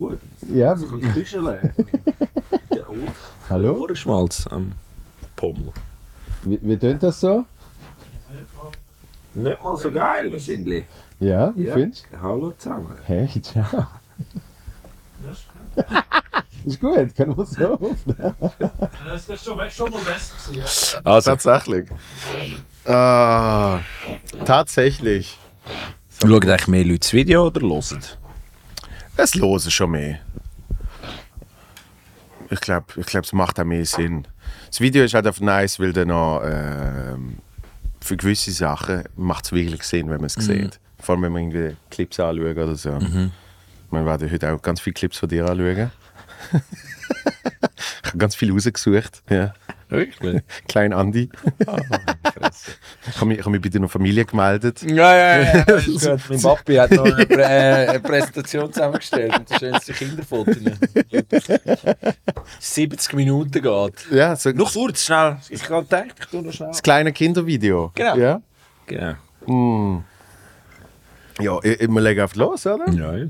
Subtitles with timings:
[0.00, 0.20] Gut.
[0.54, 0.76] Ja,
[1.12, 1.74] Küchenle.
[3.50, 3.82] hallo?
[3.82, 4.70] Ohrenschmalz am
[5.34, 5.72] Pommel.
[6.44, 7.44] Wie, wie tönt das so?
[9.34, 10.84] Nicht mal so geil, wahrscheinlich.
[11.18, 11.74] Ja, wie Ja.
[11.74, 12.94] findest Hallo zusammen.
[12.96, 13.02] du?
[13.06, 13.88] Hey, ciao.
[16.64, 18.34] ist gut, können wir so aufnehmen.
[19.04, 21.00] Das ist schon, schon mal besser gewesen.
[21.04, 21.30] Also.
[21.32, 21.88] Tatsächlich.
[22.84, 23.80] Ah,
[24.44, 25.36] tatsächlich.
[26.22, 27.98] Schauen eigentlich mehr Leute das Video oder hören?
[29.18, 30.20] Es losen schon mehr.
[32.50, 34.26] Ich glaube, ich glaub, es macht auch mehr Sinn.
[34.68, 37.38] Das Video ist halt einfach nice, weil dann noch ähm,
[38.00, 40.78] für gewisse Sachen macht es wirklich Sinn, wenn man es sieht.
[41.00, 42.98] Vor allem, wenn man irgendwie Clips anschaut oder so.
[43.90, 45.90] Man werde heute auch ganz viele Clips von dir anschauen.
[46.52, 49.22] ich habe ganz viel rausgesucht.
[49.28, 49.52] Ja.
[49.88, 50.42] Wirklich?
[50.68, 51.30] Klein Andi.
[51.58, 51.66] ich
[53.16, 54.82] habe mich, ich hab mich bei deiner Familie gemeldet.
[54.82, 55.62] Ja, ja, ja.
[55.64, 56.20] gut.
[56.28, 60.52] Mein Papi hat noch eine, Prä äh, eine Präsentation zusammengestellt und das schönste Kinderfoto.
[62.60, 64.10] 70 Minuten geht.
[64.10, 65.38] Ja, so Noch kurz, schnell.
[65.48, 66.68] Ich kann denken, ich tue noch schnell.
[66.68, 67.92] das kleine Kindervideo.
[67.94, 68.16] Genau.
[68.16, 68.42] Ja,
[68.86, 69.14] Genau.
[69.46, 70.04] mm.
[71.40, 72.90] ja wir legen einfach los, oder?
[72.90, 73.26] Ja, ja.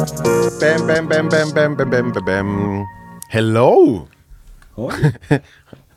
[0.00, 2.86] Bam, bam, bam, bam, bam, bam, bam, bam, bam.
[3.28, 4.08] Hello!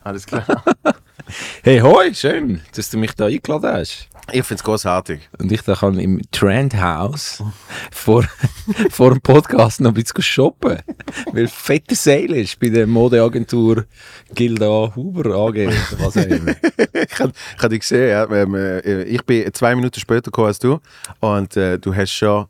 [0.04, 0.44] Alles klar.
[1.62, 4.10] Hey, hoi, schön, dass du mich da eingeladen hast.
[4.30, 5.28] Ich finde es großartig.
[5.38, 7.42] Und ich da kann im Trendhouse
[7.90, 8.24] vor,
[8.90, 10.80] vor dem Podcast noch ein bisschen shoppen.
[11.32, 13.84] Weil fette Sale ist bei der Modeagentur
[14.34, 15.66] Gilda Huber AG.
[15.98, 16.54] Was auch immer.
[16.92, 18.28] Ich habe hab dich gesehen, ja.
[18.30, 20.80] ähm, äh, Ich bin zwei Minuten später gekommen als du.
[21.20, 22.46] Und äh, du hast schon,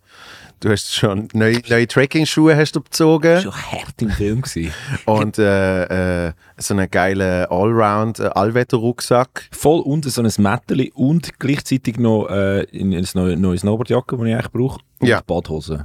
[0.65, 3.43] du hast schon neue, neue Trekking-Schuhe hast du bezogen.
[3.43, 4.73] Schon hart im Film gewesen.
[5.05, 9.49] Und äh, äh, so einen geilen Allround äh, Allwetter-Rucksack.
[9.53, 14.29] Voll unten so ein Mätteli und gleichzeitig noch äh, in ein neue, neue Snowboardjacke, die
[14.29, 14.81] ich eigentlich brauche.
[15.01, 15.21] Und Ja.
[15.27, 15.85] Badhosen.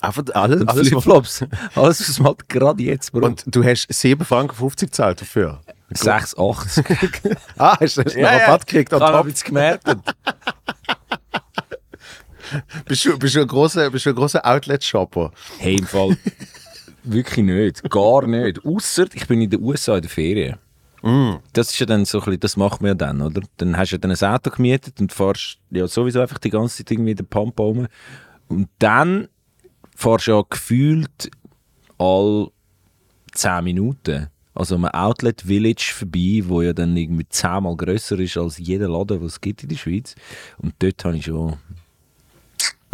[0.00, 1.44] Einfach alles, Und alles Flipflops.
[1.74, 3.24] Alles, was man halt gerade jetzt braucht.
[3.24, 5.60] Und du hast 7 Franken 50 gezahlt dafür.
[5.94, 7.36] 6,80.
[7.56, 8.92] Ah, hast du du noch Rabatt gekriegt?
[8.92, 9.84] Ich on habe bisschen gemerkt.
[12.84, 15.32] Bist du, bist du ein großer, bist du ein großer Outlet-Shopper?
[15.58, 16.16] Hey, im Fall
[17.04, 17.88] wirklich nicht.
[17.90, 18.64] Gar nicht.
[18.64, 20.58] Ausser ich bin in den USA in der Ferien.
[21.52, 23.42] Das ist ja dann so ein bisschen, das macht man ja dann, oder?
[23.56, 26.78] Dann hast du ja dann ein Auto gemietet und fährst ja sowieso einfach die ganze
[26.78, 27.86] Zeit irgendwie in den Pump rum.
[28.48, 29.28] Und dann
[29.94, 31.30] fährst du ja gefühlt
[31.98, 32.48] all
[33.32, 34.28] 10 Minuten.
[34.54, 39.20] Also am Outlet Village vorbei, wo ja dann irgendwie zehnmal grösser ist als jeder Laden,
[39.22, 40.16] was es gibt in der Schweiz.
[40.58, 41.56] Und dort habe ich schon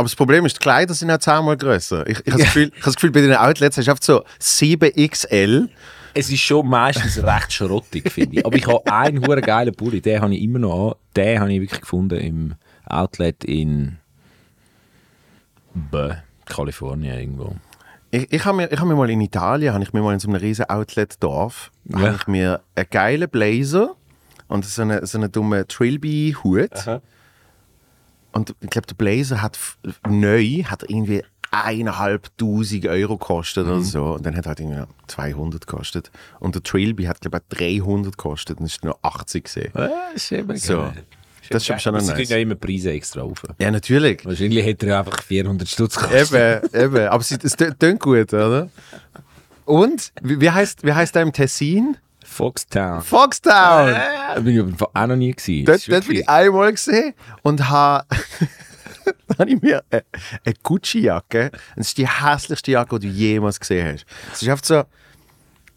[0.05, 2.07] Aber das Problem ist, die Kleider sind auch zehnmal grösser.
[2.07, 4.05] Ich, ich habe das, Gefühl- ich hab das Gefühl, bei den Outlets hast du oft
[4.05, 5.71] so 7XL.
[6.13, 8.45] Es ist schon meistens recht schrottig, finde ich.
[8.47, 10.95] Aber ich habe einen hure geilen Pulli, den habe ich immer noch an.
[11.17, 12.55] Den habe ich wirklich gefunden im
[12.87, 13.97] Outlet in
[15.75, 16.13] Bö,
[16.45, 17.57] Kalifornien irgendwo.
[18.11, 20.21] Ich, ich habe mir, ich hab mir mal in Italien, habe ich mir mal in
[20.21, 21.99] so einem riesen Outlet-Dorf, Ja.
[22.01, 23.97] habe ich mir einen geilen Blazer
[24.49, 27.01] und so einen, so einen dummen Trilby-Hut.
[28.35, 29.59] Und ich glaube, der Blazer hat
[30.09, 33.73] neu hat irgendwie eineinhalbtausend Euro gekostet Mhm.
[33.73, 34.05] oder so.
[34.15, 36.11] Und dann hat er halt irgendwie noch 200 gekostet.
[36.41, 39.73] Und der Trilby hat, glaube ich, 300 gekostet und ist nur 80 gesehen.
[39.75, 40.77] Ja, ist eben So.
[40.79, 41.05] geil.
[41.51, 42.17] Das ist schon Aber Sie nice.
[42.17, 43.43] kriegen ja immer Preise extra auf.
[43.59, 44.25] Ja, natürlich.
[44.25, 46.65] Wahrscheinlich hätte er einfach 400 Stutz gekostet.
[46.75, 47.07] Eben, eben.
[47.09, 48.71] Aber es tönt gut, oder?
[49.67, 51.97] Und, wie, wie, heißt, wie heißt der im Tessin?
[52.35, 53.03] Foxtown.
[53.03, 53.95] Foxtown!
[54.35, 55.65] Da bin ich auch noch nie gewesen.
[55.65, 58.07] Das Dort, dort bin ich einmal gesehen und habe
[59.39, 60.05] habe ich mir eine,
[60.45, 61.51] eine Gucci-Jacke.
[61.77, 64.07] Das ist die hässlichste Jacke, die du jemals gesehen hast.
[64.33, 64.83] Es ist einfach so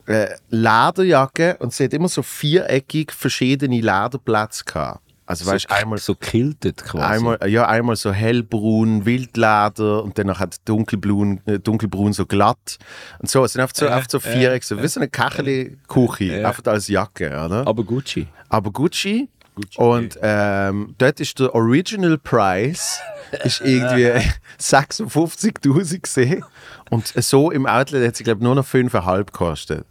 [0.07, 5.01] eine Lederjacke und sie hat immer so viereckig verschiedene Lederplätze gehabt.
[5.27, 7.03] Also weißt du, einmal so kiltet quasi.
[7.03, 12.77] Einmal, ja, einmal so hellbraun, Wildleder und dann hat dunkelbraun, äh, dunkelbraun so glatt.
[13.19, 16.63] Und so, es sind einfach so, einfach so Viereck, so wie so eine Kacheli-Kuchi, einfach
[16.65, 17.67] als Jacke, oder?
[17.67, 18.27] Aber Gucci.
[18.47, 19.27] Aber Gucci.
[19.75, 23.01] Und ähm, dort ist der Original Price
[23.43, 24.11] ist irgendwie
[24.59, 26.45] 56.000 gesehen.
[26.89, 29.85] Und so im Outlet hat sie, glaube ich, nur noch 5,5 gekostet.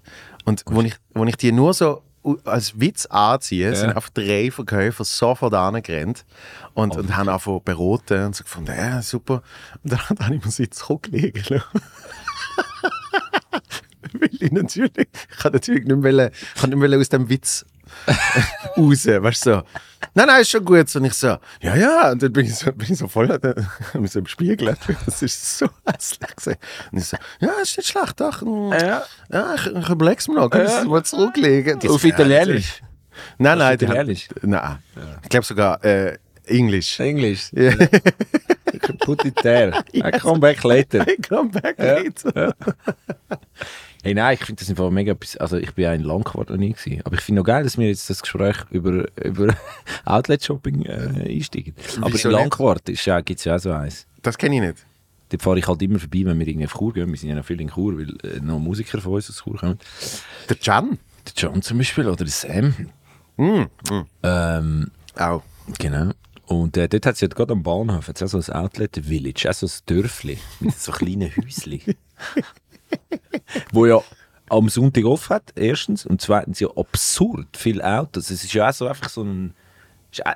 [0.45, 2.03] Und wo ich, wo ich die nur so
[2.45, 6.25] als Witz anziehe, sind einfach drei Verkäufer sofort angerannt
[6.75, 9.43] und, und haben einfach beraten und so gefunden, ja, super.
[9.83, 11.67] Und dann habe ich mir sie zurücklegen lassen.
[14.13, 17.65] Weil ich natürlich, ich kann natürlich nicht mehr, ich kann nicht mehr aus dem Witz
[18.77, 19.63] raus, weißt du, so.
[20.15, 20.95] Nein, nein, ist schon gut.
[20.97, 22.11] Und ich so, ja, ja.
[22.13, 23.27] Und dann bin ich so, bin ich so voll
[23.95, 24.77] mich so im Spiegel.
[25.05, 26.57] Das ist so hässlich.
[26.93, 28.43] Und ich so, ja, ist nicht schlecht, doch.
[28.43, 29.03] Ja.
[29.31, 30.51] Ja, ich, ich überlege es mir noch.
[30.51, 31.79] Kann ich es mal zurücklegen?
[31.81, 32.83] Das- Auf Ja, Italienisch.
[33.39, 33.73] Nein, nein.
[33.75, 34.29] Auf die hat- Italienisch?
[34.43, 34.79] Nein.
[35.23, 37.01] Ich glaube sogar äh, Englisch.
[37.01, 37.51] Englisch.
[37.53, 37.73] Ja.
[39.01, 39.73] Put it there.
[39.95, 41.07] I come back later.
[41.09, 42.55] I come back later.
[44.07, 46.73] Hey, nein, ich finde das einfach mega also ich bin ja in Langquart noch nie
[46.73, 49.53] gewesen, aber ich finde noch geil, dass wir jetzt das Gespräch über, über
[50.05, 51.75] Outlet-Shopping äh, einsteigen.
[52.01, 52.37] Aber Wieso in?
[52.37, 54.07] Langquart gibt es ja, ja auch so eins.
[54.23, 54.87] Das kenne ich nicht.
[55.31, 57.11] Dort fahre ich halt immer vorbei, wenn wir irgendwie auf Chur gehen.
[57.11, 59.57] Wir sind ja noch viel in Chur, weil äh, noch Musiker von uns aus Chur
[59.57, 59.81] kommen.
[60.49, 60.99] Der Can.
[61.27, 62.77] Der John zum Beispiel oder der Sam.
[64.23, 65.43] Ähm, Auch.
[65.81, 66.13] genau.
[66.47, 69.55] Und äh, dort hat es ja gerade am Bahnhof hat's auch so ein Outlet-Village, auch
[69.55, 71.81] so ein Dörfli mit so kleinen Häuschen.
[73.73, 74.01] wo ja
[74.49, 76.07] am Sonntag offen hat, erstens.
[76.07, 78.31] Und zweitens ja absurd viele Autos.
[78.31, 79.55] Es ist ja auch so einfach so ein...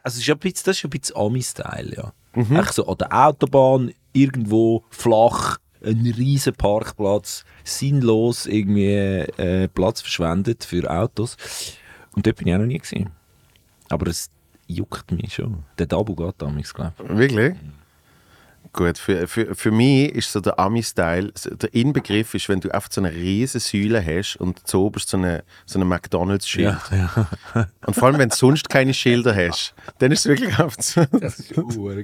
[0.02, 2.12] Also ist ja ein bisschen, das ist ja ein bisschen Ami-Style, ja.
[2.34, 10.64] Einfach so an der Autobahn, irgendwo flach, ein riesen Parkplatz, sinnlos irgendwie äh, Platz verschwendet
[10.64, 11.36] für Autos.
[12.14, 13.10] Und dort bin ich auch noch nie gesehen.
[13.88, 14.30] Aber es
[14.66, 15.64] juckt mich schon.
[15.78, 17.08] Der Dabu geht damals, glaube ich.
[17.16, 17.56] Wirklich?
[18.72, 22.90] Gut, für, für, für mich ist so der Ami-Style, der Inbegriff ist, wenn du einfach
[22.92, 26.78] so eine riesige Säule hast und zu oberst so eine, so eine McDonalds-Schild.
[26.92, 27.28] ja.
[27.86, 31.04] Und vor allem, wenn du sonst keine Schilder hast, dann ist es wirklich einfach so.
[31.18, 31.54] Das ist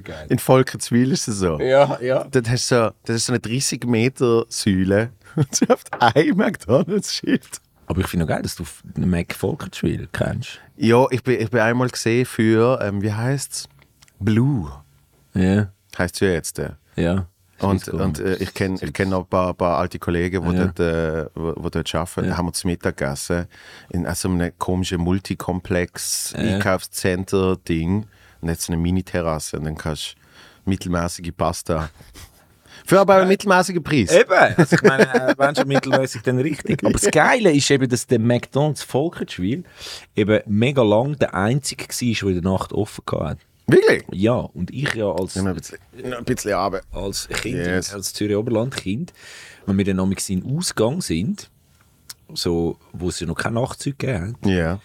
[0.03, 0.25] geil.
[0.27, 1.57] In Volkertswil ist es so.
[1.59, 2.25] Ja, ja.
[2.25, 6.35] Dort hast du so, das ist so eine 30 Meter Säule und du hast ein
[6.35, 7.61] McDonalds-Schild.
[7.85, 10.59] Aber ich finde auch geil, dass du den Mac Volkertschwil kennst.
[10.75, 13.69] Ja, ich bin, ich bin einmal gesehen für, ähm, wie heißt's?
[14.19, 14.71] Blue
[15.33, 16.59] Ja, heißt es ja jetzt.
[16.59, 16.71] Äh.
[16.95, 17.27] ja.
[17.59, 20.65] Und, und äh, ich kenne ich kenn noch ein paar, paar alte Kollegen, die Ja.
[20.65, 22.25] dort, äh, wo, wo dort arbeiten.
[22.25, 22.29] Ja.
[22.31, 23.47] Da haben wir zum Mittag gegessen.
[23.89, 26.39] In so einem komischen Multikomplex, Ja.
[26.55, 28.05] Einkaufscenter-Ding.
[28.41, 29.57] Und jetzt so eine Mini-Terrasse.
[29.57, 30.13] Und dann kannst
[30.65, 31.89] du mittelmäßige Pasta.
[32.85, 34.11] Für aber einen mittelmäßigen Preis.
[34.11, 36.83] Eben, also ich meine, äh, wenn schon mittelmäßig, dann richtig.
[36.83, 39.63] Aber das Geile ist eben, dass der McDonalds Volkertschwil
[40.15, 43.39] eben mega lang der einzige war, der in der Nacht offen hatte.
[43.67, 44.03] Wirklich?
[44.13, 46.81] Ja, und ich ja als, Noch ein bisschen, ein bisschen runter.
[46.91, 47.93] als Kind, Yes.
[47.93, 49.11] als Zürich Oberland-Kind,
[49.65, 49.97] wenn wir dann
[50.29, 51.49] in Ausgang sind,
[52.33, 54.79] so, wo es ja noch kein Nachtzug gegeben hat, Ja.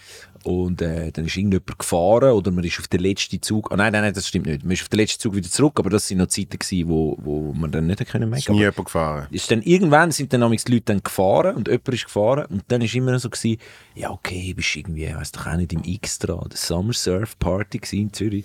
[0.44, 3.70] Und äh, dann ist irgendjemand gefahren oder man ist auf den letzten Zug.
[3.70, 4.64] Ah, nein, nein, nein, das stimmt nicht.
[4.64, 7.16] Man ist auf den letzten Zug wieder zurück, aber das sind noch Zeiten, gewesen, wo,
[7.20, 8.52] wo man dann nicht können Ist merken.
[8.52, 9.28] nie jemand gefahren.
[9.30, 12.82] ist dann irgendwann sind dann die Leute dann gefahren und jemand ist gefahren und dann
[12.82, 13.58] ist immer so gewesen,
[13.94, 18.12] ja okay, bist irgendwie, weiß doch auch nicht im Extra, der Summer Surf Party in
[18.12, 18.44] Zürich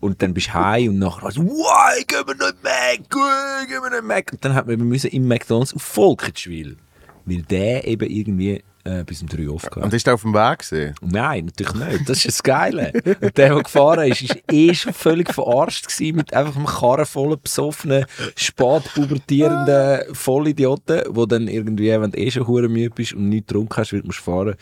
[0.00, 3.90] und dann bist du heim und nachher so, wow, gehen wir nicht äh, gehen wir
[3.90, 6.76] nicht Mac und dann hat man eben müssen im McDonalds auf Volkertschwil,
[7.24, 10.32] weil der eben irgendwie äh, bis um 3 Uhr offen Und ist er auf dem
[10.34, 10.94] Weg gesehen?
[11.00, 12.08] Nein, natürlich nicht.
[12.08, 12.92] Das ist das Geile.
[12.94, 17.06] Und der, der gefahren ist, ist eh schon völlig verarscht gewesen mit einfach einem Karren
[17.06, 18.06] voller besoffenen,
[18.36, 23.76] spätpubertierenden Vollidioten, wo dann irgendwie, wenn du eh schon hure müde bist und nicht getrunken
[23.76, 24.54] hast, weil du musst fahren,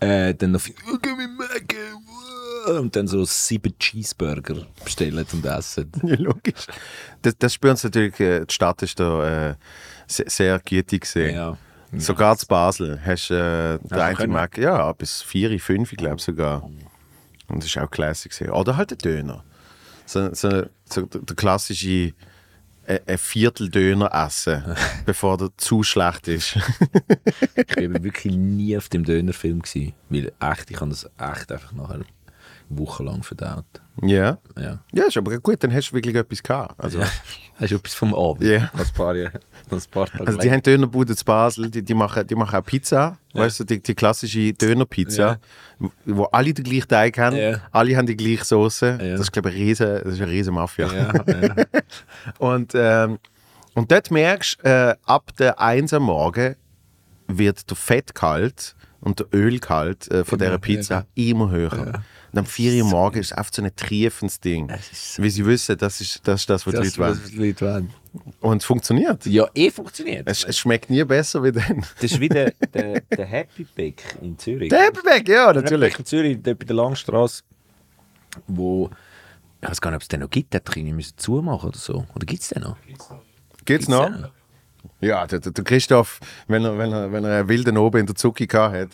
[0.00, 0.72] äh, dann noch äh,
[2.72, 5.90] und dann so sieben Cheeseburger bestellen und essen.
[6.02, 6.66] Ja, logisch.
[7.22, 9.54] Das, das spüren sie natürlich, äh, die Stadt ist da äh,
[10.06, 11.34] sehr, sehr gütig gesehen.
[11.34, 11.58] Ja.
[11.96, 14.32] Sogar zu Basel hast äh, eine können?
[14.32, 16.62] Mac, ja, bis 4, 5, ich glaube sogar.
[17.48, 18.32] Und das ist auch classic.
[18.50, 19.44] Oder halt der Döner.
[20.06, 22.12] So, so, so der klassische
[22.84, 24.64] äh, ein Viertel Döner essen,
[25.06, 26.56] bevor der zu schlecht ist.
[27.76, 31.72] Ich war wirklich nie auf dem Dönerfilm gewesen, weil echt, ich habe das echt einfach
[31.72, 32.00] nachher
[32.70, 33.64] wochenlang verdaut.
[34.02, 34.38] ja.
[34.58, 34.78] Ja.
[34.92, 36.74] Ja, ist aber gut, dann hast du wirklich etwas gehabt.
[36.82, 37.06] Also, Ja.
[37.60, 38.42] Hast du etwas vom Abend?
[38.42, 38.70] Ja.
[38.72, 39.14] Als paar,
[39.70, 42.64] als paar Tage also die haben Dönerbude zu Basel, die, die, machen, die machen auch
[42.64, 45.38] Pizza, weißt du, die, die klassische Dönerpizza,
[46.06, 47.60] wo alle den gleichen Teig haben, Ja.
[47.70, 48.98] alle haben die gleiche Soße.
[49.02, 49.10] Ja.
[49.12, 50.86] Das ist, glaube ich, eine riesen, das ist eine riesen Mafia.
[50.90, 51.54] ja, ja.
[52.38, 53.18] Und, ähm,
[53.74, 56.56] und dort merkst du, äh, ab der 1 am Morgen
[57.26, 62.02] wird der Fettgehalt und der Ölgehalt äh, von dieser Pizza immer höher.
[62.32, 64.70] Und am 4 Uhr morgen ist es einfach so ein triefendes Ding.
[64.70, 67.20] Es so- Wie sie wissen, das ist das, ist das was die Das, Leute wollen.
[67.24, 67.90] was die Leute wollen.
[68.40, 69.26] Und es funktioniert.
[69.26, 70.28] Ja, eh funktioniert.
[70.28, 71.84] Es, es schmeckt nie besser wie dann.
[72.00, 74.68] Das ist wie der, der, der Happy Bag in Zürich.
[74.68, 75.92] Der Happyback, ja, Happy natürlich.
[75.92, 77.42] Bag in Zürich, dort bei der Langstrasse,
[78.46, 78.90] wo
[79.62, 82.06] ich weiß gar nicht, ob es den noch gibt, ich irgendwie müssen zumachen oder so.
[82.14, 82.76] Oder gibt es den noch?
[83.66, 84.10] Geht's noch?
[85.02, 86.18] Ja, der, der der Christoph,
[86.48, 88.88] wenn er, wenn, er, wenn er einen wilden oben in der Zucki gehabt hat,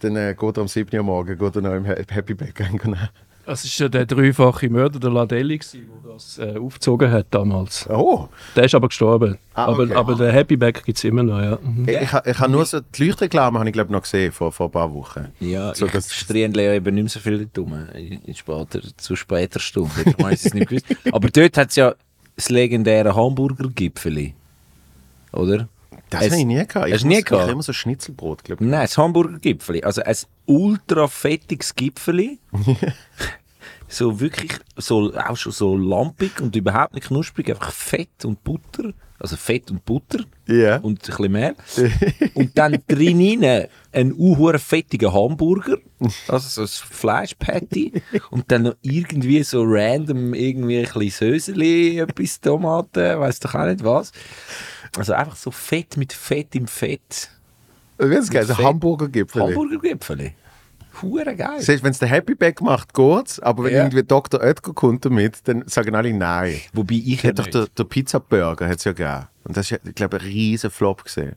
[0.00, 0.96] dann äh, geht er am 7.
[0.98, 2.96] Uhr morgen geht er noch im Ha- Happy Back rein.
[3.46, 7.88] Das ist ja der dreifache Mörder, der Ladelli, der das äh, aufgezogen hat damals.
[7.88, 8.28] Oh.
[8.54, 9.38] Der ist aber gestorben.
[9.54, 9.84] Ah, okay.
[9.94, 11.58] aber, aber den Happy Back gibt es immer noch, ja.
[11.62, 11.88] Mhm.
[11.88, 14.66] Ich, ich, ich habe nur so die Leuchtreklame habe ich glaube noch gesehen vor, vor
[14.66, 15.28] ein paar Wochen.
[15.40, 17.86] Ja, So, ich das- striendle ja eben nicht mehr so viel dort rum.
[17.94, 19.92] In, in später, zu später Stunde.
[20.04, 20.84] Ich weiß es nicht gewusst.
[21.12, 21.94] Aber dort hat es ja
[22.36, 24.34] das legendäre Hamburger-Gipfeli.
[25.32, 25.68] Oder?
[26.10, 26.88] Das habe ich nie gehabt.
[26.88, 27.42] Ich Hast nie Ich gehabt?
[27.42, 28.70] habe immer so Schnitzelbrot, glaube ich.
[28.70, 29.82] Nein, das Hamburger-Gipfeli.
[29.82, 32.38] Also ein ultra fettiges Gipfeli.
[33.88, 37.50] so wirklich, so, auch schon so lampig und überhaupt nicht knusprig.
[37.50, 38.92] Einfach Fett und Butter.
[39.20, 40.20] Also Fett und Butter.
[40.46, 40.76] Ja.
[40.76, 41.54] und ein bisschen mehr.
[42.34, 45.78] und dann drin rein ein unhuren fettiger Hamburger,
[46.28, 48.00] also so ein Fleischpatty
[48.30, 53.66] und dann noch irgendwie so random irgendwie ein bisschen Söseli, etwas Tomaten, weiß doch auch
[53.66, 54.12] nicht was.
[54.96, 57.30] Also einfach so Fett mit Fett im Fett.
[57.98, 58.44] Wie ist geil?
[58.44, 58.64] So Fett.
[58.64, 59.42] Hamburger Gipfel.
[59.42, 60.34] Hamburgergipfeli.
[61.02, 61.60] Hure geil.
[61.60, 63.38] Siehst, wenn es der Happy Back macht, geht's.
[63.40, 63.78] Aber wenn Ja.
[63.84, 64.40] irgendwie Dr.
[64.40, 66.60] Oetker kommt damit, dann sagen alle nein.
[66.72, 67.54] Wobei ich ja doch nicht.
[67.54, 69.26] der, der Pizza Burger hat's ja gegeben.
[69.44, 71.36] Und das ist, ja, ich glaube, ein riesen Flop gesehen.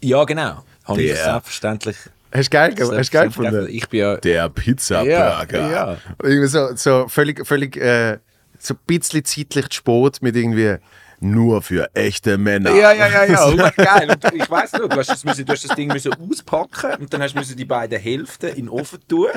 [0.00, 0.62] Ja, genau.
[0.84, 1.96] Habe ich selbstverständlich.
[2.32, 3.66] Hast du geil, hast geil gefunden?
[3.70, 4.16] Ich bin ja.
[4.16, 5.96] Der Pizza Ja, ja.
[6.22, 8.18] Irgendwie so, so völlig, völlig, äh,
[8.58, 10.76] so ein bisschen zeitlich zu spät mit irgendwie
[11.24, 12.70] nur für echte Männer.
[12.70, 14.10] Ja, ja, ja, ja, hure geil.
[14.10, 17.12] Und ich weiss noch, du hast, das müssen, du hast das Ding müssen auspacken und
[17.12, 19.28] dann hast du müssen die beiden Hälften in den Ofen tun.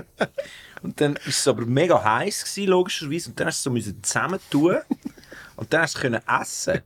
[0.83, 3.29] Und dann ist es aber mega heiß gewesen, logischerweise.
[3.29, 4.77] Und dann hast du es so müssen zusammen tun.
[5.55, 6.81] Und dann hast du es können essen.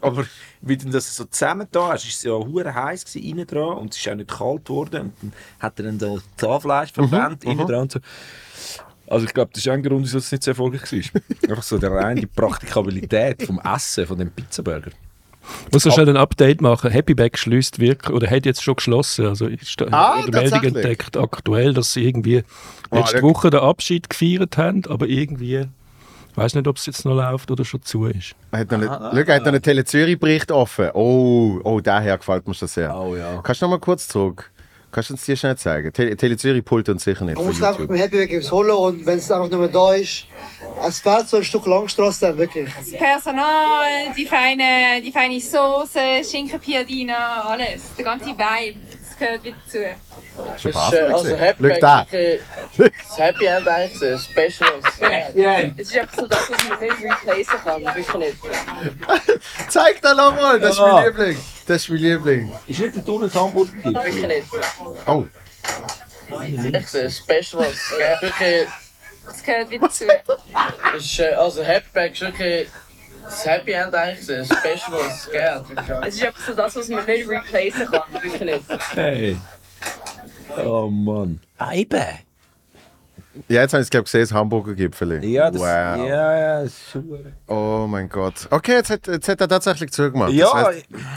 [0.00, 0.26] Aber
[0.60, 3.78] wie du das so zusammen da hast, ist es ja hure heiß gewesen, innen dran
[3.78, 5.00] und es ist auch nicht kalt geworden.
[5.00, 8.00] Und dann hat er dann so Zahnfleisch verbrannt, innen dran und so.
[9.08, 11.20] Also ich glaube, das ist ein Grund, wieso es nicht so erfolgreich war.
[11.50, 14.90] Einfach so der reine Praktikabilität vom Essen, von dem Pizzaburger.
[15.72, 16.90] Muss so schnell ein Update machen.
[16.90, 19.26] Happy Back schließt wirklich, oder hat jetzt schon geschlossen.
[19.26, 22.42] Also ist Ah, eine Meldung entdeckt aktuell, dass sie irgendwie
[22.90, 26.86] Ah, letzte der- Woche den Abschied gefeiert haben, aber irgendwie, ich weiß nicht, ob es
[26.86, 28.34] jetzt noch läuft oder schon zu ist.
[28.50, 30.90] Er hat noch eine, Schau, er hat noch einen Tele Zürich-Bericht offen.
[30.94, 32.96] Oh, oh, daher gefällt mir das sehr.
[32.98, 33.40] Oh ja.
[33.44, 34.50] Kannst du noch mal kurz zurück?
[34.96, 35.92] Kannst du uns die schnell zeigen?
[35.92, 38.50] Tele, Tele Zürich pullt uns sicher nicht Man von muss einfach mit Happy Weg etwas
[38.50, 40.24] holen und wenn es einfach nicht mehr da ist,
[40.88, 42.70] es fehlt so ein Stück Langstrasse dann wirklich.
[42.96, 43.84] Personal,
[44.16, 47.94] die feine, die feine Soße, Schinkenpiadina, alles.
[47.98, 49.78] Der ganze Vibe, das gehört wieder dazu.
[50.60, 51.36] Schon Das ist, äh, also.
[51.36, 54.80] Happy wirklich das Happy End eigentlich so Special.
[55.76, 58.36] Es ist einfach so das, was man nicht replacen kann, wirklich nicht.
[59.68, 61.38] Zeig da noch mal, das ist mein Liebling.
[61.66, 62.52] Das ist mein Liebling.
[62.66, 63.72] Ist nicht der Tunnel Hamburger?
[63.82, 64.46] Wirklich nicht.
[65.06, 65.24] Oh,
[66.72, 67.66] Echt so Special.
[68.20, 68.68] Wirklich,
[69.26, 70.04] Das gehört wieder dazu.
[70.92, 72.68] das ist, also Happy ist wirklich
[73.26, 75.00] das Happy End eigentlich so Special.
[75.30, 75.62] gell?
[76.06, 78.60] Es ist einfach so das, was man nicht replacen kann, wirklich.
[78.94, 79.36] Hey.
[80.64, 81.40] Oh Mann.
[81.58, 82.00] Ah, eben.
[83.48, 85.22] ja, jetzt habe ich es glaube gesehen, das Hamburger Gipfel.
[85.24, 85.66] Ja, das, wow.
[85.66, 87.32] ja, ja, das ist schon.
[87.46, 88.46] Oh mein Gott.
[88.50, 90.32] Okay, jetzt hat, jetzt hat er tatsächlich zugemacht.
[90.32, 90.64] Ja, Das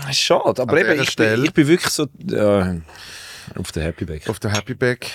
[0.08, 0.62] heißt, schade.
[0.62, 2.80] Aber eben, ich Stelle- bin, ich bin wirklich so äh,
[3.58, 4.28] auf der Happy Back.
[4.30, 5.10] auf der Happy Back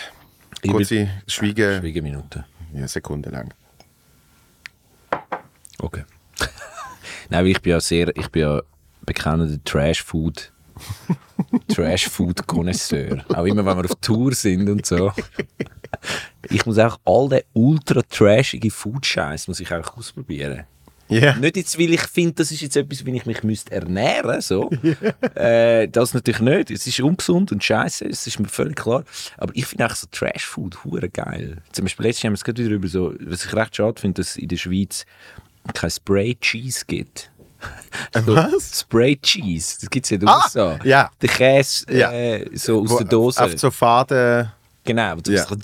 [0.63, 2.45] Ich kurze Schwiege, Schwiegeminute.
[2.73, 3.53] ja, Sekunde lang.
[5.79, 6.05] Okay.
[7.31, 8.63] Nein, weil ich bin ja sehr, ich bin ja
[9.05, 10.53] bekennender Trash-Food.
[11.69, 13.25] Trash-Food-Konnoisseur.
[13.29, 15.13] Auch immer, wenn wir auf Tour sind und so.
[16.51, 20.65] Ich muss auch all den ultra trashige Food-Scheiß muss ich auch ausprobieren.
[21.09, 21.37] Ja.
[21.37, 24.71] Nicht jetzt, weil ich finde, das ist jetzt etwas, wie ich mich müsste ernähren so.
[25.35, 26.71] äh, das natürlich nicht.
[26.71, 29.05] Es ist ungesund und scheiße, das ist mir völlig klar.
[29.37, 31.59] Aber ich finde auch so Trash-Food hure geil.
[31.73, 34.01] Zum Beispiel letztes Jahr haben wir es gerade wieder über so, was ich recht schade
[34.01, 35.05] finde, dass es in der Schweiz
[35.73, 37.31] kein Spray-Cheese gibt.
[38.13, 38.81] So, Was?
[38.81, 40.79] Spray Cheese, das gibt es ja in den Ah, USA.
[40.85, 41.11] ja.
[41.23, 42.13] Der Käse Ja.
[42.13, 43.43] äh, so aus Wo- der Dose.
[43.43, 44.51] Auf so Faden.
[44.85, 45.47] genau, du Ja.
[45.47, 45.57] so,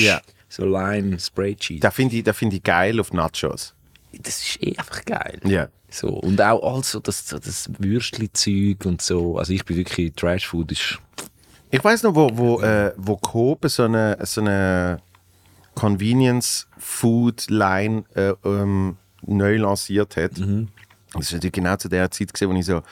[0.00, 0.20] Ja.
[0.48, 1.80] so Line Spray Cheese.
[1.80, 3.74] Da finde ich, da find ich geil auf Nachos.
[4.12, 5.40] Das ist eh einfach geil.
[5.44, 5.68] Ja.
[5.90, 9.36] So, und auch also das, das Würstli-Zeug und so.
[9.38, 10.98] Also ich bin wirklich Trash-Food ist...
[11.70, 15.00] Ich weiß noch, wo, wo, äh, wo Coop so eine, so eine
[16.80, 20.32] Convenience-Food-Line äh, ähm, neu lanciert hat.
[21.12, 22.82] Das ist natürlich genau zu der Zeit, gewesen, wo ich so.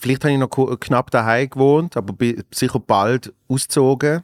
[0.00, 4.22] Vielleicht habe ich noch knapp daheim gewohnt, aber bin sicher bald ausgezogen.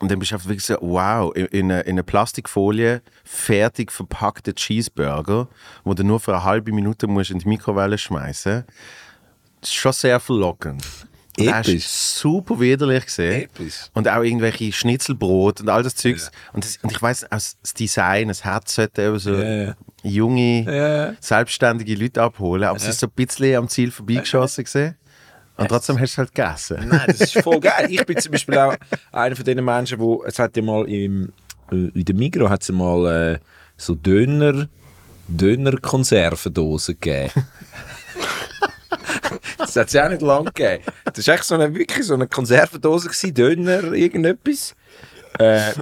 [0.00, 3.90] Und dann bist du einfach wirklich so, wow, in, in, eine, in eine Plastikfolie fertig
[3.90, 5.48] verpackte Cheeseburger,
[5.84, 8.64] wo du nur für eine halbe Minute musst in die Mikrowelle schmeißen.
[9.62, 10.84] Das ist schon sehr verlockend.
[11.38, 11.74] Und Episch.
[11.74, 13.42] ist super widerlich gesehen.
[13.42, 13.90] Episch.
[13.94, 16.30] Und auch irgendwelche Schnitzelbrot und all das Zeugs.
[16.54, 19.74] Und, das, und ich weiß, das Design, das Herz sollte eben so Ja, ja.
[20.02, 21.14] junge, Ja.
[21.20, 22.64] selbstständige Leute abholen.
[22.64, 24.96] Aber es ist so ein bisschen am Ziel vorbeigeschossen gesehen.
[25.58, 26.88] Und trotzdem hast du es halt gegessen.
[26.88, 27.86] Nein, das ist voll geil.
[27.90, 28.74] Ich bin zum Beispiel auch
[29.12, 31.32] einer von den Menschen, wo es hat ja mal im
[31.70, 33.38] äh, in der Migros hat es mal äh,
[33.76, 34.68] so Döner,
[35.28, 37.30] Döner-Konservendosen gegeben.
[39.58, 40.84] das hat es ja auch nicht lange gegeben.
[41.04, 44.74] Das war echt so eine, wirklich so eine Konservendose, gewesen, Döner, irgendetwas.
[45.38, 45.72] Äh,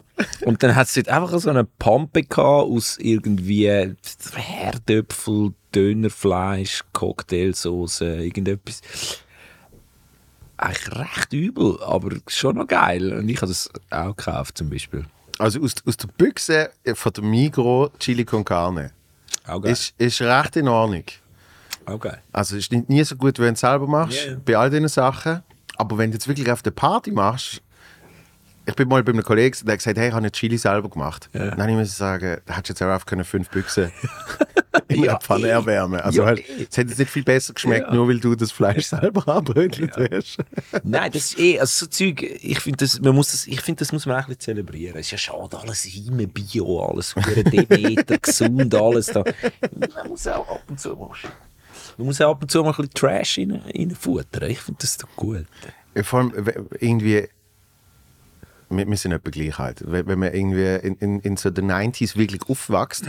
[0.45, 2.39] und dann hat es dort einfach so eine Pampe gehabt
[2.71, 3.95] aus irgendwie
[4.35, 8.81] Herdöpfel, Dönerfleisch, Cocktailsoße, irgendetwas.
[10.57, 13.13] Eigentlich recht übel, aber schon noch geil.
[13.13, 15.05] Und ich habe das auch gekauft zum Beispiel.
[15.39, 18.93] Also aus, aus der Büchse von der Migros Chili con Carne.
[19.47, 19.73] Auch geil.
[19.73, 21.05] Ist, ist recht in Ordnung.
[21.87, 22.23] Auch geil.
[22.33, 24.39] Also ist nicht, nie so gut, wenn du es selber machst, Ja, ja.
[24.45, 25.43] bei all diesen Sachen.
[25.77, 27.61] Aber wenn du jetzt wirklich auf der Party machst,
[28.67, 30.89] ich bin mal bei einem Kollegen, der hat gesagt, hey, ich habe eine Chili selber
[30.89, 31.29] gemacht.
[31.33, 33.93] Dann habe ich müssen sagen, da hättest du jetzt auch können fünf Büchse
[34.89, 35.51] in der Ja, Pfanne eh.
[35.51, 36.01] erwärmen.
[36.01, 36.67] Also Ja, halt, eh.
[36.71, 40.39] es hätte nicht viel besser geschmeckt, nur weil du das Fleisch selber anbrötelt hast.
[40.83, 43.83] Nein, das ist eh, also so Zeug, ich finde, das, man muss das, ich find,
[43.83, 44.97] das muss man auch ein bisschen zelebrieren.
[44.97, 47.15] Es ist ja schade, alles immer Bio, alles
[47.53, 49.25] Demeter, gesund, alles da.
[49.79, 51.11] Man muss auch ab und zu mal,
[51.97, 54.51] man muss auch ab und zu mal ein bisschen Trash rein, reinfuttern.
[54.51, 55.47] Ich finde das doch gut.
[55.95, 56.33] Ja, Vor allem
[56.81, 57.29] irgendwie,
[58.69, 59.83] wir, wir sind etwa gleich alt.
[59.87, 63.07] Wenn, wenn man irgendwie in, in, in so den 90s wirklich aufwächst,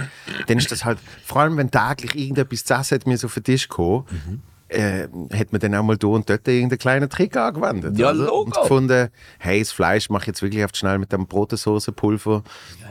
[0.47, 3.33] dann ist das halt, vor allem wenn täglich irgendetwas zu essen hat mir so auf
[3.33, 7.37] den Tisch gekommen, äh, hat man dann auch mal da und dort irgendeinen kleinen Trick
[7.37, 7.97] angewendet.
[7.97, 8.25] Ja, oder?
[8.25, 8.41] Logo.
[8.41, 12.43] Und gefunden, hey, das Fleisch mache ich jetzt wirklich auf schnell mit dem Brotensoßenpulver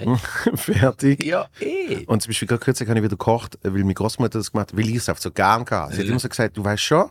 [0.54, 1.24] fertig.
[1.24, 2.04] Ja, eh.
[2.06, 4.78] Und zum Beispiel gerade kürzlich habe ich wieder gekocht, weil meine Großmutter das gemacht hat,
[4.78, 5.94] weil ich es einfach so gern hatte.
[5.94, 7.10] Sie hat immer so gesagt, du weißt schon,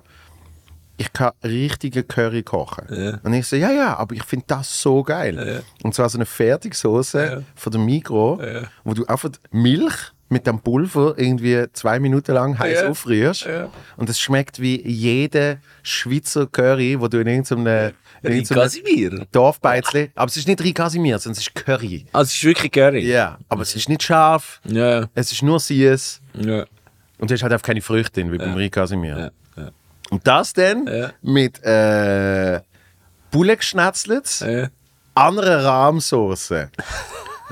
[0.96, 2.86] ich kann richtige Curry kochen.
[2.90, 3.20] Ja.
[3.24, 5.64] Und ich so, ja, ja, aber ich finde das so geil.
[5.82, 8.40] Und zwar so eine Fertigsoße von der Migros,
[8.84, 12.90] wo du einfach Milch mit dem Pulver irgendwie zwei Minuten lang heiß Ja.
[12.90, 13.48] aufrührst.
[13.96, 19.28] Und es schmeckt wie jede Schweizer Curry, wo du in irgendeinem in irgendeinem Casimir.
[19.34, 22.06] Dorfbeizli, aber es ist nicht Ricasimir, sondern es ist Curry.
[22.14, 23.06] Also es ist wirklich Curry.
[23.06, 26.22] Ja, aber es ist nicht scharf, Ja, es ist nur süß.
[26.36, 26.66] ja.
[27.20, 29.32] Und du hast halt einfach keine Früchte drin, wie beim Riz Casimir.
[29.58, 29.70] Ja, ja.
[30.10, 31.12] Und das dann Ja.
[31.22, 32.60] mit äh,
[33.32, 34.70] Bulle geschnetzelt, ja.
[35.16, 36.70] anderer Rahmsoße.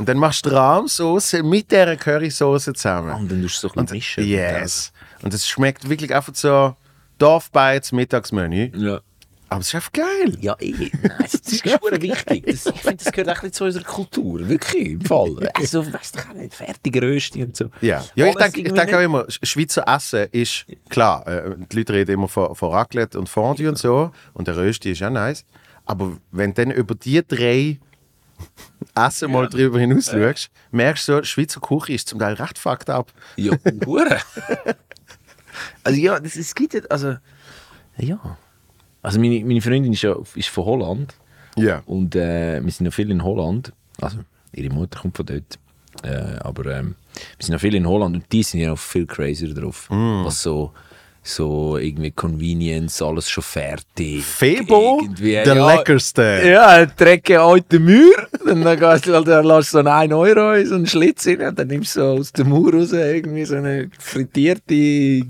[0.02, 3.14] Und dann machst du Rahmsoße mit dieser Currysoße zusammen.
[3.14, 4.24] Und dann tust du so ein bisschen mischen.
[4.26, 4.92] yes.
[5.22, 6.76] Und es schmeckt wirklich einfach so
[7.20, 8.72] Dorfbeiz Mittagsmenü.
[8.76, 9.00] Ja.
[9.50, 10.38] Aber es ist einfach geil.
[10.40, 10.72] Ja, eh.
[11.04, 12.46] Nein, das ist schon wichtig.
[12.48, 14.50] Das, ich finde, das gehört auch ein bisschen zu unserer Kultur.
[14.50, 15.52] Wirklich, im Fall.
[15.54, 17.66] Also, weißt du, auch nicht, fertige Rösti und so.
[17.82, 21.28] Ja, ja ich Alles denke ich denk auch immer, Sch- Schweizer Essen ist klar.
[21.28, 24.10] Äh, die Leute reden immer von, von Raclette und Fondue und so.
[24.34, 25.46] Und der Rösti ist auch nice.
[25.86, 27.78] Aber wenn du dann über die drei
[28.96, 32.90] Essen mal drüber hinaus schaust, merkst du so, Schweizer Küche ist zum Teil recht fucked
[32.90, 33.12] up.
[33.38, 33.54] Ja,
[33.86, 34.18] Hure.
[35.84, 37.16] also ja, das, es gibt ja, also,
[37.98, 38.38] ja.
[39.02, 41.14] Also meine, meine Freundin ist ja ist von Holland
[41.56, 41.82] Ja.
[41.86, 43.74] und äh, wir sind ja viel in Holland.
[44.00, 44.20] Also
[44.54, 45.58] ihre Mutter kommt von dort.
[46.04, 46.96] Äh, aber ähm,
[47.38, 49.88] wir sind ja viel in Holland und die sind ja noch viel crazier drauf.
[49.90, 50.72] Was so,
[51.24, 54.24] so irgendwie Convenience, alles schon fertig.
[54.24, 56.42] Febo, Irgendwie, der ja, leckerste.
[56.46, 58.28] Ja, Drecke alte Mauer.
[58.46, 61.28] Dann gehst du halt, dann lässt du so einen 1 Euro in so einen Schlitz
[61.28, 65.28] rein und dann nimmst du so aus der Mauer raus irgendwie so eine frittierte,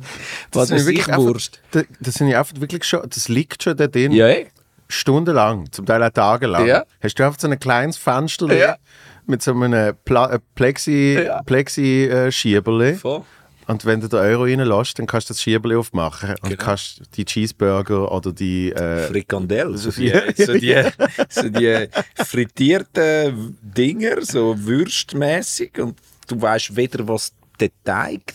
[0.54, 1.60] was weiß ich, Wurst.
[1.72, 4.12] Das, das sind ja einfach wirklich schon, das liegt schon da drin.
[4.14, 4.48] Ja, eh.
[4.88, 6.68] Stundenlang, zum Teil auch tagelang.
[6.68, 6.84] Ja.
[7.02, 8.78] Hast du einfach so ein kleines Fenster Ja.
[9.26, 11.42] mit so einem Pla Plexi, Ja.
[11.44, 12.96] Plexi äh, Schieberli.
[12.96, 13.24] Voll.
[13.72, 16.62] Und wenn du den Euro reinlässt, dann kannst du das Schieberli aufmachen und Genau.
[16.62, 19.78] kannst die Cheeseburger oder die äh, Frikandel.
[19.78, 20.84] So die, so die,
[21.30, 27.32] so die frittierten Dinger, so würstmäßig und du weißt weder, was
[27.62, 28.34] der Teig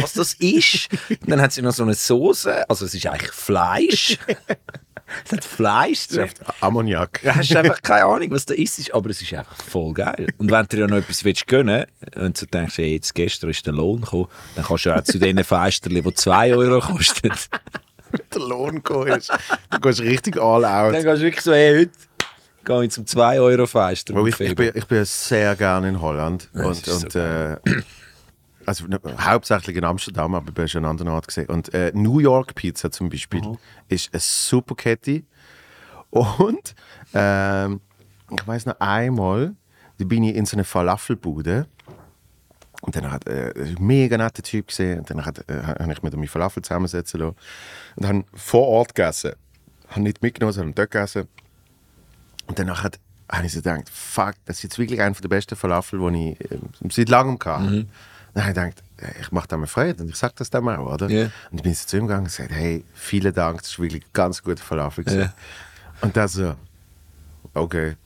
[0.00, 0.88] was das ist.
[1.08, 4.18] Und dann hat sie noch so eine Soße, also es ist eigentlich Fleisch.
[5.24, 6.28] es hat Fleisch drin.
[6.60, 7.20] Ammoniak.
[7.22, 10.28] Du hast einfach keine Ahnung, was da ist, aber es ist einfach voll geil.
[10.38, 13.50] Und wenn du dir ja noch etwas willst gönnen und du denkst, hey, jetzt gestern
[13.50, 17.32] ist der Lohn gekommen, dann kannst du auch zu diesen Feisterli, die 2 Euro kosten.
[18.32, 19.30] Der Lohn gekommen ist.
[19.70, 20.94] Du gehst richtig all out.
[20.94, 21.90] Dann kannst du wirklich so, hey, heute
[22.64, 24.14] gehe ich zum 2 Euro Feister.
[24.26, 26.48] Ich, ich, bin, ich bin sehr gerne in Holland.
[26.54, 27.56] Ja, und und äh,
[28.68, 31.46] also ne, hauptsächlich in Amsterdam, aber ich bin schon an anderen Ort gesehen.
[31.46, 33.42] Und äh, New York Pizza zum Beispiel
[33.88, 35.22] ist eine super Kette.
[36.10, 36.74] Und
[37.14, 37.80] ähm,
[38.30, 39.54] ich weiß noch einmal,
[39.96, 41.66] da bin ich in so einer Falafelbude.
[42.82, 45.00] Und dann hat äh, ein mega netter Typ gesehen.
[45.00, 47.36] Und dann hat, äh, habe ich mit ihm Falafel zusammensetzen lassen.
[47.96, 49.32] Und haben vor Ort gegessen.
[49.88, 51.26] Habe nicht mitgenommen, sondern dort gegessen.
[52.46, 53.00] Und danach hat,
[53.32, 56.50] habe ich so gedacht, fuck, das ist jetzt wirklich einer der besten Falafel, die ich
[56.50, 56.58] äh,
[56.90, 57.86] seit langem hatte.
[58.34, 58.82] Dann habe ich gedacht,
[59.20, 61.08] ich mache da mal Freude und ich sage das dem auch, oder?
[61.08, 61.30] Ja.
[61.50, 64.10] Und ich bin zu ihm gegangen und gesagt, hey, vielen Dank, das ist wirklich ein
[64.12, 65.04] ganz guter Falafel.
[65.04, 65.20] gewesen.
[65.22, 65.32] Ja.
[66.00, 66.54] Und er so,
[67.54, 67.96] okay.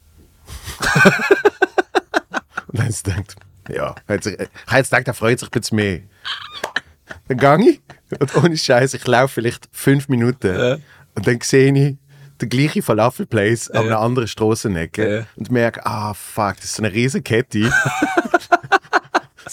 [2.67, 3.35] Und dann sie gedacht,
[3.69, 5.99] ja, hat sich, gedacht, er freut sich ein bisschen mehr.
[7.27, 7.81] Dann gehe ich
[8.19, 10.81] und ohne Scheiß, ich laufe vielleicht fünf Minuten
[11.15, 11.97] und dann sehe ich
[12.41, 15.25] den gleichen Falafelplace an einer anderen Strassenecke Ja.
[15.35, 17.71] und merke, ah fuck, das ist so eine riesen Kette.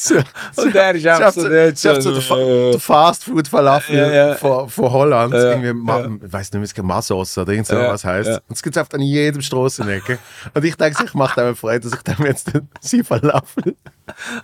[0.03, 0.15] so,
[0.63, 3.49] Und der ist einfach so dort so, so so, der, Fa äh, der Fast Food
[3.49, 4.35] Falafel Ja, ja.
[4.35, 5.35] Von, von Holland.
[5.35, 8.29] Ja, irgendwie, Ma ich weiß nicht, wie es Massos oder irgend so Ja, was heißt.
[8.29, 8.35] ja.
[8.37, 10.19] Und es gibt es an jedem Strassenecke.
[10.55, 13.77] und ich denke, ich mache dem Freude, dass ich dem jetzt sie Falafel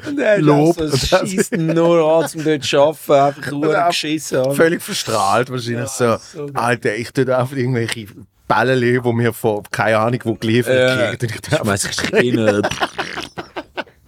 [0.07, 0.79] Und der Lob.
[0.79, 0.91] Lob.
[0.91, 3.13] So, schießt nur an, um dort zu arbeiten.
[3.39, 4.39] Einfach nur auch geschissen.
[4.39, 4.53] Alter.
[4.55, 6.17] völlig verstrahlt wahrscheinlich so,
[6.55, 8.07] Alter, ich tue da einfach irgendwelche
[8.49, 11.15] Bälle, die mir von keine Ahnung wo geliefert Ja.
[11.17, 11.31] kriegen.
[11.33, 12.63] Und ich Schmeiß ich rein.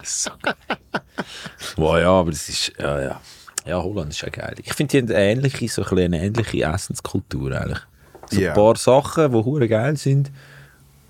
[0.03, 0.55] so geil.
[1.75, 3.21] Wow, ja, aber das ist, ja, ja.
[3.65, 4.55] Ja, Holland ist ja geil.
[4.63, 7.79] Ich finde, die haben eine ähnliche, so ein eine ähnliche Essenskultur eigentlich.
[8.31, 8.49] So Ja.
[8.51, 10.31] ein paar Sachen, die hure geil sind.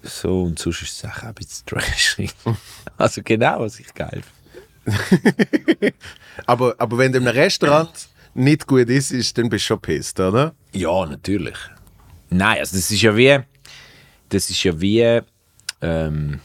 [0.04, 2.32] So, und sonst ist es auch ein bisschen trashig.
[2.98, 4.22] also genau, was ich geil
[4.86, 5.94] finde.
[6.46, 7.92] Aber, aber wenn du einem Restaurant
[8.34, 10.56] nicht gut ist, ist dann bist du schon pisst, oder?
[10.72, 11.58] Ja, natürlich.
[12.30, 13.40] Nein, also das ist ja wie,
[14.30, 15.20] das ist ja wie,
[15.82, 16.40] ähm,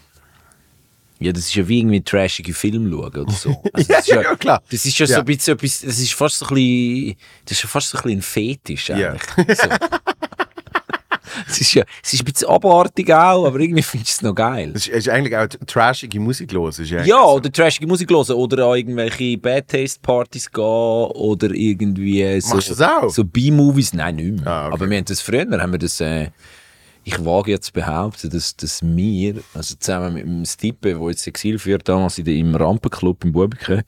[1.20, 3.62] ja, das ist ja wie irgendwie trashige Film schauen oder so.
[3.72, 4.62] Also das ist Ja, ja, klar.
[4.70, 5.18] Das ist ja, so Ja.
[5.20, 8.03] ein bisschen etwas, das ist fast so ein bisschen, das ist ja fast so ein
[8.03, 9.12] bisschen ein Fetisch Ja.
[9.12, 9.59] eigentlich.
[9.59, 9.68] So.
[11.48, 14.35] es ist ja, es ist ein bisschen abartig auch, aber irgendwie finde ich es noch
[14.35, 14.72] geil.
[14.74, 16.81] Es ist, ist eigentlich auch trashige Musik los.
[16.88, 22.55] Ja, oder trashige Musik hören oder an irgendwelche Bad Taste Partys gehen oder irgendwie so,
[22.57, 23.11] Machst du das auch?
[23.11, 23.94] so B-Movies.
[23.94, 24.46] Nein, nicht mehr.
[24.46, 24.74] Ah, okay.
[24.74, 26.29] Aber wir haben das früher, haben wir das, äh,
[27.05, 31.27] ich wage jetzt zu behaupten, dass, dass wir, also zusammen mit dem Stipe, der jetzt
[31.27, 33.83] Exil führt, damals in der, im Rampenclub in Bubiken,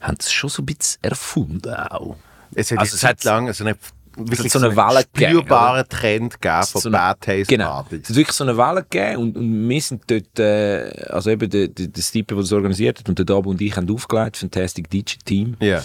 [0.00, 2.16] haben das schon so ein bisschen erfunden auch.
[2.54, 3.76] Es hat Also also es hat- lang so eine,
[4.16, 7.64] wirklich so eine Welle gegeben, spürbaren Trend gegeben von So eine- Bad Taste Genau.
[7.82, 8.00] Partys.
[8.04, 11.50] Es hat wirklich so eine Welle gegeben und, und wir sind dort, äh, also eben
[11.50, 14.36] der, der, der Stipe, der das organisiert hat und der Dabo und ich haben aufgelegt,
[14.38, 15.56] Fantastic DJ Team.
[15.60, 15.82] Ja.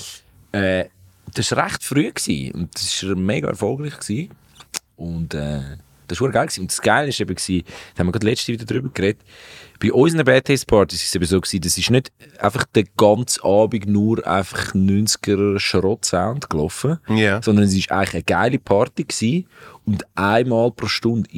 [0.51, 0.85] Äh,
[1.33, 3.99] das war recht früh gewesen, und das war mega erfolgreich.
[3.99, 4.29] Gewesen.
[4.97, 5.61] Und äh,
[6.13, 6.47] das war geil.
[6.59, 7.63] Und das Geile war eben,
[7.95, 9.21] da haben wir gerade letzte wieder drüber geredet,
[9.79, 12.87] bei unseren Bad Taste Partys war es eben so, gewesen, das ist nicht einfach den
[12.95, 17.41] ganzen Abend nur einfach 90er Schrott-Sound gelaufen, Ja.
[17.41, 19.45] sondern es war eigentlich eine geile Party gewesen,
[19.85, 21.29] und einmal pro Stunde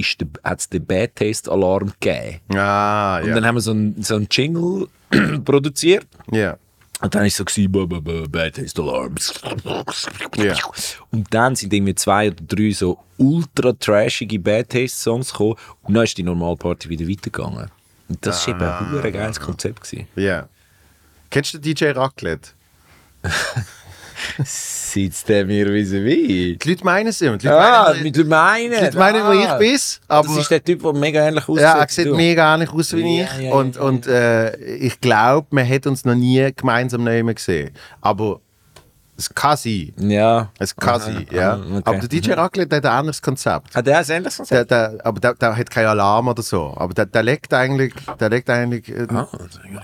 [0.43, 2.39] hat es den Bad Taste Alarm gegeben.
[2.55, 3.33] Ah, Und ja.
[3.35, 4.88] dann haben wir so einen, so einen Jingle
[5.45, 6.57] produziert ja.
[7.01, 9.15] Und dann es so, gewesen, ba, ba, ba, Bad Taste Alarm.
[10.38, 10.55] Ja.
[11.12, 15.93] Und dann sind irgendwie zwei oder drei so ultra trashige Bad Taste Songs gekommen und
[15.93, 17.69] dann ist die Normalparty wieder weitergegangen.
[18.08, 19.95] Und das war eben ein hure geiles Konzept.
[20.15, 20.47] Ja.
[21.29, 22.51] Kennst du DJ Raclette?
[24.43, 27.38] Sitzt der mir wie Die Leute meinen es immer.
[27.38, 28.71] Die Leute Ah, meinen, mit dem meinen.
[28.71, 29.80] die Leute meinen, wo ich bin.
[30.08, 31.62] Aber Das ist der Typ, der mega ähnlich aussieht.
[31.63, 33.34] ja, er sieht mega ähnlich aus wie Ja, ich.
[33.38, 37.34] ja, ja, und ja, und äh, ich glaube, man hat uns noch nie gemeinsam nehmen
[37.36, 37.71] gesehen.
[38.01, 38.39] Aber
[39.17, 39.93] es kann sein.
[39.97, 40.51] Ja.
[40.60, 41.54] Es kann Aha, sein, ja.
[41.54, 41.82] aha, okay.
[41.86, 43.67] Aber der DJ Raclette hat ein anderes Konzept.
[43.73, 46.73] Ah, der ist ähnlich Der, der, aber der, der hat keinen Alarm oder so.
[46.75, 49.28] Aber der, der legt eigentlich, der legt eigentlich äh, Ah,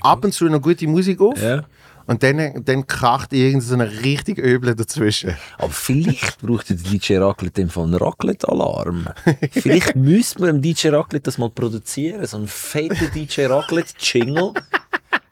[0.02, 1.41] ab und zu noch gute Musik auf.
[1.41, 1.63] Ja.
[2.12, 5.34] Und dann, dann kracht irgend so eine richtig Öble dazwischen.
[5.58, 9.08] Aber vielleicht braucht der DJ Raclette Fall einen Raclette-Alarm.
[9.52, 14.52] vielleicht müsste man dem DJ Raclette das mal produzieren, so einen fetten DJ Raclette-Jingle,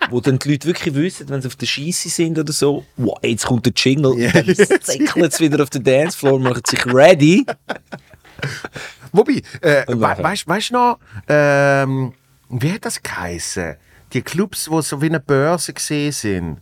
[0.09, 3.19] wo dann die Leute wirklich wissen, wenn sie auf der Scheisse sind oder so, wow,
[3.23, 7.45] jetzt kommt der Jingle, und dann zickeln sie wieder auf den Dancefloor, machen sich ready.
[9.11, 9.99] Wobei, äh, we
[10.47, 12.13] weißt du noch, ähm,
[12.47, 13.75] wie hat das geheißen?
[14.13, 16.61] Die Clubs, die so wie eine Börse gesehen sind.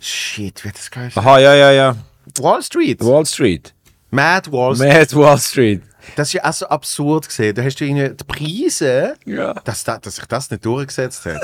[0.00, 1.20] Shit, wie hat das geheißen?
[1.22, 1.96] Aha, ja, ja, ja.
[2.38, 3.00] Wall Street.
[3.04, 3.74] Wall Street.
[4.10, 4.88] Mad Wall Street.
[4.92, 5.82] Mad Wall Street.
[6.16, 7.54] Das ist ja auch so absurd gesehen.
[7.54, 9.54] Da hast du irgendwie die Preise, Ja.
[9.54, 11.42] dass, da, dass sich das nicht durchgesetzt hat.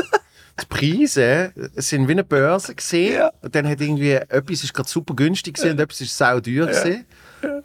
[0.61, 3.15] Die Preise sind wie eine Börse gesehen.
[3.15, 3.31] Ja.
[3.43, 6.67] Und dann hat irgendwie etwas ist gerade super günstig gesehen und etwas ist sau teuer
[6.67, 7.05] gesehen.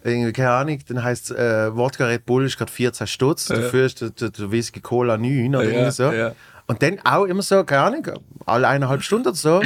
[0.04, 3.86] Irgendwie, keine Ahnung, dann heisst es, äh, Wodka Red Bull ist gerade 14 Stutz, dafür
[3.86, 6.12] ist der, der, der Whisky Cola 9 oder Ja, irgendwie so.
[6.12, 6.36] ja.
[6.68, 8.08] Und dann auch immer so, keine Ahnung,
[8.46, 9.62] alle eineinhalb Stunden oder so,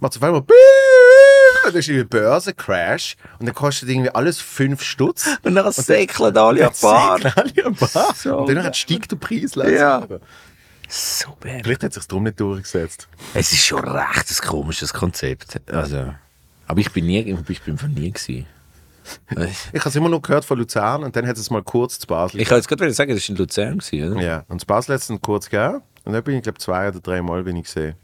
[0.00, 0.44] macht es auf einmal
[1.64, 5.26] dann ist irgendwie Börsencrash und dann kostet irgendwie alles 5 Stutz.
[5.42, 7.18] Und dann säckeln alle ein paar.
[8.14, 9.98] So und dann steigt der Preis Ja.
[9.98, 10.20] langsam.
[10.88, 11.62] So bad.
[11.64, 13.08] Vielleicht hat es sich darum nicht durchgesetzt.
[13.34, 15.60] Es ist schon recht ein komisches Konzept.
[15.72, 16.14] Also,
[16.68, 18.46] aber ich bin nie, ich bin von nie gewesen.
[19.72, 22.06] Ich habe es immer noch gehört von Luzern und dann hat es mal kurz zu
[22.06, 22.40] Basel.
[22.40, 24.20] Ich kann jetzt gerade sagen, das war in Luzern, gewesen, oder?
[24.22, 27.00] ja, und zu Basel hat es kurz gegeben und dann bin ich glaube zwei oder
[27.00, 27.94] drei Mal bin ich gesehen.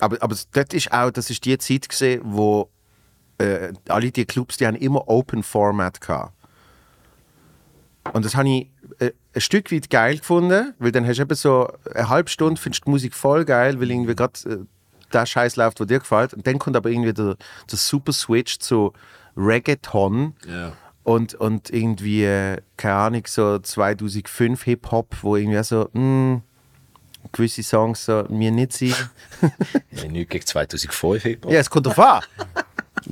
[0.00, 2.70] Aber, aber das ist auch, das ist die Zeit gesehen, wo
[3.38, 6.34] äh, alle die Clubs, die haben immer Open Format gehabt.
[8.12, 11.34] Und das habe ich äh, ein Stück weit geil gefunden, weil dann hast du eben
[11.34, 14.58] so eine halbe Stunde, findest du die Musik voll geil, weil irgendwie gerade äh,
[15.12, 16.34] der Scheiß läuft, der dir gefällt.
[16.34, 17.36] Und dann kommt aber irgendwie der,
[17.70, 18.92] der super Switch zu
[19.36, 20.34] Reggaeton.
[20.46, 20.72] Ja.
[21.02, 26.42] Und, und irgendwie, äh, keine Ahnung, so 2005 Hip-Hop, wo irgendwie so, mh,
[27.32, 29.10] gewisse Songs so mir nicht sind.
[29.92, 31.52] Ja, nichts gegen 2005 Hip-Hop.
[31.52, 32.22] Ja, es kommt drauf an.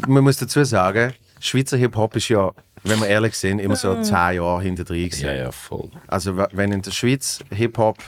[0.07, 2.53] Man muss dazu sagen, Schweizer Hip-Hop ist ja,
[2.85, 5.91] wenn wir ehrlich sind, immer so zehn Jahre hinter drin ja, ja, voll.
[6.07, 7.99] Also wenn in der Schweiz Hip-Hop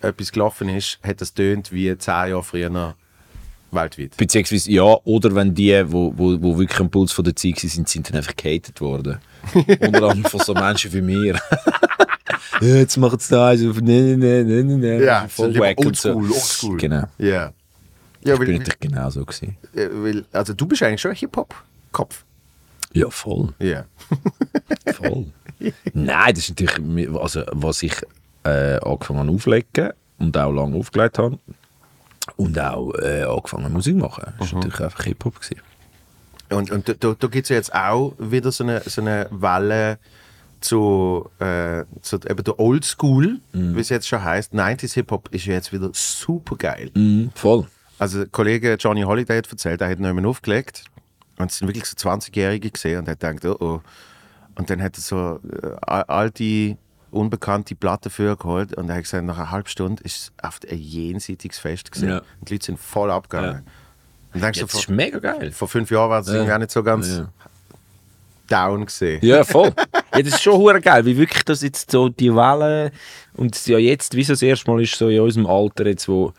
[0.00, 2.96] etwas gelaufen ist, hat das tönt wie zehn Jahre früher
[3.72, 4.16] weltweit.
[4.16, 7.68] Beziehungsweise ja, oder wenn die, wo, wo, wo wirklich am Puls von der Zeit waren,
[7.68, 9.18] sind, sind dann einfach gehatet worden.
[9.54, 11.40] Unter anderem von so Menschen wie mir.
[12.60, 15.04] jetzt macht es da also, ne, ne, ne, ne, ne.
[15.04, 16.14] Ja, voll wack und so.
[16.14, 16.76] oldschool, oldschool.
[16.78, 17.04] Genau.
[17.18, 17.52] Ja.
[18.22, 19.56] Ja, Ich bin weil, natürlich genauso gewesen.
[19.74, 22.24] äh, weil, also du bist eigentlich schon ein Hip-Hop-Kopf.
[22.92, 23.54] Ja, voll.
[23.60, 23.84] Ja.
[24.94, 25.26] Voll.
[25.92, 27.94] Nein, das ist natürlich, also, was ich
[28.42, 31.38] äh, angefangen habe auflegen und auch lange aufgelegt habe
[32.36, 34.32] und auch äh, angefangen Musik machen.
[34.38, 35.34] Das war natürlich einfach Hip-Hop.
[36.50, 39.98] Und, und da, da, gibt es ja jetzt auch wieder so eine, so eine Welle
[40.60, 44.52] zu, äh, zu eben der Old School, wie es jetzt schon heißt.
[44.52, 46.90] 90s Hip-Hop ist ja jetzt wieder super geil.
[46.94, 47.66] Mhm, voll.
[47.98, 50.84] Also der Kollege Johnny Holiday hat erzählt, er hat noch jemanden aufgelegt
[51.38, 53.80] und es sind wirklich so 20-Jährige gesehen und er hat gedacht, oh oh.
[54.56, 56.04] Und dann hat er so äh, al-
[57.10, 60.32] alte, unbekannte Platten für geholt und er hat gesagt, nach einer halben Stunde ist es
[60.46, 62.08] oft ein jenseitiges Fest gesehen.
[62.10, 62.18] Ja.
[62.40, 63.62] Und die Leute sind voll abgegangen.
[64.32, 65.50] Und denkst Ja, du, das ist vor, mega geil.
[65.52, 67.28] vor fünf Jahren war es auch nicht so ganz Ja.
[68.48, 69.18] down gesehen.
[69.22, 69.72] Ja, voll.
[70.14, 72.90] ja, das ist schon hure geil, wie wirklich das jetzt so die Welle
[73.34, 76.08] und es ja jetzt, wie so das erste Mal ist, so in unserem Alter jetzt,
[76.08, 76.32] wo,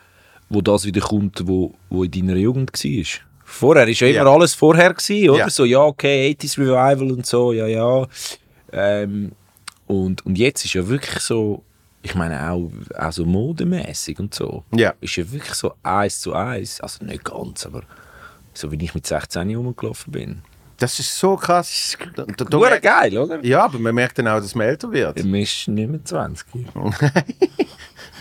[0.50, 3.06] wo das wieder kommt, wo, wo in deiner Jugend war.
[3.44, 4.32] Vorher ist ja immer Ja.
[4.34, 5.40] alles vorher gewesen, oder?
[5.40, 5.50] Ja.
[5.50, 8.08] So, ja, okay, 80s Revival und so, ja, ja.
[8.72, 9.34] Ähm,
[9.92, 11.64] und, und jetzt ist ja wirklich so,
[12.02, 14.64] ich meine auch, auch so modemäßig und so.
[14.74, 14.94] Ja.
[15.02, 17.84] Ist ja wirklich so eins zu eins, also nicht ganz, aber
[18.54, 20.44] so wie ich mit 16 rumgelaufen bin.
[20.78, 21.98] Das ist so krass.
[22.16, 23.44] Da, da, da geil, oder?
[23.44, 25.20] ja, aber man merkt dann auch, dass man älter wird.
[25.20, 26.48] Du bist nicht mehr 20.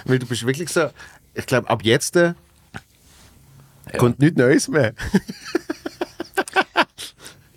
[0.05, 0.91] Weil du bist wirklich so,
[1.35, 2.35] ich glaube, ab jetzt äh,
[3.97, 4.93] kommt nichts Neues mehr.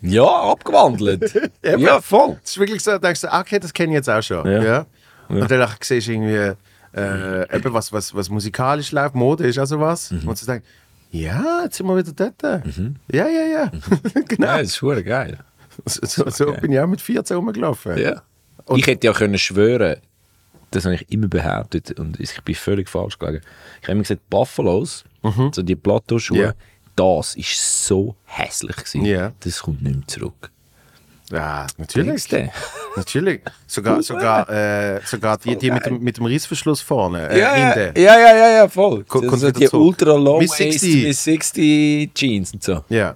[0.06, 1.32] Ja, abgewandelt.
[1.62, 2.36] Ja, voll.
[2.44, 4.46] Es ist wirklich so, denkst du, ah, okay, das kenne ich jetzt auch schon.
[4.46, 4.62] Ja.
[4.62, 4.86] Ja.
[5.28, 6.52] Und dann siehst du irgendwie,
[6.94, 10.10] äh, eben was, was, was musikalisch läuft, Mode ist auch sowas.
[10.10, 10.28] Mhm.
[10.28, 10.66] Und du denkst,
[11.10, 12.62] ja, jetzt sind wir wieder dort.
[13.10, 13.72] Ja, ja, ja.
[14.28, 14.46] genau.
[14.46, 15.38] Ja, das ist hure geil.
[15.86, 16.60] So, so, so geil.
[16.60, 17.96] bin ich auch mit 14 rumgelaufen.
[17.98, 18.22] Ja.
[18.66, 19.96] Und- ich hätte ja können schwören,
[20.70, 23.42] das habe ich immer behauptet und ich bin völlig falsch gelegen.
[23.80, 25.04] Ich habe immer gesagt, Buffalos,
[25.52, 26.52] so die Plateauschuhe, Ja.
[26.96, 29.04] Das ist so hässlich gewesen.
[29.04, 29.32] Ja.
[29.40, 30.50] Das kommt nicht mehr zurück.
[31.30, 32.28] Ja, natürlich.
[32.96, 33.40] Natürlich.
[33.66, 37.72] Sogar, sogar, äh, sogar die, die mit dem, mit dem Reißverschluss vorne, äh, ja, ja,
[37.72, 38.00] hinten.
[38.00, 39.04] ja, ja, ja, ja, voll.
[39.10, 39.86] Sind wieder die zurück.
[39.86, 41.02] ultra low Bis waist 60.
[41.02, 42.84] bis 60 Jeans und so.
[42.88, 43.14] Ja,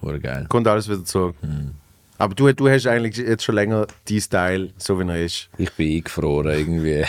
[0.00, 0.46] Hure geil.
[0.48, 1.36] kommt alles wieder zurück.
[1.42, 1.72] Hm.
[2.18, 5.48] Aber du, du hast eigentlich jetzt schon länger die Style, so wie er ist.
[5.58, 7.04] Ich bin eingefroren irgendwie.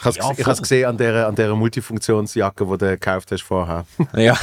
[0.00, 3.84] Ich habe Ja, es gesehen an der, an der Multifunktionsjacke, die du gekauft hast vorher.
[4.16, 4.36] Ja.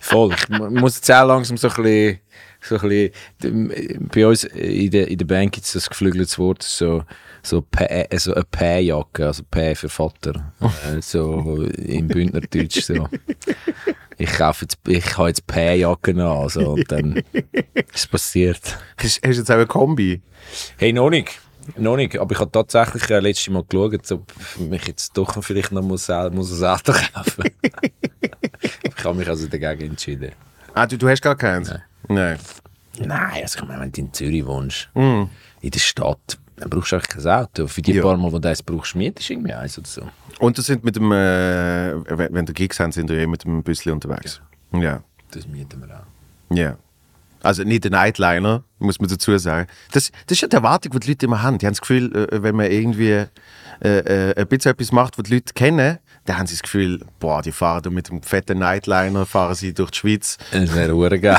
[0.00, 0.34] Voll.
[0.34, 2.20] Ich mu- muss jetzt auch langsam so ein bisschen,
[2.60, 6.62] so ein bisschen bei uns in der, in der Bank gibt es das geflügeltes Wort,
[6.64, 7.04] so,
[7.42, 10.52] so, Pä, also eine Päjacke, also Pä für Vater.
[10.60, 13.08] Äh, so im Bündnerdeutsch so.
[14.18, 18.78] Ich kaufe jetzt, ich habe jetzt Päjacken an, so, und dann ist es passiert.
[19.00, 20.20] Hast, hast du jetzt auch eine Kombi?
[20.76, 21.40] Hey, noch nicht.
[21.76, 25.42] Noch nicht, aber ich habe tatsächlich äh, letztes Mal geschaut, ob ich mich jetzt doch
[25.42, 27.44] vielleicht noch muss, sel- muss ein Auto kaufen
[28.82, 30.32] Ich habe mich also dagegen entschieden.
[30.74, 31.72] Ah, du, du hast gar keins?
[32.08, 32.38] Nein.
[32.98, 35.28] Nein, also ich meine, wenn du in Zürich wohnst, in
[35.70, 37.66] der Stadt, dann brauchst du eigentlich kein Auto.
[37.66, 38.02] Für die Ja.
[38.02, 40.02] paar Mal, wo du eins brauchst, mietest du irgendwie eins oder so.
[40.38, 41.94] Und du sind mit dem, äh,
[42.32, 44.40] wenn, du Gigs haben, sind wir eh mit dem Büsschen unterwegs.
[44.72, 45.02] Ja.
[45.30, 46.54] Das mieten wir auch.
[46.56, 46.76] Ja.
[47.42, 49.66] Also nicht der Nightliner, muss man dazu sagen.
[49.92, 51.58] Das, das ist ja die Erwartung, die die Leute immer haben.
[51.58, 53.24] Die haben das Gefühl, äh, wenn man irgendwie
[53.82, 57.00] äh, äh, ein bisschen etwas macht, was die Leute kennen, dann haben sie das Gefühl,
[57.18, 60.36] boah, die fahren da mit dem fetten Nightliner, fahren sie durch die Schweiz.
[60.52, 61.38] Das wäre geil.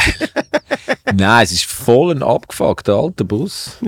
[1.14, 3.78] Nein, es ist voll ein abgefuckter alter Bus.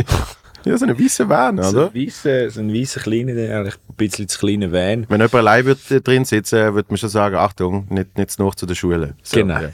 [0.66, 1.92] Ja, so eine weiße Van, So oder?
[1.94, 5.06] ein so ein weisser kleiner, eigentlich ein bisschen zu kleiner Van.
[5.10, 8.56] Wenn jemand allein wird, äh, drin sitzen würde man schon sagen, Achtung, nicht, nicht noch
[8.56, 9.16] zu der Schule.
[9.24, 9.60] So, Genau.
[9.60, 9.70] ja.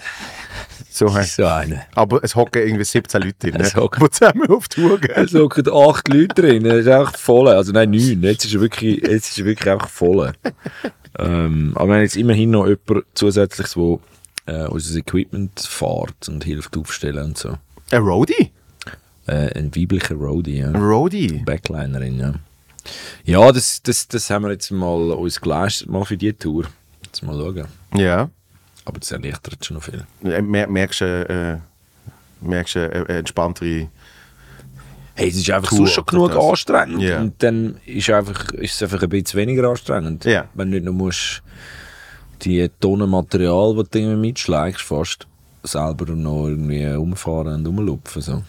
[0.92, 1.84] So, So eine.
[1.96, 3.90] Aber es hocken irgendwie 17 Leute drin, Es ne?
[4.02, 5.14] die zusammen auf die Tour gehen.
[5.16, 7.48] Es hocken acht Leute drin, das ist einfach voll.
[7.48, 8.22] Also nein, neun.
[8.24, 10.34] Jetzt ist er wirklich, jetzt ist wirklich einfach voll.
[11.18, 14.02] ähm, aber wir haben jetzt immerhin noch jemand zusätzliches, wo
[14.46, 17.56] äh, unser Equipment fährt und hilft aufstellen und so.
[17.92, 18.52] Ein Roadie?
[19.28, 20.72] Äh, ein weiblicher Roadie, ja.
[20.72, 21.42] Roadie.
[21.46, 22.34] Backlinerin, ja.
[23.24, 26.66] Ja, das, das, das haben wir jetzt mal uns geleistet, mal für die Tour.
[27.06, 27.68] Jetzt mal schauen.
[27.96, 28.30] Ja.
[28.90, 30.04] Aber das erleichtert schon noch viel.
[30.42, 33.88] Mer- Merkst du äh, merkst du, äh, entspanntere.
[35.14, 37.02] Hey, es ist einfach Tour, sonst schon genug das- anstrengend.
[37.04, 37.20] Ja.
[37.20, 40.26] Und dann ist, einfach, ist es einfach ein bisschen weniger anstrengend.
[40.26, 40.48] Ja.
[40.56, 41.44] Wenn du nicht noch musst,
[42.42, 45.28] die Tonnen Material, die du irgendwie mitschlägst, fast
[45.62, 48.22] selber noch irgendwie umfahren und rumlupfen.
[48.24, 48.44] So.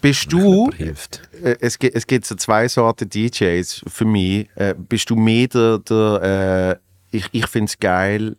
[0.00, 4.48] Bist du, äh, es, gibt, es gibt so zwei Sorten DJs für mich.
[4.54, 6.78] Äh, bist du mehr der, der
[7.12, 8.36] äh, ich, ich finde es geil,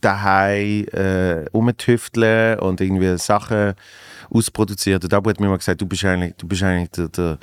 [0.00, 3.74] daheim äh, rumtüfteln und irgendwie Sachen
[4.30, 5.00] ausproduzieren.
[5.00, 7.38] Der Dabu hat mir mal gesagt, du bist eigentlich, du bist eigentlich der, der,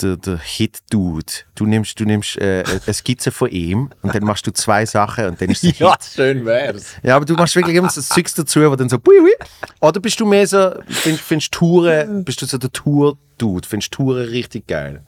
[0.00, 1.32] der, der Hit-Dude.
[1.54, 5.26] Du nimmst, du nimmst äh, eine Skizze von ihm und dann machst du zwei Sachen
[5.26, 5.88] und dann ist es Hit.
[6.14, 6.94] schön wär's.
[7.02, 9.34] Ja, aber du machst wirklich immer so das Zeugs dazu, wo dann so bui, bui.
[9.80, 14.28] Oder bist du mehr so, find, findest Touren, bist du so der Tour-Dude, findest Touren
[14.28, 15.02] richtig geil?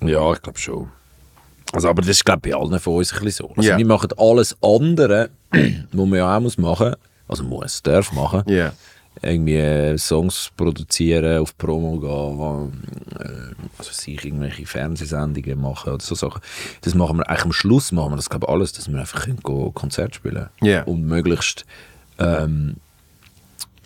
[0.00, 0.90] Ja, ich glaube schon.
[1.74, 3.54] Also, aber das ist, glaube ich, bei allen von uns ein bisschen so.
[3.56, 3.78] Also, Ja.
[3.78, 6.94] Wir machen alles andere, was man ja auch muss machen
[7.28, 8.42] also muss, darf machen.
[8.46, 8.72] Ja.
[9.22, 12.72] Irgendwie äh, Songs produzieren, auf Promo gehen, wo,
[13.20, 16.40] äh, also sich irgendwelche Fernsehsendungen machen oder so Sachen.
[16.80, 19.24] Das machen wir eigentlich am Schluss, machen wir das glaube ich alles, dass wir einfach
[19.24, 19.40] können
[19.72, 20.82] Konzert spielen Ja.
[20.82, 21.64] Und möglichst
[22.18, 22.76] ähm,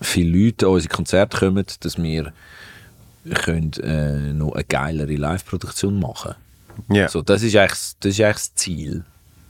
[0.01, 2.33] viele Leute an unsere Konzerte kommen, dass wir
[3.35, 6.35] können, äh, noch eine geilere Live-Produktion machen
[6.91, 7.09] Ja.
[7.09, 9.05] so, das, ist eigentlich, das ist eigentlich das Ziel.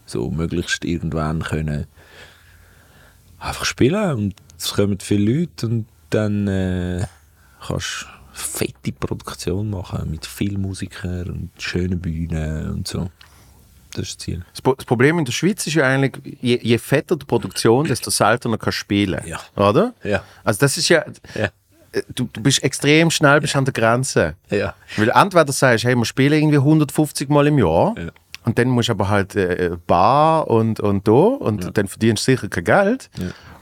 [0.05, 1.85] So, möglichst irgendwann können
[3.39, 7.05] einfach spielen und es kommen viele Leute und dann äh,
[7.65, 13.09] kannst du fette Produktion machen mit vielen Musikern und schönen Bühnen und so.
[13.93, 14.45] Das ist das Ziel.
[14.51, 17.85] Das, Pro- das Problem in der Schweiz ist ja eigentlich, je, je fetter die Produktion,
[17.85, 19.21] desto seltener kannst du spielen.
[19.25, 19.39] Ja.
[19.55, 19.93] Oder?
[20.03, 20.23] Ja.
[20.43, 21.49] Also das ist ja, Ja.
[21.91, 24.35] Äh, du, du bist extrem schnell bist an der Grenze.
[24.49, 24.73] Ja.
[24.97, 28.09] Weil entweder sagst hey, wir spielen irgendwie 150 Mal im Jahr Ja.
[28.45, 32.31] und dann musst du aber halt äh, Bar und, und da und dann verdienst du
[32.31, 33.09] sicher kein Geld.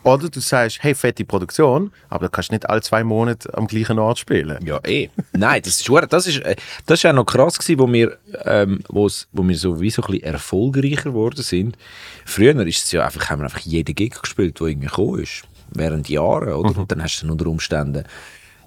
[0.03, 3.99] Oder du sagst, hey, fette Produktion, aber du kannst nicht alle zwei Monate am gleichen
[3.99, 4.57] Ort spielen.
[4.65, 5.09] Ja, eh.
[5.33, 8.79] Nein, das ist, das ist, äh, das ist auch noch krass gewesen, wo wir, ähm,
[8.87, 11.77] wo wir so wie so ein bisschen erfolgreicher geworden sind.
[12.23, 15.41] Früher ist es ja einfach, haben wir einfach jeden Gig gespielt, der irgendwie gekommen ist.
[15.71, 16.77] Während Jahren, oder?
[16.79, 18.03] Und dann hast du dann unter Umständen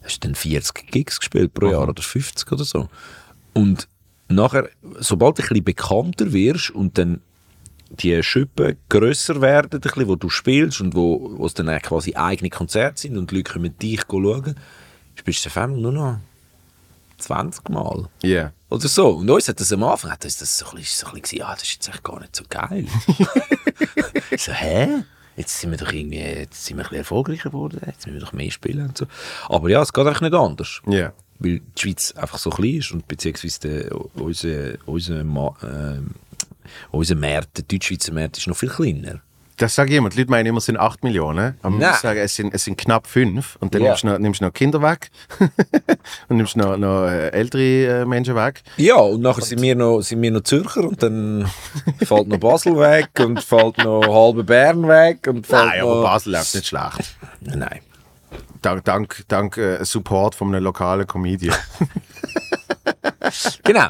[0.02, 2.88] hast du dann 40 Gigs gespielt pro Jahr oder 50 oder so.
[3.52, 3.88] Und
[4.28, 7.20] nachher, sobald du ein bisschen bekannter wirst und dann
[7.90, 12.14] die Schippen grösser werden, ein bisschen, wo du spielst und wo, wo es dann quasi
[12.14, 14.54] eigene Konzerte sind und die Leute kommen dich schauen,
[15.16, 16.18] spielst du auf einmal nur noch
[17.18, 18.08] 20 Mal.
[18.22, 18.52] Ja.
[18.70, 19.08] Oder so.
[19.08, 21.38] Und uns hat das am Anfang hat uns das so ein bisschen, so ein bisschen
[21.38, 22.86] ja, das ist jetzt echt gar nicht so geil.
[24.38, 25.02] so, hä?
[25.36, 28.24] Jetzt sind wir doch irgendwie, jetzt sind wir ein bisschen erfolgreicher geworden, jetzt müssen wir
[28.26, 29.06] doch mehr spielen und so.
[29.48, 30.80] Aber ja, es geht eigentlich nicht anders.
[30.86, 31.12] Ja.
[31.38, 36.10] Weil die Schweiz einfach so klein ist und beziehungsweise der, unser, unser, Ma- ähm,
[36.90, 39.20] unser Markt, der Deutschschweizer Markt ist noch viel kleiner.
[39.60, 40.08] Das sage ich immer.
[40.08, 41.54] Die Leute meinen immer, es sind 8 Millionen.
[41.60, 43.56] Aber man muss sagen, es sind, es sind knapp 5.
[43.60, 43.88] Und dann Ja.
[43.88, 45.10] nimmst, du noch, nimmst du noch Kinder weg.
[46.28, 48.62] und nimmst noch, noch äh, ältere äh, Menschen weg.
[48.78, 51.46] Ja, und nachher sind wir noch, sind wir noch Zürcher und dann
[52.02, 56.02] fällt noch Basel weg und fällt noch halbe Bern weg und fällt Nein, aber noch...
[56.04, 57.16] Basel läuft nicht schlecht.
[57.42, 57.80] Nein.
[58.62, 61.54] Dank, dank, dank äh, Support von einem lokalen Comedian.
[63.62, 63.86] Genau.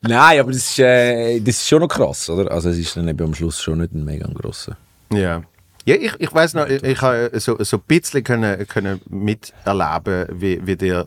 [0.00, 2.50] Nein, aber das ist, äh, das ist schon noch krass, oder?
[2.50, 4.76] Also es ist dann eben am Schluss schon nicht ein mega grosser.
[5.12, 5.42] Ja.
[5.86, 10.26] Ja, ich, ich weiß noch, ich, ich habe so, so ein bisschen können, können miterleben,
[10.30, 11.02] wie, wie die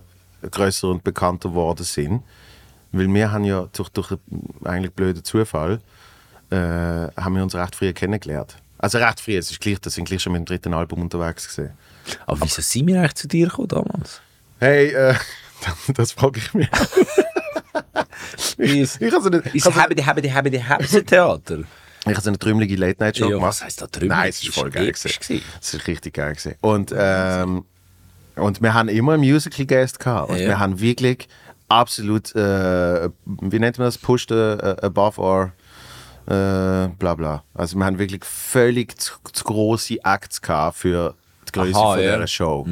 [0.50, 2.24] grösser und bekannter geworden sind.
[2.92, 4.20] Weil wir haben ja durch, durch einen
[4.63, 5.80] eigentlich blöden Zufall
[6.50, 8.58] äh, haben wir uns recht früh kennengelernt.
[8.78, 11.48] Also recht früh, es ist gleich, das sind gleich schon mit dem dritten Album unterwegs
[11.48, 11.74] gewesen.
[12.26, 14.22] Aber wieso sind wir eigentlich zu dir gekommen damals?
[14.60, 15.16] Hey, äh,
[15.94, 16.70] das frage ich mich.
[18.58, 21.60] Ist, Ich habe so eine, ich ist habe so, Habede, Habede, Habede, Habede Theater?
[22.06, 23.48] Ich habe so eine trümmelige Late-Night-Show Ja, gemacht.
[23.50, 24.08] was heisst da drüben?
[24.10, 24.92] Nein, es ist Das voll geil.
[24.94, 25.06] Es
[25.74, 26.56] ist richtig geil gewesen.
[26.62, 27.66] Und, ähm,
[28.36, 30.30] und wir haben immer Musical-Guest gehabt.
[30.32, 30.48] Und Ja.
[30.50, 31.28] wir haben wirklich
[31.70, 35.54] absolut, äh, wie nennt man das, pushed äh, above our
[36.26, 37.44] äh, bla bla.
[37.54, 41.16] Also wir haben wirklich völlig zu, zu grosse Acts gehabt für
[41.48, 42.12] die Größe Aha, von ja.
[42.12, 42.16] Mhm.
[42.16, 42.68] dieser Show.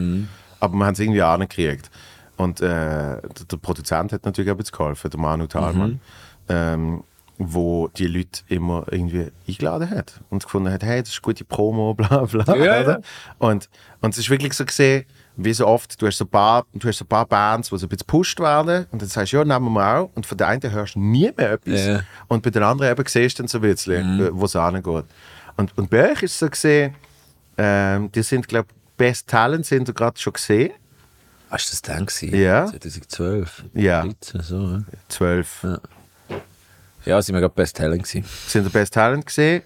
[0.62, 1.90] Aber wir haben es irgendwie angekriegt.
[2.38, 5.90] Und äh, der, der Produzent hat natürlich auch ein bisschen geholfen, der Manu Thalmann.
[5.92, 6.00] Mhm.
[6.50, 7.04] Ähm,
[7.48, 11.94] wo die Leute immer irgendwie eingeladen hat und gefunden hat, hey, das ist gute Promo,
[11.96, 12.56] bla bla.
[12.56, 13.00] Ja, ja.
[13.40, 13.70] Und,
[14.02, 15.06] und es ist wirklich so gesehen,
[15.38, 17.86] wie so oft, du hast so ein paar, du hast so paar Bands, die so
[17.86, 20.12] ein bisschen gepusht werden und dann sagst du, ja, nehmen wir mal auch.
[20.16, 21.86] Und von der einen hörst du nie mehr etwas.
[21.86, 22.02] Ja.
[22.28, 25.06] Und bei den anderen eben siehst du dann so ein bisschen, äh, wo es angeht.
[25.58, 26.96] Und, und bei euch ist es so gesehen,
[27.58, 30.74] ähm, die sind, glaube ich, Best Talent sind ihr gerade schon gesehen.
[31.50, 32.36] Hast du das dann gewesen?
[32.36, 32.68] Ja.
[32.68, 33.66] 2012?
[33.74, 34.04] Ja.
[34.04, 34.84] 13, so, ja.
[35.10, 35.64] 12.
[35.64, 35.80] Ja,
[37.22, 38.26] sind wir gerade Best Talent gewesen.
[38.48, 39.64] sind der Best Talent gesehen,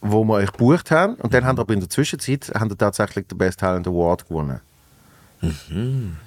[0.00, 1.14] wo wir euch gebucht haben.
[1.16, 4.28] Und dann haben wir aber in der Zwischenzeit haben wir tatsächlich den Best Talent Award
[4.28, 4.60] gewonnen.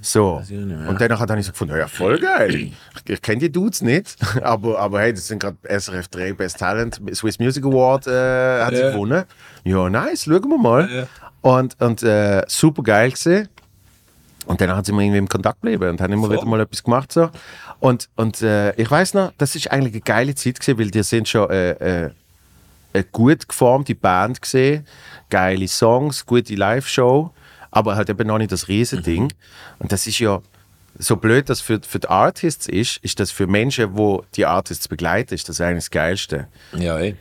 [0.01, 0.39] So.
[0.39, 0.89] nicht mehr.
[0.89, 2.71] Und dann habe ich so gefunden, ja, voll geil.
[3.05, 6.99] Ich, kenne die Dudes nicht, aber, aber hey, das sind gerade SRF 3 Best Talent,
[7.13, 8.91] Swiss Music Award äh, hat sie Ja.
[8.91, 9.23] gewonnen.
[9.63, 11.07] Ja, nice, schauen wir mal.
[11.41, 13.49] Und, und äh, super geil gesehen.
[14.45, 17.11] Und dann sind wir irgendwie im Kontakt geblieben und haben immer wieder mal etwas gemacht.
[17.11, 17.29] So.
[17.79, 21.03] Und, und äh, ich weiß noch, das ist eigentlich eine geile Zeit gewesen, weil die
[21.03, 21.71] sind schon äh,
[22.05, 22.11] äh,
[22.93, 24.85] eine gut geformte Band gesehen,
[25.29, 27.31] geile Songs, gute Live-Show,
[27.71, 29.31] aber halt eben noch nicht das Riesending.
[29.79, 30.41] Und das ist ja
[30.97, 34.87] so blöd, das für, für die Artists ist, ist das für Menschen, wo die Artists
[34.87, 36.47] begleiten, ist das eigentlich das Geilste.
[36.73, 37.15] Ja, ey.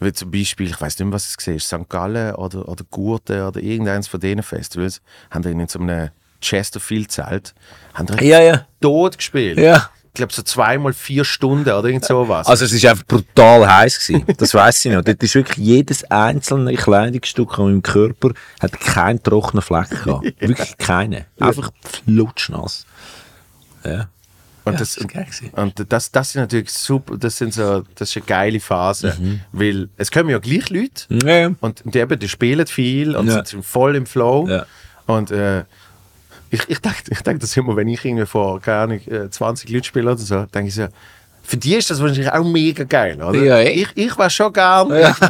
[0.00, 1.88] Wie zum Beispiel, ich weiß nicht mehr, was es war, St.
[1.88, 6.10] Gallen oder, oder Gurten oder irgendeins von diesen Festivals, haben die in so einem
[6.40, 7.54] Chesterfield-Zelt,
[7.94, 8.66] haben die Ja, ja.
[8.80, 9.58] tot gespielt.
[9.58, 9.90] Ja.
[10.08, 12.46] Ich glaube so zweimal vier Stunden oder irgend sowas.
[12.48, 14.24] Also es war einfach brutal heiß gewesen.
[14.36, 15.02] Das weiß ich noch.
[15.02, 18.30] Dort ist wirklich jedes einzelne Kleidungsstück an meinem Körper
[18.60, 20.24] hat keinen trockenen Fleck gehabt.
[20.40, 21.24] Wirklich keinen.
[21.38, 21.70] Einfach
[22.04, 22.84] flutschnass.
[23.84, 24.08] Ja.
[24.64, 25.50] und ja, das, das ist geil gewesen.
[25.52, 29.40] und das, das sind natürlich super, das sind so, das ist eine geile Phase, Mhm.
[29.52, 31.50] weil es kommen ja gleich Leute Ja.
[31.60, 33.44] und die, eben, die spielen viel und Ja.
[33.44, 34.66] sind voll im Flow Ja.
[35.06, 35.64] und äh,
[36.50, 39.70] ich, ich denke ich denk das immer, wenn ich irgendwie vor, keine Ahnung, äh, 20
[39.70, 40.86] Leute spiele oder so, denke ich so,
[41.42, 43.38] für die ist das wahrscheinlich auch mega geil, oder?
[43.42, 44.90] Ja, ich, ich war schon gern.
[44.90, 45.16] Ja.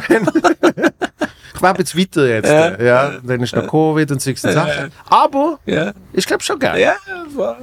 [1.55, 2.47] Ich war jetzt weiter jetzt.
[2.47, 2.81] Ja.
[2.81, 3.17] Ja.
[3.21, 4.93] Dann ist noch Covid und solche Sachen.
[5.09, 5.91] Aber Ja.
[6.13, 6.79] ich glaube schon geil.
[6.79, 6.95] Ja,
[7.35, 7.57] voll.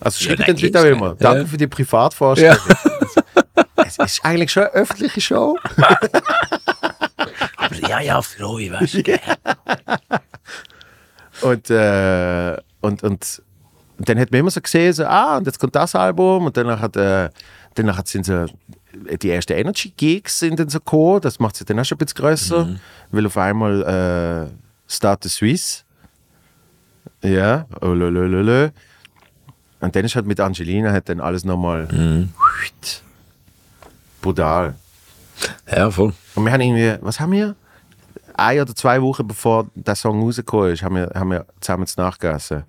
[0.00, 1.14] Also schreibt Ja, den Leuten auch immer.
[1.16, 2.56] Danke für die Privatvorstellung.
[2.66, 2.74] Ja.
[3.86, 5.58] Es ist eigentlich schon eine öffentliche Show.
[7.56, 9.20] Aber ja, ja, für euch, weißt du.
[11.42, 13.42] Und, äh, und, und
[13.98, 16.46] dann hat man immer so gesehen, so, ah, und jetzt kommt das Album.
[16.46, 17.30] Und danach hat, äh,
[17.74, 18.46] danach hat sind so
[19.20, 21.20] die ersten Energy Gigs sind dann so gekommen.
[21.20, 22.68] Das macht sie dann auch schon ein bisschen grösser.
[23.10, 25.84] Weil auf einmal äh, Start the Swiss.
[27.22, 28.68] Ja, oh, lö, lö, lö, lö.
[29.80, 31.88] Und dann ist halt mit Angelina hat dann alles nochmal
[34.20, 34.74] brutal.
[35.70, 36.12] Ja, voll.
[36.34, 37.54] Und wir haben irgendwie, was haben wir?
[38.34, 42.00] Ein oder zwei Wochen bevor der Song rausgekommen ist, haben wir, haben wir zusammen zu
[42.00, 42.64] nachgegessen.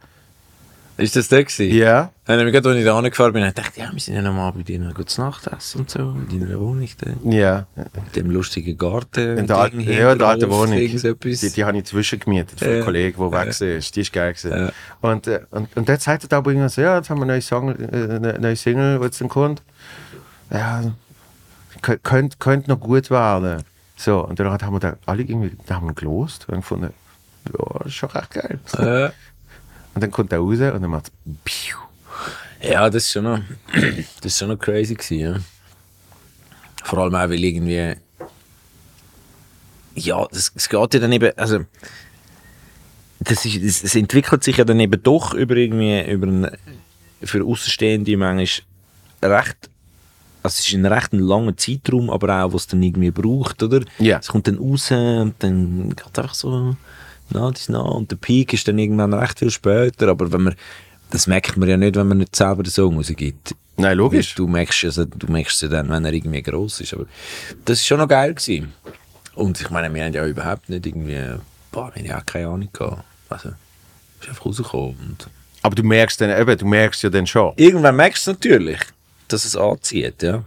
[0.97, 1.75] Ist das der gewesen?
[1.75, 2.09] Ja.
[2.25, 4.21] Ja, nämlich gerade, als ich da angefahren bin, habe ich gedacht, ja, wir sind ja
[4.21, 7.11] nochmal bei dir noch gutes Nachtessen und so, in deiner Wohnung da.
[7.29, 7.67] Ja.
[7.75, 9.37] Mit dem lustigen Garten.
[9.39, 10.77] In der, alten, Ding ja, in der alten Wohnung.
[10.77, 11.41] irgendetwas.
[11.41, 12.83] Die, die habe ich zwischengemietet von einem Ja.
[12.85, 13.47] Kollegen, der weg
[13.77, 13.95] ist.
[13.97, 14.33] Die ist geil.
[14.33, 14.51] Gewesen.
[14.51, 14.71] Ja.
[15.01, 17.33] Und, äh, und, und dann sagt er aber irgendwann so, ja, jetzt haben wir eine
[17.33, 19.61] neue, Song, äh, eine neue Single, die jetzt dann kommt.
[20.49, 20.81] Ja,
[21.81, 23.63] kö- könnte könnt noch gut werden.
[23.95, 26.93] So, und dann haben wir da alle irgendwie wir gelost und gefunden,
[27.45, 28.59] ja, das ist schon recht geil.
[28.77, 29.13] Ja.
[29.93, 31.11] Und dann kommt er raus und dann macht
[31.45, 31.73] es
[32.61, 33.39] Ja, das ist schon noch,
[33.73, 35.35] das ist schon noch crazy gewesen, ja.
[36.83, 37.95] Vor allem auch, weil irgendwie,
[39.95, 41.65] ja, es, es geht ja dann eben, also,
[43.19, 46.57] das ist, es, es entwickelt sich ja dann eben doch über irgendwie, über einen,
[47.23, 48.65] für Außenstehende manchmal
[49.23, 49.69] recht,
[50.45, 53.81] also es ist ein recht langer Zeitraum, aber auch, was es dann irgendwie braucht, oder?
[53.99, 54.19] Ja.
[54.19, 56.75] Es kommt dann raus und dann geht es einfach so
[57.31, 60.55] nach dies nach und der Peak ist dann irgendwann recht viel später, aber wenn man,
[61.09, 63.55] das merkt man ja nicht, wenn man nicht selber den Song rausgibt.
[63.77, 64.35] Nein, logisch.
[64.35, 66.93] Du merkst, also, du merkst es dann, wenn er irgendwie gross ist.
[66.93, 67.05] Aber
[67.65, 68.73] das ist schon noch geil gewesen.
[69.33, 71.19] Und ich meine, wir haben ja überhaupt nicht irgendwie,
[71.71, 73.03] boah, wir haben ja auch keine Ahnung gehabt.
[73.27, 73.49] Also,
[74.21, 75.17] ist einfach rausgekommen.
[75.61, 77.53] Aber du merkst dann eben, du merkst ja dann schon.
[77.57, 78.79] irgendwann merkst du natürlich,
[79.27, 80.43] dass es anzieht, ja.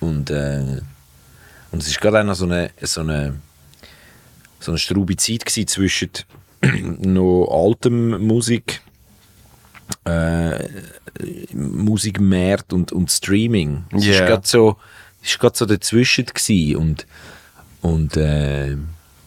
[0.00, 0.80] Und, äh,
[1.70, 3.40] und es ist gerade auch noch so eine, so eine,
[4.58, 6.10] so eine straube Zeit zwischen
[6.98, 8.80] noch altem Musik,
[10.04, 10.68] äh,
[11.52, 13.84] Musikmarkt und, und Streaming.
[13.92, 14.76] Es ist gerade so,
[15.22, 17.06] es ist gerade so dazwischen gewesen und,
[17.80, 18.76] und äh,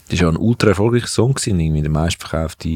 [0.09, 2.69] das war ja ein ultra erfolgreicher Song, gewesen, irgendwie der meistverkaufte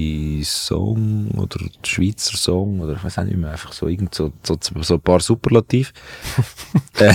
[0.44, 4.32] Song oder der Schweizer Song oder ich weiß auch nicht mehr, einfach so, irgend so,
[4.44, 5.94] so, so ein paar Superlativ.
[6.98, 7.14] äh,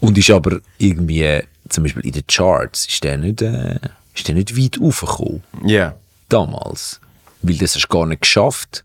[0.00, 3.78] und ist aber irgendwie, äh, zum Beispiel in den Charts, ist der nicht, äh,
[4.14, 5.94] ist der nicht weit aufgekommen Ja.
[6.28, 7.00] damals.
[7.42, 8.84] Weil das hast du gar nicht geschafft.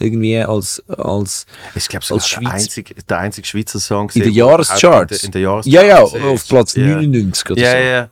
[0.00, 2.62] Irgendwie als, als, Ich glaube, als sogar der Schweiz.
[2.64, 5.22] einzige, der einzige Schweizer Song in den gewesen, der Jahrescharts.
[5.24, 5.66] In den Jahrescharts.
[5.72, 6.86] ja, ja, auf Platz Ja.
[6.96, 7.76] 99 oder Ja, so.
[7.76, 8.10] ja.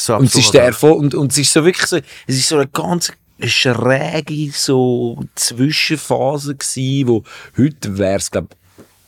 [0.00, 0.64] So Und es ist der?
[0.64, 5.22] Erfolg, und, und es ist so wirklich so, es ist so eine ganz schräge so
[5.34, 7.24] Zwischenphase gewesen, wo
[7.56, 8.48] heute wäre es, glaube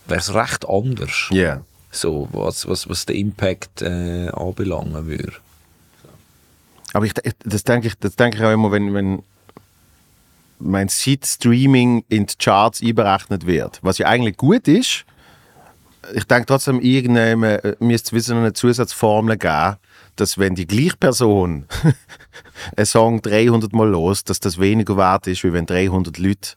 [0.06, 1.28] wär's recht anders.
[1.30, 1.62] Ja.
[1.90, 5.32] So, was, was, was den Impact äh, anbelangen würde.
[6.92, 7.12] Aber ich,
[7.44, 9.22] das denke ich, das denke ich auch immer, wenn, wenn,
[10.58, 13.78] mein seit Streaming in die Charts einberechnet wird.
[13.82, 15.04] Was ja eigentlich gut ist.
[16.14, 19.76] Ich denke trotzdem, irgendwann äh, müsste es wie so eine Zusatzformel geben,
[20.16, 21.66] dass wenn die gleiche Person
[22.76, 26.50] einen Song 300 Mal los, dass das weniger wert ist, wie wenn 300 Leute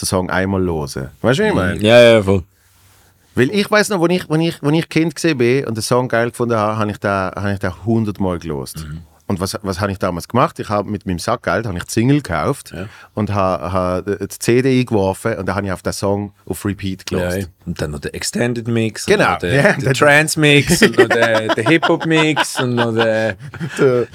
[0.00, 0.80] den Song einmal hören.
[0.80, 1.80] Weißt du, was ich meine?
[1.80, 2.44] Ja, ja, voll.
[3.34, 5.82] Weil ich weiß noch, als ich, als ich, als ich Kind gesehen bin und den
[5.82, 8.86] Song geil gefunden habe, habe ich den, habe ich den 100 Mal gelost.
[9.26, 10.58] Und was, was habe ich damals gemacht?
[10.58, 12.74] Ich habe mit meinem Sackgeld habe ich die Single gekauft
[13.14, 17.10] und habe, habe die CD eingeworfen und dann habe ich auf den Song auf Repeat
[17.10, 17.38] Ja, gelost.
[17.38, 17.44] ja.
[17.64, 21.08] Und dann noch der Extended Mix, Genau, und der, ja, dann- Trance Mix, und noch
[21.08, 23.36] der, der Hip Hop Mix und noch der,
[23.78, 24.06] Der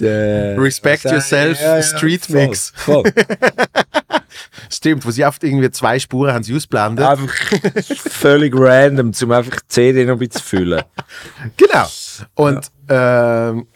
[0.00, 1.04] der Respect?
[1.04, 2.72] Yourself Street voll, Mix.
[2.74, 3.02] Voll.
[4.70, 7.04] Stimmt, wo sie oft irgendwie zwei Spuren haben sie ausblendet.
[7.04, 7.34] Einfach
[8.10, 10.82] völlig random, um einfach die CD noch ein bisschen zu füllen.
[11.58, 11.86] Genau.
[12.34, 13.66] Und, ähm,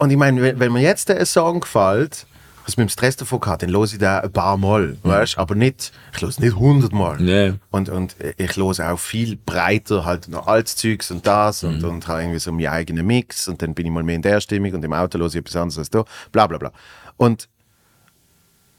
[0.00, 2.26] und ich meine, wenn, mir jetzt der Song gefällt,
[2.64, 5.54] was mit dem Stress davon gehabt, dann höre ich den ein paar Mal, weißt aber
[5.54, 7.20] nicht, ich höre nicht 100 Mal.
[7.22, 7.54] Ja.
[7.70, 12.06] Und, und ich höre auch viel breiter halt noch altes Zeugs und das und, und
[12.08, 14.72] habe irgendwie so meinen eigenen Mix und dann bin ich mal mehr in der Stimmung
[14.72, 16.72] und im Auto höre ich etwas anderes als da, bla bla bla.
[17.16, 17.48] Und,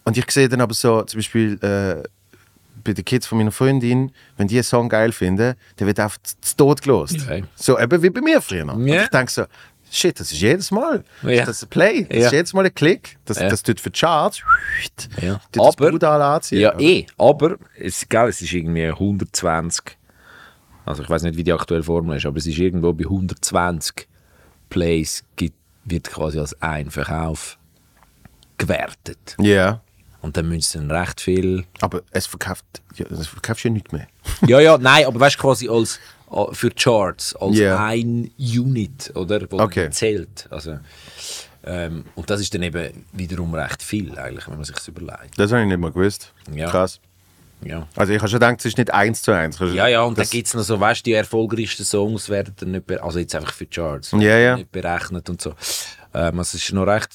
[0.06, 2.08] und ich sehe dann aber so, zum Beispiel äh,
[2.84, 6.18] bei den Kids von meiner Freundin, wenn die einen Song geil finden, der wird einfach
[6.24, 7.18] zu Tod gelost.
[7.30, 7.38] Ja.
[7.56, 8.74] So eben wie bei mir früher.
[8.74, 9.04] Und Ja.
[9.04, 9.44] ich denke so,
[9.92, 11.04] shit, das ist jedes Mal.
[11.24, 11.46] Ja.
[11.46, 12.26] Das ist ein Play, das Ja.
[12.28, 13.18] ist jedes Mal ein Klick.
[13.26, 13.50] Das, Ja.
[13.50, 14.42] das tut für die Charts.
[15.22, 15.34] Ja.
[15.36, 16.62] tut das Aber- brutal anziehen.
[16.62, 17.06] Ja, eh.
[17.18, 19.98] Aber es, gell, es ist irgendwie 120.
[20.86, 24.08] Also ich weiß nicht, wie die aktuelle Formel ist, aber es ist irgendwo bei 120
[24.70, 27.58] Plays gibt, wird quasi als ein Verkauf
[28.58, 29.36] gewertet.
[29.40, 29.82] Ja.
[30.22, 31.66] Und dann müssen sie recht viel.
[31.82, 32.66] Aber es verkauft,
[32.96, 34.08] ja, es verkauft ja nicht mehr.
[34.48, 36.00] Ja, ja, nein, aber weißt du, quasi als
[36.54, 37.86] für Charts, als Ja.
[37.86, 39.42] ein Unit, oder?
[39.52, 39.90] Wo Okay.
[39.90, 40.48] zählt.
[40.50, 40.80] Also,
[41.64, 45.38] ähm, und das ist dann eben wiederum recht viel, eigentlich, wenn man sich das überlegt.
[45.38, 46.34] Das habe ich nicht mal gewusst.
[46.54, 46.70] Ja.
[46.70, 47.00] Krass.
[47.64, 47.88] Ja.
[47.96, 49.60] Also ich habe schon gedacht, es ist nicht eins zu eins.
[49.60, 52.72] Ja, ja, und dann gibt es noch so, weißt du, die erfolgreichsten Songs werden dann
[52.72, 54.56] nicht, also jetzt einfach für Charts, Ja, ja.
[54.58, 55.52] nicht berechnet und so.
[56.14, 57.12] Ähm, also es ist noch recht,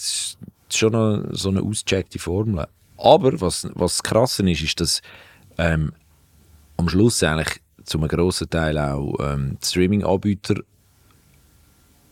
[0.72, 2.66] schon noch so eine ausgecheckte Formel.
[2.96, 5.02] Aber was, was das Krasse ist, ist, dass
[5.58, 5.92] ähm,
[6.76, 10.56] am Schluss eigentlich zu einem grossen Teil auch ähm, Streaming-Anbieter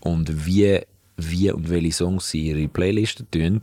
[0.00, 0.80] und wie,
[1.16, 3.60] wie und welche Songs sie in ihre Playlisten tun,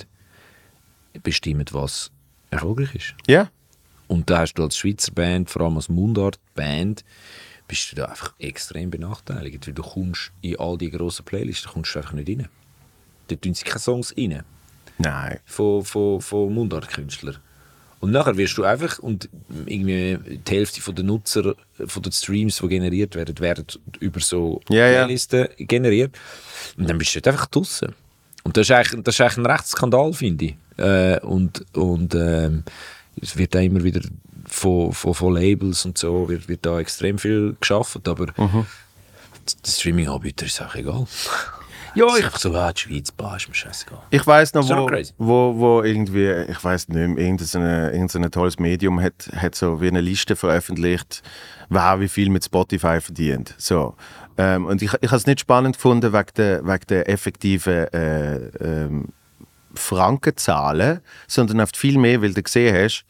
[1.24, 2.12] bestimmen, was
[2.50, 3.16] erfolgreich ist.
[3.28, 3.50] Ja.
[4.08, 7.06] Und da hast du als Schweizer Band, vor allem als Mundart-Band,
[7.68, 11.72] bist du da einfach extrem benachteiligt, weil du kommst in all die grossen Playlists, da
[11.72, 12.50] kommst du einfach nicht rein.
[13.28, 14.44] Da tun sie keine Songs rein
[14.98, 15.40] Nein.
[15.46, 17.38] von, von, von Mundart-Künstlern.
[18.02, 19.30] Und nachher wirst du einfach, und
[19.66, 23.66] irgendwie die Hälfte von der Nutzer, von den Streams, die generiert werden, werden
[24.00, 25.06] über so Ja, ja.
[25.06, 26.18] Playlisten generiert.
[26.78, 27.94] Und dann bist du dort einfach draußen.
[28.44, 30.56] Und das ist eigentlich, das ist eigentlich ein Rechtsskandal, finde ich.
[30.78, 32.64] Äh, und und ähm,
[33.22, 34.02] es wird auch immer wieder
[34.48, 38.66] von, von, von Labels und so, wird, wird da extrem viel geschaffen, aber Mhm.
[39.64, 41.06] der Streaming-Anbieter ist auch egal.
[41.94, 44.00] Ja, ich, einfach so, ah, die Schweiz, bah, ist mir scheißegal.
[44.10, 44.88] ich weiß noch, wo,
[45.18, 49.88] wo, wo irgendwie, ich weiß nicht mehr, irgendein, irgendein tolles Medium hat, hat so wie
[49.88, 51.22] eine Liste veröffentlicht,
[51.70, 53.56] wer wie viel mit Spotify verdient.
[53.58, 53.96] So.
[54.38, 58.36] Ähm, und ich, ich habe es nicht spannend gefunden wegen der, wegen der effektiven äh,
[58.60, 59.10] ähm,
[59.74, 63.06] Frankenzahlen, sondern oft viel mehr, weil du gesehen hast,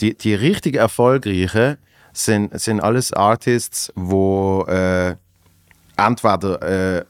[0.00, 1.76] die, die richtig erfolgreichen
[2.12, 5.16] sind, sind alles Artists, wo äh,
[5.96, 6.62] entweder
[6.98, 7.04] äh,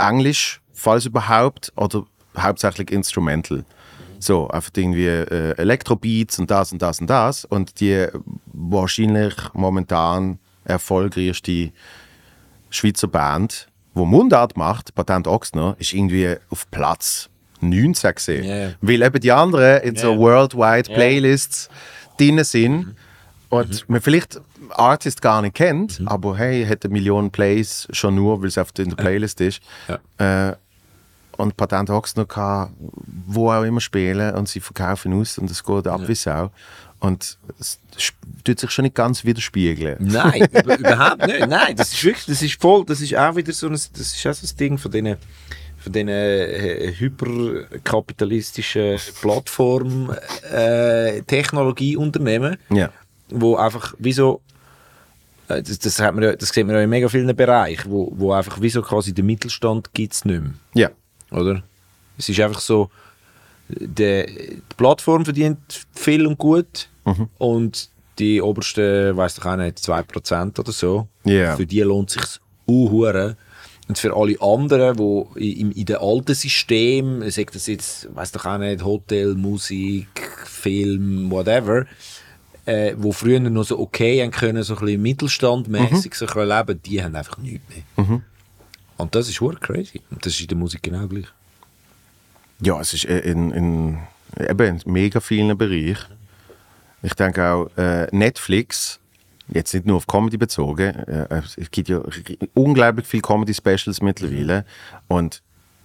[0.00, 2.04] Englisch, falls überhaupt, oder
[2.36, 3.64] hauptsächlich Instrumental.
[4.18, 7.44] So, einfach irgendwie äh, Elektrobeats und das und das und das.
[7.46, 8.06] Und die
[8.52, 11.70] wahrscheinlich momentan erfolgreichste
[12.68, 17.28] Schweizer Band, wo Mundart macht, Patent Ochsner, ist irgendwie auf Platz
[17.60, 18.44] 19 gesehen.
[18.44, 18.70] Ja.
[18.80, 20.18] Weil eben die anderen in so Ja.
[20.18, 21.68] worldwide Playlists
[22.18, 22.94] drin sind.
[23.50, 24.40] Und man vielleicht
[24.70, 28.72] Artist gar nicht kennt, aber hey, hat eine Million Plays schon nur, weil es auf
[28.72, 29.60] der Playlist ist.
[30.18, 30.52] Äh,
[31.36, 32.72] und Patent Ochsner kann
[33.26, 36.50] wo auch immer spielen und sie verkaufen aus und es geht ab wie Sau.
[37.00, 37.78] Und es
[38.44, 39.96] tut sich schon nicht ganz widerspiegeln.
[40.00, 41.48] Nein, über, überhaupt nicht.
[41.48, 44.26] Nein, das ist wirklich, das ist voll, das ist auch wieder so ein, das ist
[44.26, 45.16] auch so ein Ding von diesen
[45.78, 50.14] von diesen äh, hyperkapitalistischen Plattform
[50.52, 52.90] äh, Technologieunternehmen, Ja.
[53.32, 54.40] Wo einfach wie so
[55.48, 58.12] äh, das, das, hat man ja, das sieht man ja in mega vielen Bereichen, wo,
[58.16, 60.52] wo einfach wie so quasi den Mittelstand gibt es nicht mehr.
[60.74, 60.90] Ja.
[61.30, 61.62] Oder?
[62.18, 62.90] Es ist einfach so,
[63.68, 66.88] der, die Plattform verdient viel und gut
[67.38, 71.08] und die obersten, weiß doch auch nicht, 2% oder so.
[71.24, 71.56] Ja.
[71.56, 73.36] Für die lohnt es sich uhuere.
[73.88, 78.46] Und für alle anderen, die in, in dem alten System, sagt das jetzt, weiß doch
[78.46, 81.86] auch nicht, Hotel, Musik, Film, whatever,
[82.66, 86.80] äh, wo früher noch so okay haben können, so ein bisschen mittelstandmäßig so können leben,
[86.82, 88.06] die haben einfach nichts mehr.
[88.96, 90.02] Und das ist hure crazy.
[90.10, 91.26] Und das ist in der Musik genau gleich.
[92.60, 93.98] Ja, es ist äh, in, in,
[94.38, 96.14] eben in mega vielen Bereichen.
[97.02, 99.00] Ich denke auch, äh, Netflix,
[99.48, 102.02] jetzt nicht nur auf Comedy bezogen, äh, es gibt ja
[102.52, 104.66] unglaublich viele Comedy-Specials mittlerweile.
[105.08, 105.42] Und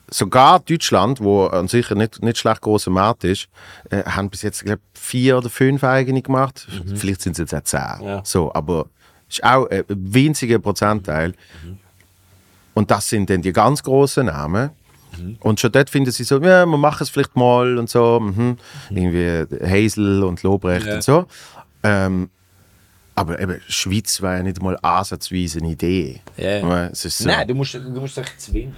[0.09, 3.47] sogar Deutschland, wo an sich nicht, nicht schlecht großer Markt ist,
[3.89, 6.67] äh, haben bis jetzt, glaube vier oder fünf eigene gemacht.
[6.95, 8.05] Vielleicht sind es jetzt auch zehn.
[8.07, 8.21] Ja.
[8.23, 8.87] So, aber
[9.29, 11.33] es ist auch ein winziger Prozentteil.
[12.73, 14.71] Und das sind dann die ganz großen Namen.
[15.39, 18.19] Und schon dort finden sie so, ja, wir machen es vielleicht mal und so.
[18.19, 18.57] Mhm.
[18.89, 20.95] Irgendwie Hazel und Lobrecht Ja.
[20.95, 21.25] und so.
[21.83, 22.29] Ähm,
[23.15, 26.19] aber eben, Schweiz war ja nicht mal ansatzweise eine Idee.
[26.35, 26.87] Ja.
[26.87, 28.75] Es so, Nein, du musst, du musst dich zwingen.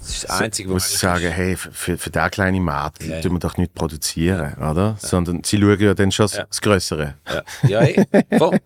[0.00, 1.32] Das ist das Einzige, Du musst eigentlich sagen, ist.
[1.36, 3.20] hey, für, für, diesen kleinen Markt Ja.
[3.20, 4.96] tun wir doch nicht produzieren, oder?
[4.98, 6.44] Sondern sie schauen ja dann schon das- Ja.
[6.44, 7.14] das Größere.
[7.28, 8.06] Ja, ja eh,
[8.38, 8.58] voll.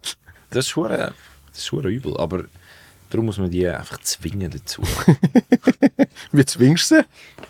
[0.51, 0.71] Das ist
[1.67, 2.45] schon übel, aber
[3.11, 4.83] darum muss man die einfach zwingen dazu.
[6.33, 6.97] Wie zwingst du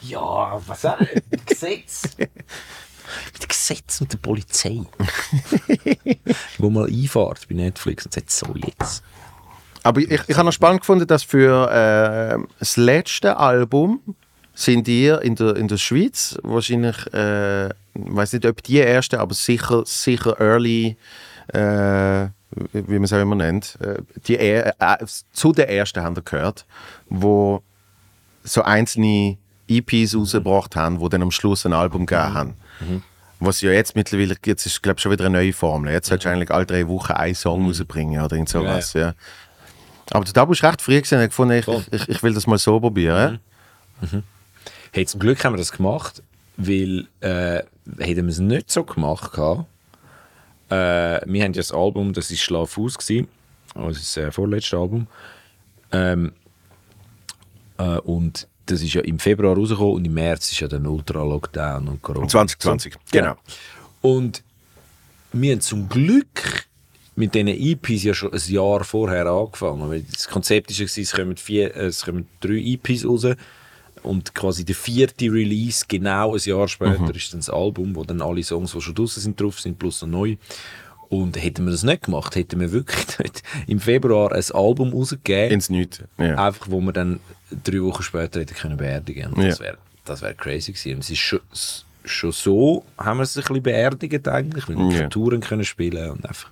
[0.01, 0.09] sie?
[0.12, 0.99] ja, was auch
[1.47, 2.03] Gesetz.
[2.18, 4.80] mit dem Gesetz und der Polizei.
[6.59, 9.03] Wo mal einfahrt bei Netflix und sagt, so jetzt.
[9.85, 14.01] Aber ich, ich habe noch spannend gefunden, dass für äh, das letzte Album
[14.55, 19.20] sind ihr in der, in der Schweiz wahrscheinlich, äh, ich weiß nicht, ob die erste,
[19.20, 20.97] aber sicher, sicher early,
[21.49, 22.28] äh,
[22.72, 24.72] wie man es auch immer nennt, äh, die äh,
[25.32, 26.64] zu der ersten haben wir gehört,
[27.11, 27.62] wo
[28.43, 29.37] so einzelne
[29.68, 32.55] EPs rausgebracht haben, wo dann am Schluss ein Album gegeben haben.
[33.41, 35.93] Was ja jetzt mittlerweile, jetzt ist glaube ich schon wieder eine neue Formel.
[35.93, 38.93] Jetzt solltest du eigentlich alle drei Wochen einen Song rausbringen oder irgend sowas.
[38.93, 39.14] Ja.
[40.11, 41.21] Aber da bist du recht früh gesehen.
[41.21, 41.85] Ich gefunden, ich, Voll.
[41.91, 43.41] ich, ich will das mal so probieren.
[44.93, 46.23] Hey, zum Glück haben wir das gemacht,
[46.57, 47.63] weil äh,
[47.99, 49.67] hätten wir es nicht so gemacht gehabt,
[50.71, 53.29] äh, wir haben ja das Album, das ist Schlaf aus gewesen,
[53.75, 55.07] also das äh, vorletzte Album,
[55.93, 56.33] ähm,
[57.79, 61.89] äh, und das ist ja im Februar rausgekommen und im März ist ja der Ultra-Lockdown
[61.89, 62.29] und Corona.
[62.29, 63.37] 2020, So, genau.
[64.01, 64.43] Und
[65.33, 66.67] wir haben zum Glück
[67.17, 69.89] mit diesen EPs ja schon ein Jahr vorher angefangen.
[69.89, 73.27] Weil das Konzept war, es kommen, vier, äh, es kommen drei EPs raus
[74.03, 78.21] und quasi der vierte Release, genau ein Jahr später, ist dann das Album, wo dann
[78.21, 80.37] alle Songs, die schon draußen sind, drauf sind, plus noch neu.
[81.09, 83.07] Und hätten wir das nicht gemacht, hätten wir wirklich
[83.67, 86.03] im Februar ein Album rausgegeben, Ins Nichts.
[86.19, 86.47] Ja.
[86.47, 87.21] einfach wo wir dann
[87.62, 89.49] drei Wochen später hätten können beerdigen können.
[89.49, 90.95] Das wäre das wär crazy gewesen.
[90.97, 91.41] Und es ist schon,
[92.05, 95.09] schon so, haben wir es ein bisschen beerdigt eigentlich, weil wir Ja.
[95.09, 96.51] Touren können spielen und einfach,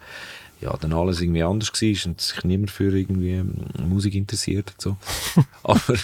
[0.62, 3.54] ja, dann alles irgendwie anders war und sich niemand für irgendwie ähm,
[3.88, 4.96] Musik interessiert und so.
[5.62, 5.94] aber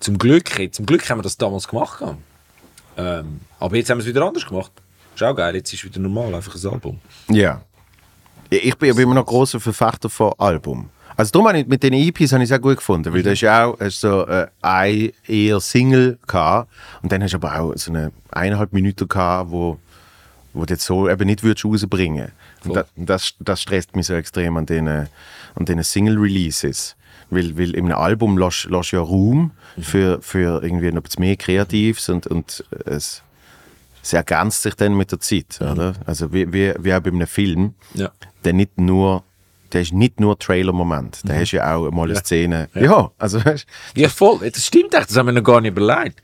[0.00, 2.02] zum Glück, zum Glück haben wir das damals gemacht.
[2.96, 4.72] Ähm, aber jetzt haben wir es wieder anders gemacht.
[5.14, 6.98] Ist auch geil, jetzt ist es wieder normal, einfach ein Album.
[7.28, 7.62] Ja.
[8.50, 10.90] Ja, Ich bin, ich bin immer noch großer Verfechter von Album.
[11.16, 13.32] Also darum habe ich, mit den EPs habe ich es auch gut gefunden, weil da
[13.32, 16.70] ist ja auch hast so äh, ein eher Single gehabt
[17.02, 19.78] und dann hast du aber auch so eine eineinhalb Minuten gehabt, wo
[20.54, 22.32] wo du jetzt so eben nicht würdest rausbringen.
[22.64, 22.84] Und Voll.
[22.96, 26.96] das, das, stresst mich so extrem an den an den Single Releases,
[27.30, 29.50] weil, weil in einem Album lässt du ja Raum
[29.80, 33.22] für, für irgendwie noch etwas mehr Kreatives und, und es
[34.04, 35.94] es ergänzt sich dann mit der Zeit, oder?
[36.06, 38.10] Also wie, wie, wie auch bei einem Film, Ja.
[38.42, 39.22] der nicht nur,
[39.72, 42.68] der ist nicht nur Trailer-Moment, da hast du ja auch mal eine Szene.
[42.74, 43.10] Ja, Ja.
[43.18, 44.50] also weißt, Ja, voll.
[44.50, 45.08] Das stimmt echt.
[45.10, 46.20] Das haben wir noch gar nicht überlegt.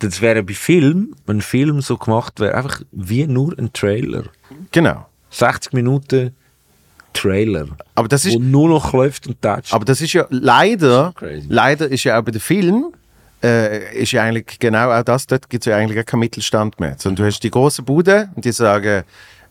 [0.00, 4.24] Das wäre bei Film, wenn ein Film so gemacht wäre, einfach wie nur ein Trailer.
[4.72, 5.06] genau.
[5.30, 6.34] 60 Minuten
[7.12, 7.66] Trailer.
[7.94, 9.72] Aber das ist, Wo nur noch läuft und toucht.
[9.72, 11.46] aber das ist ja leider, crazy.
[11.48, 12.92] leider ist ja auch bei den Filmen,
[13.42, 16.94] äh, ist ja eigentlich genau auch das, dort gibt es ja eigentlich keinen Mittelstand mehr.
[16.98, 19.02] Sondern du hast die großen Bude und die sagen,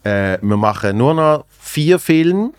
[0.03, 2.51] äh, wir machen nur noch vier Filme,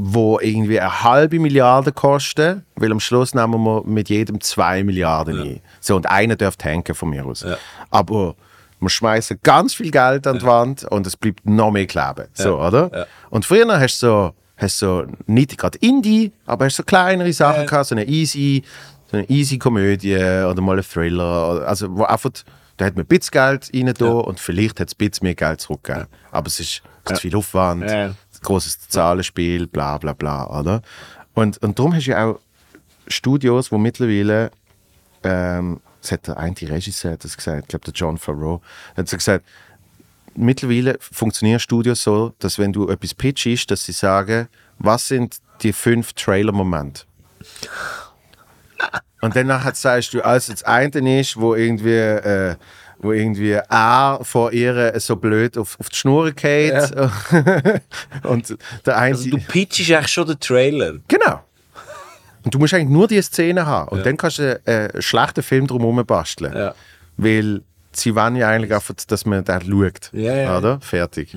[0.00, 5.40] wo irgendwie eine halbe Milliarde kosten, weil am Schluss nehmen wir mit jedem zwei Milliarden
[5.40, 5.60] ein.
[5.80, 7.42] So, und einer dürfte hängen von mir aus.
[7.42, 7.56] Ja.
[7.90, 8.36] Aber
[8.78, 12.28] wir schmeißen ganz viel Geld an die Wand und es bleibt noch mehr kleben.
[12.32, 12.90] So, oder?
[12.94, 13.06] Ja.
[13.30, 17.62] Und früher hast du so, hast so nicht gerade Indie, aber hast so kleinere Sachen
[17.62, 17.66] Ja.
[17.66, 18.62] gehabt, so eine easy,
[19.10, 21.64] so eine easy Komödie oder mal ein Thriller.
[21.66, 22.30] Also wo einfach,
[22.76, 25.34] da hat man ein bisschen Geld rein da und vielleicht hat es ein bisschen mehr
[25.34, 26.06] Geld zurückgegeben.
[26.30, 28.10] Aber es ist zu viel Aufwand, Ja.
[28.48, 30.80] Großes Zahlenspiel, bla bla bla, oder?
[31.34, 32.40] Und, und darum hast du ja auch
[33.06, 34.50] Studios, wo mittlerweile,
[35.22, 38.62] ähm, das hat der eine Regisseur das gesagt, ich glaube der John Favreau,
[38.96, 39.44] hat gesagt,
[40.34, 45.72] mittlerweile funktionieren Studios so, dass wenn du etwas pitchst, dass sie sagen, was sind die
[45.72, 47.02] fünf Trailer-Momente?
[49.20, 52.56] Und danach sagst du, also das eine ist, wo irgendwie, äh,
[53.00, 56.72] wo irgendwie er vor ihr so blöd auf, auf die Schnur geht.
[58.24, 59.14] und der eine.
[59.14, 60.94] Also du pitchst eigentlich schon den Trailer.
[61.06, 61.44] Genau.
[62.44, 63.88] Und du musst eigentlich nur diese Szene haben.
[63.88, 66.54] Und dann kannst du einen, einen schlechten Film drumherum basteln.
[66.54, 66.74] Ja.
[67.16, 70.10] Weil sie wollen ja eigentlich einfach, dass man da schaut.
[70.12, 70.58] Ja, ja.
[70.58, 70.80] Oder?
[70.80, 71.36] Fertig.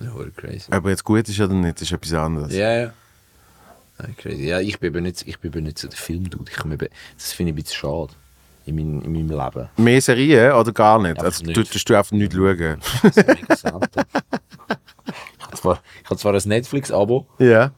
[0.00, 0.66] Ja, voll crazy.
[0.70, 2.52] Ob er jetzt gut ist oder nicht, ist etwas anderes.
[2.52, 2.92] Ja, ja.
[3.98, 4.46] Ja, crazy.
[4.46, 6.50] Ja, ich bin eben nicht, ich bin eben nicht so der Filmdude.
[7.16, 8.12] Das finde ich ein bisschen schade
[8.66, 9.68] in, mein, in meinem Leben.
[9.76, 11.10] Mehr Serien oder gar nicht?
[11.12, 11.56] Einfach Also, nicht.
[11.56, 12.78] du tust du einfach nicht schauen.
[13.02, 14.00] Das ist mega selten.
[15.38, 17.70] Ich habe zwar, ich habe zwar ein Netflix-Abo, ja.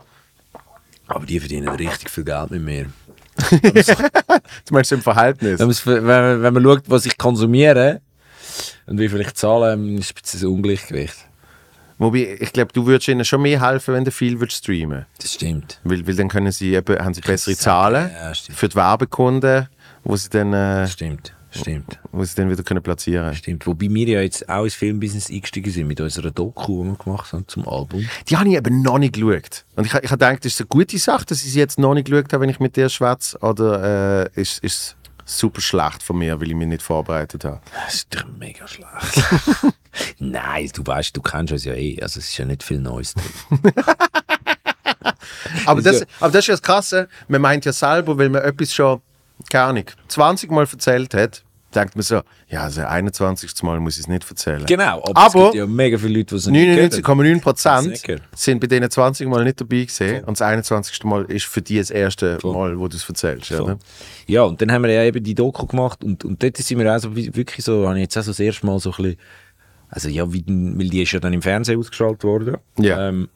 [1.09, 2.87] aber die verdienen richtig viel Geld mit mir.
[4.67, 5.61] Du meinst im Verhältnis.
[5.61, 8.01] Wenn, wenn, man- wenn man schaut, was ich konsumiere
[8.87, 11.17] und wie viel ich zahle, ist ein bisschen ein Ungleichgewicht.
[11.99, 15.33] Wobei, ich glaube, du würdest ihnen schon mehr helfen, wenn du viel würdest streamen Das
[15.35, 15.81] stimmt.
[15.85, 19.69] weil, weil dann können sie eben, haben sie bessere Zahlen Ja, für die Werbekunden,
[20.07, 21.35] wo sie dann, äh, Stimmt.
[21.51, 21.99] Stimmt.
[22.13, 23.67] wo sie dann wieder können platzieren Stimmt.
[23.67, 27.33] Wobei wir ja jetzt auch ins Filmbusiness eingestiegen sind mit unserer Doku, die wir gemacht
[27.33, 28.07] haben zum Album.
[28.29, 29.65] Die habe ich eben noch nicht geschaut.
[29.75, 31.95] Und ich, ich habe gedacht, das ist eine gute Sache, dass ich sie jetzt noch
[31.95, 33.39] nicht geschaut habe, wenn ich mit dir schwätze.
[33.39, 37.61] Oder äh, ist es super schlecht von mir, weil ich mich nicht vorbereitet habe?
[37.85, 39.25] Das ist doch mega schlecht.
[40.19, 42.01] Nein, du weißt, du kennst uns ja eh.
[42.03, 43.73] Also es ist ja nicht viel Neues drin.
[45.65, 47.09] Aber das, aber das ist ja das Krasse.
[47.29, 49.01] Man meint ja selber, weil man etwas schon,
[49.51, 51.43] keine Ahnung, 20 Mal erzählt hat,
[51.75, 53.63] denkt man so, ja, also 21.
[53.63, 54.65] Mal muss ich es nicht erzählen.
[54.67, 56.65] Genau, aber, Aber- es gibt ja mega viele Leute, die es nicht
[57.05, 57.37] kennen.
[57.37, 58.17] 99,9 Prozent Sicher.
[58.35, 60.25] sind bei denen 20 Mal nicht dabei gewesen.
[60.25, 61.05] Und das 21.
[61.05, 63.49] Mal ist für die das erste Mal, wo du es erzählst.
[63.49, 63.61] Voll.
[63.61, 63.79] Oder?
[64.27, 66.95] Ja, und dann haben wir ja eben die Doku gemacht und, und dort sind wir
[66.95, 69.17] auch so wirklich so, habe ich jetzt auch so das erste Mal so ein bisschen,
[69.91, 72.57] also ja, wie, weil die ist ja dann im Fernsehen ausgestrahlt worden.
[72.79, 73.09] Ja.
[73.09, 73.29] Ähm,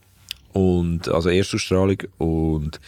[0.53, 2.81] und, also Erstausstrahlung und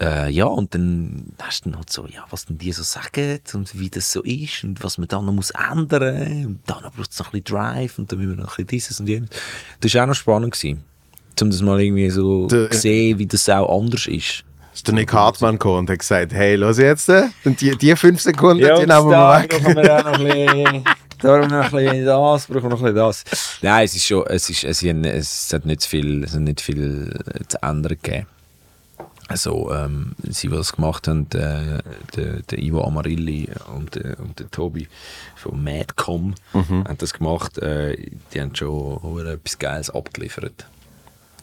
[0.00, 3.40] äh, ja, und dann hast du dann halt so, ja, was denn die so sagen
[3.54, 7.10] und wie das so ist und was man dann noch muss ändern und dann braucht
[7.10, 9.30] es noch ein bisschen Drive und dann müssen wir noch ein bisschen dieses und jenes.
[9.80, 10.84] Das war auch noch spannend gewesen,
[11.40, 14.44] um das mal irgendwie so zu sehen, wie das auch anders ist.
[14.74, 17.96] Ist der Nick Hartmann gekommen und hat gesagt, hey, los jetzt, äh, und die, die
[17.96, 19.50] fünf Sekunden, die und nehmen wir da weg.
[19.50, 20.84] brauchen wir auch noch ein bisschen,
[21.22, 23.24] da brauchen wir noch ein bisschen das, brauchen wir noch ein bisschen das.
[23.62, 26.60] Nein, es ist schon, es ist, es, ist, es hat nicht viel, es hat nicht
[26.60, 27.18] viel
[27.48, 28.26] zu ändern gegeben.
[29.28, 31.82] Also, ähm, sie, das gemacht haben, der,
[32.14, 34.86] der, der Ivo Amarilli und, der- und der Tobi
[35.34, 37.58] von Madcom haben das gemacht.
[37.58, 37.96] Äh,
[38.32, 40.66] die haben schon etwas Geiles abgeliefert.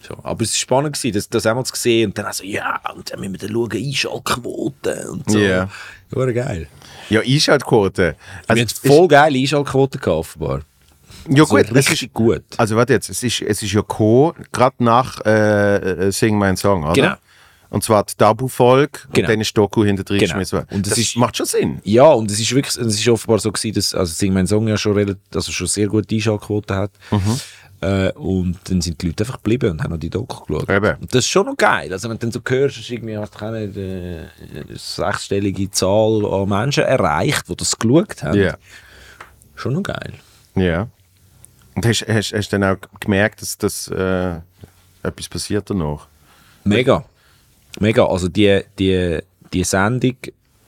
[0.08, 0.16] So.
[0.24, 3.12] Aber es war spannend, gewesen, das, das einmal zu sehen und dann so, ja, und
[3.12, 5.40] dann müssen wir dann schauen, Einschaltquoten und so.
[5.40, 5.70] Ja.
[6.12, 6.68] War geil.
[7.10, 8.16] Ja, Einschaltquote.
[8.48, 10.60] Wir haben voll geile Einschaltquoten gehabt, ja
[11.38, 12.44] So gut, es ist, gut.
[12.58, 16.58] also warte jetzt, es ist, es ist ja gekommen, gerade nach äh, äh, Sing mein
[16.58, 16.94] Song, oder?
[16.94, 17.14] Genau.
[17.74, 19.26] Und zwar die Tabu-Folge Genau.
[19.26, 20.34] und dann ist Doku hinter drin Genau.
[20.34, 20.68] geschmissen worden.
[20.76, 21.82] Und das das ist- macht schon Sinn.
[21.84, 24.68] Ja, und es ist wirklich, es ist offenbar so gewesen, dass, also Sing mein Song
[24.68, 26.92] ja schon relativ, also schon sehr gute Einschaltquoten hat.
[27.10, 27.40] Mhm.
[27.82, 30.70] Äh, und dann sind die Leute einfach geblieben und haben noch die Doku geschaut.
[30.70, 30.96] Eben.
[31.02, 31.92] Und das ist schon noch geil.
[31.92, 34.20] Also wenn du dann so hörst, hast du irgendwie hast du keine, äh,
[34.70, 38.40] eine sechsstellige Zahl an Menschen erreicht, die das geschaut haben.
[38.40, 38.56] Ja.
[39.56, 40.14] Schon noch geil.
[40.56, 40.88] Ja.
[41.76, 44.36] Und hast, hast, hast du dann auch gemerkt, dass das äh,
[45.02, 46.06] etwas passiert danach?
[46.64, 47.04] Mega.
[47.80, 48.06] Mega.
[48.06, 49.20] Also die, die,
[49.52, 50.18] die Sendung,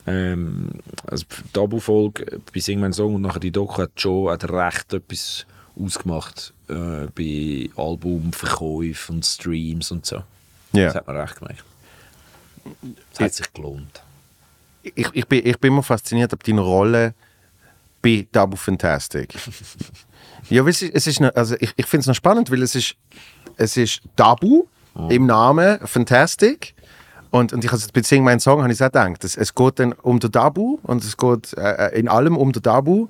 [0.06, 0.70] ähm,
[1.06, 5.46] also die bei Sing mein Song und nachher die Doku hat schon hat recht etwas
[5.78, 10.22] ausgemacht äh, bei Albumverkäufen und Streams und so.
[10.72, 10.86] Ja.
[10.86, 11.64] Das hat man recht gemerkt.
[13.12, 14.02] Es hat sich gelohnt.
[14.82, 17.14] ich, ich, bin, ich bin immer fasziniert ab deiner Rolle
[18.02, 19.34] bei Tabu Fantastic.
[20.50, 22.74] ja, es ist, es ist noch, also ich, ich finde es noch spannend, weil es
[22.74, 22.94] ist,
[23.56, 24.66] es ist Tabu
[25.10, 26.74] im Namen Fantastic.
[27.36, 29.78] Und, und ich habe bei Sing mein Song habe ich auch gedacht, es, es geht
[29.78, 33.08] dann um den Tabu und es geht äh, in allem um den Tabu.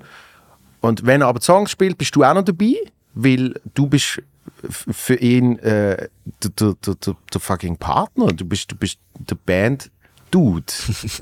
[0.81, 2.75] Und wenn er aber Songs spielt, bist du auch noch dabei,
[3.13, 4.21] weil du bist
[4.69, 6.09] für ihn äh,
[6.43, 8.27] der, der, der, der, fucking Partner.
[8.27, 9.89] Du bist, du bist der Band
[10.29, 10.65] Dude.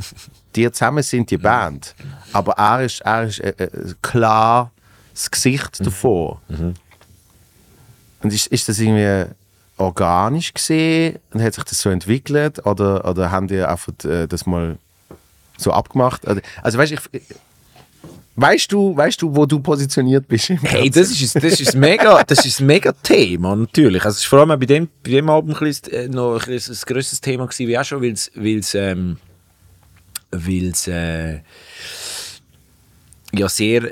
[0.56, 1.94] die zusammen sind die Band.
[2.34, 4.72] Aber er ist, er ist äh, äh, klar
[5.14, 6.42] das Gesicht davor.
[8.22, 9.32] Und ist, ist das irgendwie
[9.78, 14.46] organisch gesehen und hat sich das so entwickelt oder, oder haben die einfach äh, das
[14.46, 14.78] mal
[15.58, 16.22] so abgemacht?
[16.28, 17.00] Also, weißt ich,
[18.36, 20.50] weißt du, weißt du, wo du positioniert bist?
[20.50, 24.04] Hey, das ist, das ist mega, das ist ein mega Thema, natürlich.
[24.06, 26.46] Also, es ist vor allem bei dem, bei dem Album ein bisschen, äh, noch ein,
[26.46, 29.18] bisschen ein grösseres Thema gewesen, wie auch schon, weil es, weil es, ähm,
[30.32, 31.40] weil es, äh,
[33.38, 33.92] ja, sehr,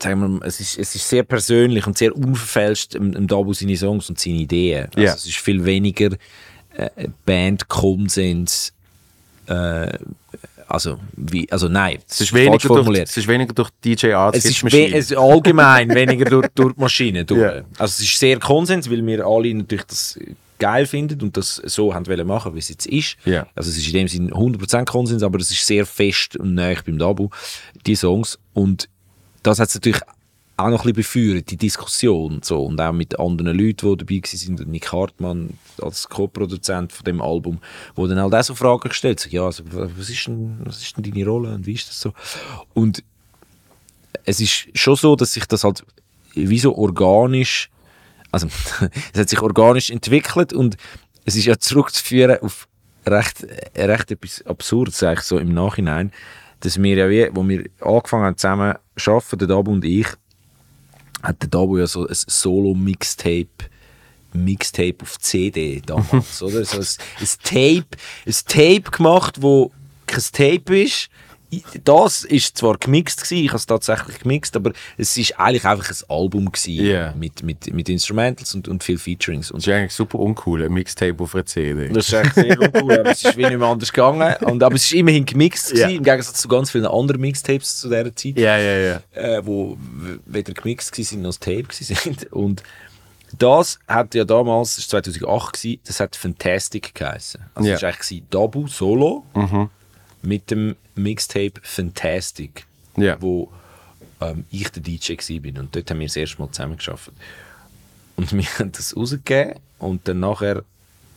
[0.00, 3.52] sagen wir mal, es ist, es ist sehr persönlich und sehr unverfälscht im, im Dabu
[3.54, 4.86] seine Songs und seine Ideen.
[4.94, 5.14] Also, Ja.
[5.14, 6.10] es ist viel weniger
[6.76, 8.72] äh, Bandkonsens,
[9.46, 9.88] äh,
[10.66, 13.08] Also, wie, also nein, Es ist weniger, falsch durch, formuliert.
[13.08, 16.80] es ist weniger durch DJ Arts Es ist, we es allgemein weniger durch, durch die
[16.80, 17.24] Maschine.
[17.24, 17.40] Durch.
[17.40, 17.52] Ja.
[17.78, 20.18] Also es ist sehr Konsens, weil wir alle natürlich das
[20.58, 23.16] geil finden und das so haben wollen machen, wie es jetzt ist.
[23.24, 23.46] Ja.
[23.54, 26.72] Also es ist in dem Sinne 100% Konsens, aber es ist sehr fest und nah
[26.84, 27.28] beim Dabu,
[27.86, 28.38] die Songs.
[28.52, 28.88] Und
[29.42, 30.00] das hat es natürlich
[30.56, 32.40] auch noch ein bisschen befeuert, die Diskussion.
[32.42, 32.64] So.
[32.64, 37.20] Und auch mit anderen Leuten, die dabei waren, und Nick Hartmann als Co-Produzent von dem
[37.20, 37.58] Album,
[37.96, 40.96] wo dann halt auch so Fragen gestellt haben, ja, also, was, ist denn, was ist
[40.96, 42.12] denn deine Rolle und wie ist das so?
[42.72, 43.02] Und
[44.24, 45.84] es ist schon so, dass sich das halt
[46.34, 47.70] wie so organisch,
[48.34, 48.48] also
[49.12, 50.76] es hat sich organisch entwickelt und
[51.24, 52.68] es ist ja zurückzuführen auf
[53.06, 56.12] recht, äh, recht etwas Absurdes eigentlich so im Nachhinein,
[56.60, 60.08] dass wir ja wie, wo wir angefangen haben zusammen zu arbeiten, der Dabu und ich,
[61.22, 63.70] hat der Dabu ja so ein Solo-Mixtape
[64.34, 66.64] Mixtape auf CD damals, oder?
[66.64, 66.86] So ein,
[67.20, 69.70] ein Tape, ein Tape gemacht, wo
[70.06, 71.08] kein Tape ist.
[71.84, 75.90] Das ist zwar gemixt gewesen, ich habe es tatsächlich gemixt, aber es ist eigentlich einfach
[75.90, 77.12] ein Album gewesen Ja.
[77.16, 79.50] mit, mit, mit Instrumentals und, und viel Featurings.
[79.50, 81.88] Und Das ist eigentlich super uncool, ein Mixtape auf einer CD.
[81.88, 84.34] das ist echt sehr uncool, aber es ist wie nicht mehr anders gegangen.
[84.44, 87.88] Und, aber es ist immerhin gemixt gewesen, im Gegensatz zu ganz vielen anderen Mixtapes zu
[87.88, 89.00] dieser Zeit Ja, ja, ja.
[89.14, 89.76] äh, wo
[90.26, 92.16] weder gemixt waren noch das Tape waren.
[92.30, 92.62] Und
[93.36, 97.40] das hat ja damals, das war 2008, gewesen, das hat Fantastic geheißen.
[97.54, 99.24] Also das war eigentlich Dabu Solo
[100.22, 102.66] mit dem Mixtape Fantastic,
[102.96, 103.16] Ja.
[103.20, 103.50] wo
[104.20, 105.60] ähm, ich der DJ war.
[105.62, 107.10] Und dort haben wir das erste Mal zusammen geschafft.
[108.16, 110.62] Und wir haben das rausgegeben und dann nachher,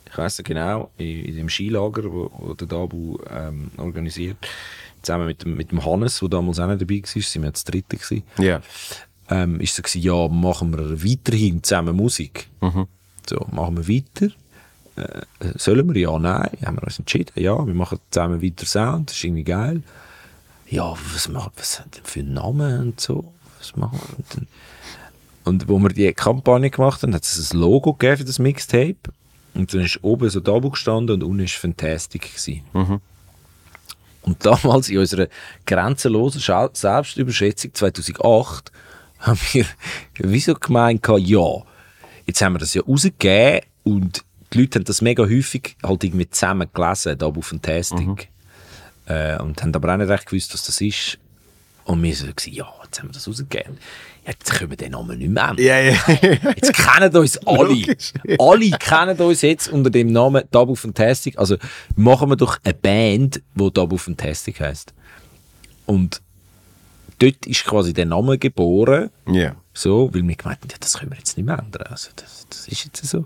[0.10, 4.38] ich weiß nicht genau, in, in dem Skilager, wo, wo der Dabu ähm, organisiert,
[5.04, 7.64] zusammen mit dem, mit dem Hannes, der damals auch nicht dabei war, sind wir das
[7.64, 8.62] dritte gewesen, Ja.
[9.30, 12.48] ähm, ist so gewesen, ja, machen wir weiterhin zusammen Musik.
[13.30, 14.34] So, machen wir weiter.
[14.98, 15.22] Äh,
[15.56, 16.02] sollen wir?
[16.02, 16.50] Ja, nein.
[16.66, 17.32] Haben wir uns entschieden.
[17.36, 19.10] Ja, wir machen zusammen weiter Sound.
[19.10, 19.84] Das ist irgendwie geil.
[20.70, 23.34] Ja, was machen was haben denn für Namen und so?
[23.60, 24.18] Was machen wir?
[24.18, 24.48] Und, dann,
[25.46, 28.98] und wo wir die Kampagne gemacht haben, hat es ein Logo gegeben für das Mixtape.
[29.54, 32.62] Und dann ist oben so Dabu gestanden und unten ist Fantastic gewesen.
[34.24, 35.28] Und damals in unserer
[35.66, 36.42] grenzenlosen
[36.74, 38.72] Selbstüberschätzung 2008
[39.20, 39.66] haben wir
[40.18, 41.64] wieso gemeint, ja,
[42.26, 46.30] jetzt haben wir das ja rausgegeben und die Leute haben das mega häufig halt irgendwie
[46.30, 48.30] zusammen gelesen, da auf Fantastic.
[49.06, 51.18] Äh, und haben aber auch nicht recht gewusst, was das ist.
[51.86, 53.78] Und wir so gesagt, ja, jetzt haben wir das rausgegeben.
[54.26, 55.66] Jetzt können wir den Namen nicht mehr ändern.
[55.66, 55.96] Ja, ja.
[56.56, 57.70] Jetzt kennen uns alle.
[57.70, 58.12] Logisch.
[58.38, 61.40] alle kennen uns jetzt unter dem Namen Double Fantastic.
[61.40, 61.56] Also
[61.96, 64.94] machen wir doch eine Band, die Double Fantastic heißt.
[65.86, 66.22] Und
[67.20, 69.12] dort ist quasi der Name geboren.
[69.32, 69.56] Ja.
[69.74, 71.88] So, weil wir gemeint haben, ja, das können wir jetzt nicht mehr ändern.
[71.90, 73.26] Also das, das ist jetzt so.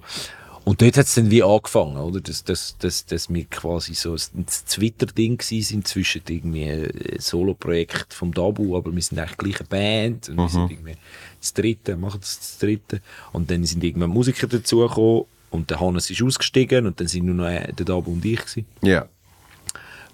[0.64, 2.22] Und dort hat es dann wie angefangen, oder?
[2.22, 8.32] Dass, dass, dass, dass wir quasi so ein Twitter-Ding sind zwischen irgendwie ein Solo-Projekt vom
[8.32, 10.95] Dabu, aber wir sind eigentlich gleich eine Band und wir sind irgendwie
[11.39, 13.01] das Dritte, machen das das Dritte.
[13.34, 17.36] Und dann sind irgendwann Musiker dazugekommen und der Hannes ist ausgestiegen und dann sind nur
[17.36, 18.39] noch äh, der Dabu und ich.
[18.82, 19.07] Ja.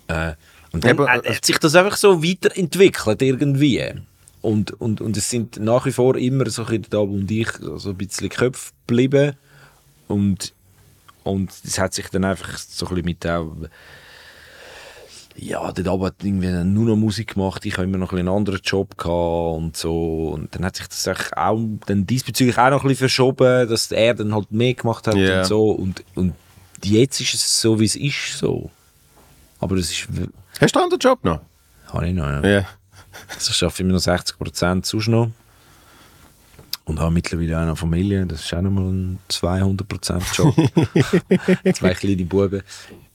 [0.08, 0.34] Äh,
[0.72, 3.84] und dann hat äh, hat sich das einfach so weiterentwickelt irgendwie.
[4.42, 7.30] Und, und, und es sind nach wie vor immer so ein bisschen der Dabu und
[7.30, 9.36] ich so ein bisschen Köpfe geblieben.
[10.08, 10.54] Und,
[11.24, 13.56] und das hat sich dann einfach so ein bisschen mit auch
[15.40, 18.28] ja, der Dabu hat irgendwie nur noch Musik gemacht, ich habe immer noch ein einen
[18.30, 20.30] anderen Job gehabt und so.
[20.30, 24.16] Und dann hat sich das auch dann diesbezüglich auch noch ein bisschen verschoben, dass er
[24.16, 25.40] dann halt mehr gemacht hat Ja.
[25.42, 25.70] und so.
[25.70, 26.34] Und, und
[26.84, 28.72] jetzt ist es so, wie es ist, so.
[29.60, 30.08] Aber das ist,
[30.60, 31.42] Hast du einen anderen Job noch?
[31.94, 32.42] habe ich noch, ja.
[32.48, 32.66] Ja.
[33.36, 35.30] Also ich arbeite immer noch 60 Prozent sonst noch.
[36.88, 40.56] Und habe mittlerweile auch eine Familie, das ist auch nochmal ein 200 Prozent Job.
[41.74, 42.64] Zwei kleine Buben.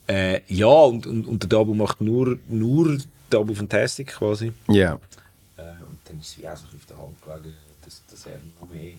[0.07, 2.99] Äh, ja, und, und, und der Dabu macht nur, nur
[3.31, 4.53] Dabu Fantastic quasi.
[4.69, 4.99] Ja.
[5.57, 8.39] Äh, und dann ist es wie auch so auf der Hand gelegen, dass, dass er
[8.61, 8.93] noch mehr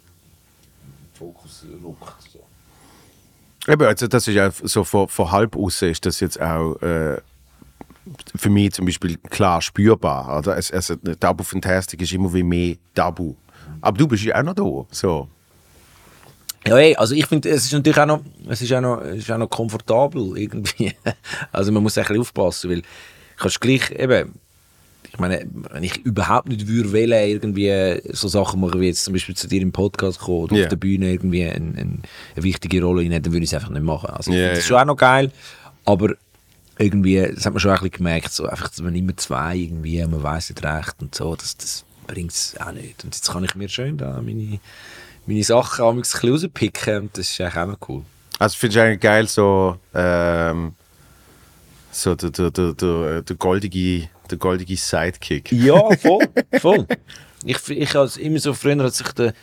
[1.14, 2.32] Fokus rückt.
[2.32, 3.72] So.
[3.72, 7.22] Eben, also das ist ja so von, von halb außen ist das jetzt auch äh,
[8.36, 10.40] für mich zum Beispiel klar spürbar.
[10.40, 10.54] Oder?
[10.56, 13.36] Also, Tabu Fantastic ist immer wie mehr Tabu.
[13.84, 14.96] Aber du bist ja auch noch da.
[14.96, 15.28] So.
[16.66, 19.18] Ja, ey, also ich finde, es ist natürlich auch noch, es ist auch noch, es
[19.18, 20.94] ist auch noch komfortabel irgendwie.
[21.52, 22.82] Also man muss ein bisschen aufpassen, weil
[23.36, 24.36] kannst gleich eben,
[25.12, 29.14] ich meine, wenn ich überhaupt nicht würde wählen, irgendwie so Sachen machen wie jetzt zum
[29.14, 30.64] Beispiel zu dir im Podcast kommen oder Ja.
[30.64, 32.04] auf der Bühne irgendwie ein, ein,
[32.36, 34.12] eine wichtige Rolle einnehmen, dann würde ich es einfach nicht machen.
[34.12, 34.64] Also finde das ja.
[34.64, 35.30] schon auch noch geil,
[35.84, 36.14] aber
[36.78, 40.00] irgendwie, das hat man schon ein bisschen gemerkt, so einfach, dass man immer zwei irgendwie,
[40.06, 43.04] man weiß nicht recht und so, das, das bringt es auch nicht.
[43.04, 44.60] Und jetzt kann ich mir schön da meine,
[45.26, 48.04] meine Sachen ein bisschen rauspicken und das ist eigentlich auch noch cool.
[48.40, 50.74] Also finde ich eigentlich geil, so ähm,
[51.92, 55.52] So der, der, der, der, der, goldige, der goldige Sidekick.
[55.52, 56.28] Ja, voll,
[56.60, 56.88] voll.
[57.46, 59.34] Ich, ich als immer so früher hat sich der,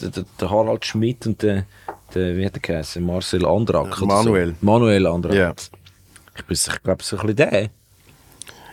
[0.00, 1.66] der, der Harald Schmidt und der,
[2.14, 3.04] der wie hat der geheißen?
[3.04, 4.00] Marcel Andrak.
[4.00, 4.50] Manuel.
[4.50, 4.54] So.
[4.60, 5.34] Manuel Andrak.
[5.34, 5.54] Ja.
[6.36, 7.70] Ich bin ich glaube so ein bisschen der.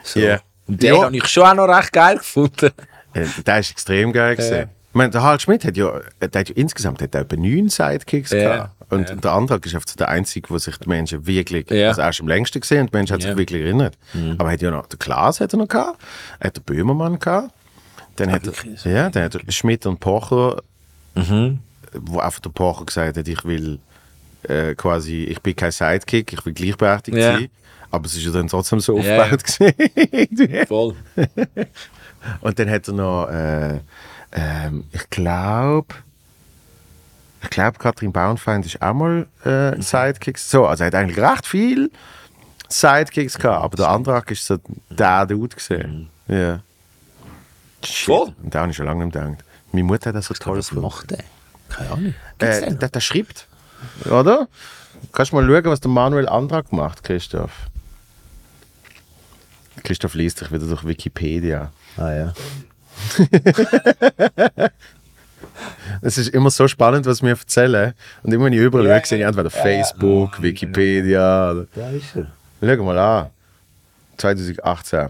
[0.03, 0.19] So.
[0.19, 0.39] Ja.
[0.67, 1.03] Und den Ja.
[1.03, 2.71] habe ich schon auch noch recht geil gefunden.
[3.17, 4.69] Äh, Der ist extrem geil gesehen.
[4.89, 8.31] Ich meine, der Harald Schmidt hat ja, der hat ja insgesamt hat etwa neun Sidekicks
[8.31, 8.37] Ja.
[8.39, 8.71] gehabt.
[8.89, 11.89] Und, und der Andrak ist einfach der Einzige, wo sich die Menschen wirklich, Ja.
[11.89, 13.37] also er ist am längsten gesehen und die Menschen hat sich Ja.
[13.37, 13.97] wirklich erinnert.
[14.37, 16.01] Aber er hat ja noch, der Klaas hat er noch gehabt,
[16.41, 17.51] hat den Böhmermann gehabt,
[18.15, 18.85] dann hat wirklich?
[18.85, 20.61] er, ja, dann hat er Schmidt und Pocher,
[21.93, 23.79] wo einfach der Pocher gesagt hat, ich will
[24.43, 27.33] äh, quasi, ich bin kein Sidekick, ich will gleichberechtigt Ja.
[27.33, 27.49] sein.
[27.91, 29.73] Aber es ist ja dann trotzdem so Ja, aufgebaut gewesen.
[30.11, 30.65] Irgendwie.
[30.65, 30.95] Voll.
[32.41, 33.79] Und dann hat er noch, äh,
[34.33, 35.95] ähm, ich glaube,
[37.43, 40.49] ich glaube, Katrin Bauernfeind ist auch mal äh, Sidekicks.
[40.49, 41.91] So, also er hat eigentlich recht viel
[42.69, 44.57] Sidekicks gehabt, aber der Andrak ist so
[44.89, 46.09] der Dude gesehen.
[46.27, 46.59] Ja.
[47.83, 48.05] Shit.
[48.05, 48.33] Voll.
[48.41, 49.43] Und da habe ich schon lange nicht gedacht.
[49.71, 50.87] Meine Mutter hat das so toll Was gefunden.
[50.87, 51.23] macht der?
[51.69, 52.13] Keine Ahnung.
[52.39, 53.47] Gibt's Äh, der, der schreibt,
[54.09, 54.47] oder?
[55.13, 57.51] Kannst du mal schauen, was der Manuel Andrak macht, Christoph?
[59.83, 61.71] Christoph liest sich wieder durch Wikipedia.
[61.97, 62.33] Ah ja.
[66.01, 67.93] Es ist immer so spannend, was wir erzählen.
[68.23, 71.51] Und immer wenn ich überall schaue, sehe ich entweder Facebook, Wikipedia.
[71.51, 72.27] Oder Da ist er.
[72.61, 73.29] Schau mal an.
[74.17, 75.09] 2018.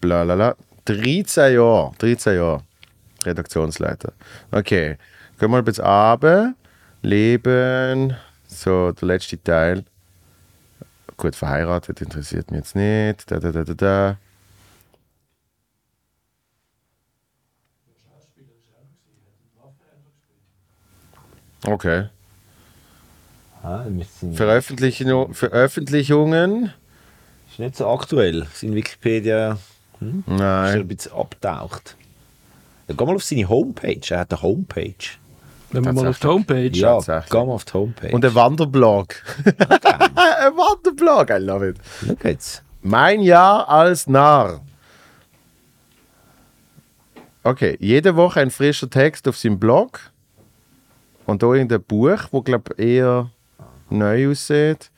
[0.00, 0.56] Blalala.
[0.84, 1.92] 13 Jahre.
[1.98, 2.62] 13 Jahre.
[3.24, 4.12] Redaktionsleiter.
[4.50, 4.88] Okay.
[4.88, 4.98] Gehen
[5.38, 6.54] wir mal bis runter.
[7.02, 8.14] Leben.
[8.46, 9.84] So, der letzte Teil.
[11.16, 13.30] Gut, verheiratet interessiert mich jetzt nicht.
[13.30, 14.16] Da, da, da, da, da.
[21.66, 22.06] Okay.
[23.62, 23.84] Ah,
[24.32, 26.72] Veröffentlichung, Veröffentlichungen?
[27.50, 28.46] ist nicht so aktuell.
[28.54, 30.88] Sein Wikipedia ist ein Nein.
[30.88, 31.96] bisschen abtaucht.
[32.88, 34.00] Ja, geh mal auf seine Homepage.
[34.10, 34.94] Er hat eine Homepage.
[35.70, 38.10] Wenn wir mal auf die Homepage Ja, geh mal auf die Homepage.
[38.12, 39.14] Und ein Wanderblog.
[39.44, 41.76] ein Wanderblog, I love it.
[42.04, 42.62] Schau jetzt.
[42.82, 44.60] Mein Jahr als Narr.
[47.44, 50.00] Okay, jede Woche ein frischer Text auf seinem Blog.
[51.26, 53.30] Und da irgendein Buch, wo glaube eher
[53.90, 54.90] neu aussieht.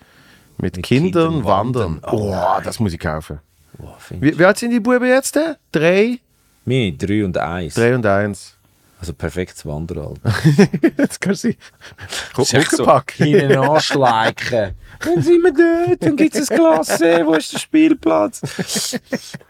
[0.59, 2.01] Mit, Kindern, Kindern wandern.
[2.03, 2.15] wandern.
[2.15, 3.41] Oh, das muss ich kaufen.
[3.79, 3.89] Oh,
[4.21, 5.39] Wie, wie alt sind die Buben jetzt?
[5.73, 6.19] Drei?
[6.65, 7.75] Mir 3 und 1.
[7.75, 8.57] Drei und eins.
[9.01, 10.33] Also perfektes Wanderalter.
[10.97, 14.75] Jetzt kannst du sie echt so hinten anschleichen.
[15.01, 18.99] Dann sind wir dort, dann gibt es ein Glas, wo ist der Spielplatz?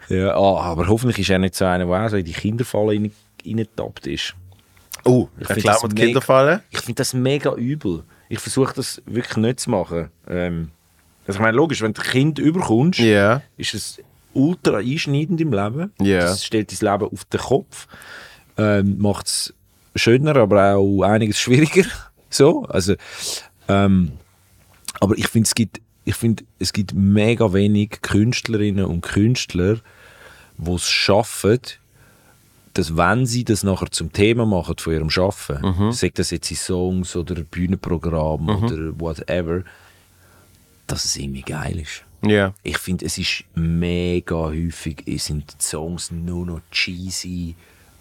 [0.09, 2.87] ja, ah, aber hoffentlich ist er nicht so einer, der auch so in die Kinderfalle
[2.93, 3.11] rein-
[3.45, 4.33] reingetappt ist.
[5.05, 6.63] Oh, Ich find das mir die mega- Kinderfalle.
[6.71, 8.03] Ich finde das mega übel.
[8.27, 10.09] Ich versuche das wirklich nicht zu machen.
[10.27, 10.71] Ähm,
[11.27, 13.41] also ich meine, logisch, wenn du ein Kind überkommst, Ja.
[13.57, 13.99] ist es
[14.33, 15.91] ultra einschneidend im Leben.
[16.01, 16.21] Ja.
[16.21, 17.87] Das stellt dein Leben auf den Kopf.
[18.57, 19.53] Ähm, Macht es
[19.95, 21.85] schöner, aber auch einiges schwieriger.
[22.29, 22.95] so, also,
[23.67, 24.13] ähm,
[24.99, 29.77] aber ich finde, es gibt, ich finde, es gibt mega wenig Künstlerinnen und Künstler,
[30.57, 31.59] die es schaffen,
[32.75, 35.91] dass wenn sie das nachher zum Thema machen von ihrem Schaffen, Mhm.
[35.91, 39.63] sei das jetzt in Songs oder Bühnenprogramm oder whatever,
[40.87, 42.03] dass es irgendwie geil ist.
[42.23, 42.53] Ja.
[42.63, 47.55] Ich finde, es ist mega häufig, sind die Songs nur noch cheesy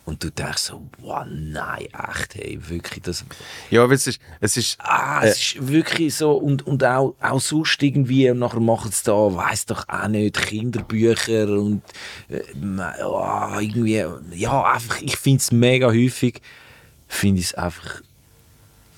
[0.04, 3.24] und du denkst so, wow, nein, echt, hey, wirklich, das,
[3.70, 7.40] Ja, aber es ist, es ist ah, es ist wirklich so und, und auch, auch
[7.40, 11.82] sonst irgendwie, und nachher machen sie da, weiß doch auch nicht, Kinderbücher und
[12.28, 12.42] äh,
[13.02, 16.42] oh, irgendwie, ja, einfach, ich finde es mega häufig,
[17.08, 18.02] finde ich es einfach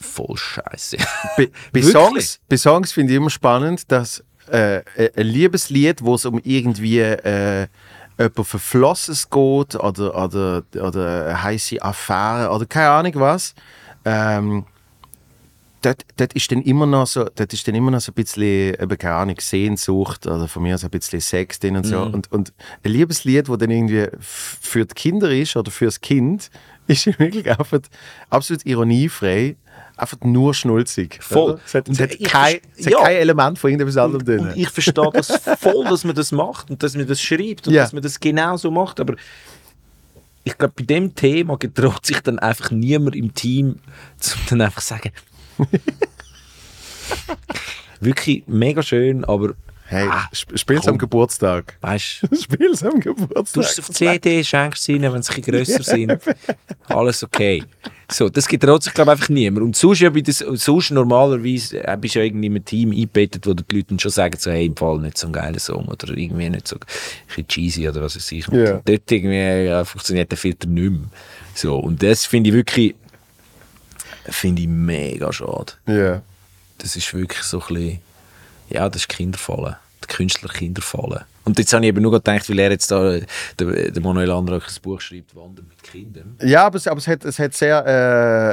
[0.00, 0.96] voll scheiße.
[1.36, 1.82] Bei, bei?
[1.82, 7.00] Songs, bei Songs finde ich immer spannend, dass äh, ein Liebeslied, wo es um irgendwie
[7.00, 7.66] äh,
[8.18, 13.54] jemand Verflossenes geht oder, oder, oder eine heiße Affäre oder keine Ahnung was,
[14.04, 14.64] ähm,
[15.82, 18.74] dort, dort ist dann immer noch so, dort ist dann immer noch so ein bisschen,
[18.74, 22.02] eben, keine Ahnung, Sehnsucht oder von mir aus ein bisschen Sex drin und so.
[22.02, 22.52] Und, und
[22.84, 26.50] ein Liebeslied, wo dann irgendwie für die Kinder ist oder fürs Kind,
[26.86, 27.80] ist wirklich einfach
[28.30, 29.56] absolut ironiefrei,
[29.96, 31.18] einfach nur schnulzig.
[31.22, 31.52] Voll.
[31.52, 31.60] oder?
[31.64, 33.02] Es hat, es hat, kein, es hat ja.
[33.02, 34.40] kein Element von irgendetwas anderem drin.
[34.40, 35.28] und ich verstehe das
[35.58, 37.82] voll, dass man das macht und dass man das schreibt und Ja.
[37.82, 39.16] dass man das genau so macht, aber
[40.44, 43.80] ich glaube, bei dem Thema getraut sich dann einfach niemand im Team,
[44.18, 45.10] zum dann einfach sagen,
[48.00, 49.54] wirklich mega schön, aber
[49.86, 50.98] hey, ah, sp- spiel's am komm.
[50.98, 51.76] Geburtstag.
[51.80, 53.64] weißt du, Spiel's am du Geburtstag.
[53.64, 56.18] es auf CD, schenkst sie ihnen, wenn sie ein grösser sind,
[56.88, 57.62] alles okay.
[58.10, 59.64] So, das gibt sich, glaube ich, einfach niemand.
[59.66, 63.46] Und sonst, ja, das, sonst normalerweise äh, bist du ja irgendwie in einem Team eingebettet,
[63.46, 65.86] wo die Leute dann schon sagen, so, hey, im Fall nicht so ein geiler Song
[65.88, 66.80] oder irgendwie nicht so ein
[67.26, 68.48] bisschen cheesy oder was weiß ich.
[68.48, 68.80] Und Ja.
[68.84, 71.00] Dort irgendwie ja, funktioniert der Filter nicht mehr.
[71.54, 72.94] So, und das finde ich wirklich,
[74.26, 75.72] finde ich mega schade.
[75.86, 76.22] Ja.
[76.78, 77.98] Das ist wirklich so ein bisschen,
[78.68, 79.76] ja, das ist Kinderfallen.
[80.02, 81.24] Der Künstler Kinderfallen.
[81.44, 83.18] Und jetzt habe ich eben nur gedacht, weil er jetzt da,
[83.58, 86.36] der, der Manuel Andrach ein Buch schreibt, Wandern mit Kindern.
[86.42, 87.84] Ja, aber, es, aber es, hat, es, hat sehr,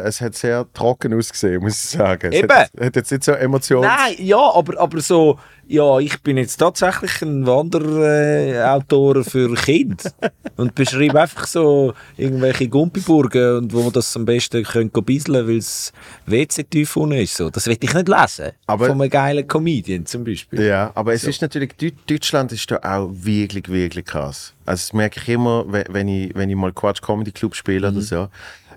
[0.03, 2.31] äh, es hat sehr trocken ausgesehen, muss ich sagen.
[2.31, 2.49] Es Eben.
[2.51, 3.83] Hat, hat jetzt nicht so Emotionen.
[3.87, 10.11] Nein, ja, aber, aber so, ja, ich bin jetzt tatsächlich ein Wanderautor für Kinder
[10.57, 15.57] und beschreibe einfach so irgendwelche Gumpiburgen und wo man das am besten können bisseln weil
[15.57, 15.91] es
[16.25, 17.35] WC tief unten ist.
[17.35, 17.49] So.
[17.49, 18.51] Das will ich nicht lesen.
[18.67, 20.61] Aber- Von einem geilen Comedian zum Beispiel.
[20.63, 24.53] Ja, aber es ist natürlich, Deu- Deutschland ist da auch wirklich, wirklich krass.
[24.65, 27.87] Also das merke ich immer, we- wenn ich, wenn ich mal Quatsch Comedy Club spiele
[27.89, 28.27] oder so.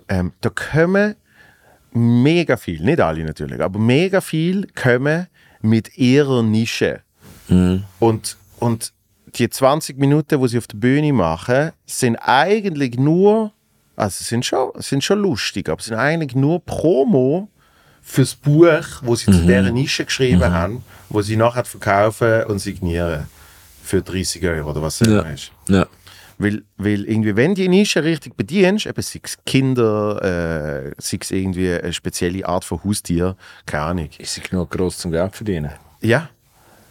[0.08, 1.14] Ähm, da kommen
[1.92, 5.26] mega viel, nicht alle natürlich, aber mega viel kommen
[5.62, 7.00] mit ihrer Nische.
[8.00, 8.92] Und, und
[9.38, 13.52] die 20 Minuten, die sie auf der Bühne machen, sind eigentlich nur,
[13.96, 17.48] also sind schon, sind schon lustig, aber sind eigentlich nur Promo
[18.02, 23.26] fürs Buch, wo sie zu dieser Nische geschrieben haben, wo sie nachher verkaufen und signieren.
[23.86, 25.20] Für 30 Euro oder was es Ja.
[25.20, 25.52] immer ist.
[25.68, 25.86] Ja.
[26.38, 31.30] Weil, weil irgendwie, wenn die Nische richtig bedienst, eben sei es Kinder, äh, sei es
[31.30, 34.08] irgendwie eine spezielle Art von Haustier, keine Ahnung.
[34.18, 35.70] Ist sie genug groß zum Geld verdienen?
[36.00, 36.28] Ja.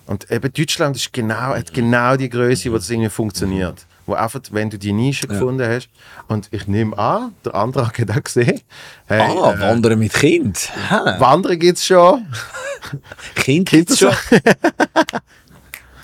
[0.07, 3.85] Und eben Deutschland ist genau, hat genau die Größe, wo das irgendwie funktioniert.
[4.07, 5.89] Wo einfach, wenn du die Nische gefunden hast,
[6.27, 8.61] und ich nehme an, der Antrag hat auch gesehen,
[9.07, 10.71] hey, ah, äh, Wandern mit Kind.
[11.19, 12.25] Wandern gibt es schon.
[13.35, 14.13] Kind gibt's schon.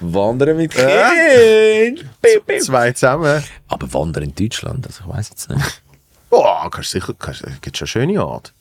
[0.02, 2.06] Wandern mit Kind.
[2.22, 2.62] Bip.
[2.62, 3.44] Zwei zusammen.
[3.68, 5.82] Aber Wandern in Deutschland, also ich weiß jetzt nicht.
[6.30, 8.52] Oh, kannst sicher, kannst, gibt schon schöne Orte.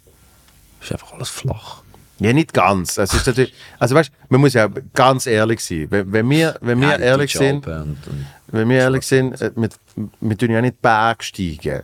[0.82, 1.82] Ist einfach alles flach.
[2.18, 2.99] Ja, nicht ganz.
[2.99, 5.86] Also, es ist natürlich, also weißt, man muss ja ganz ehrlich sein.
[5.91, 9.51] Wenn, wenn wir, wenn wir Ja, ehrlich sind, Und, und wenn wir ehrlich sind, äh,
[9.57, 9.68] wir,
[10.20, 11.82] wir tun ja nicht Bergsteigen.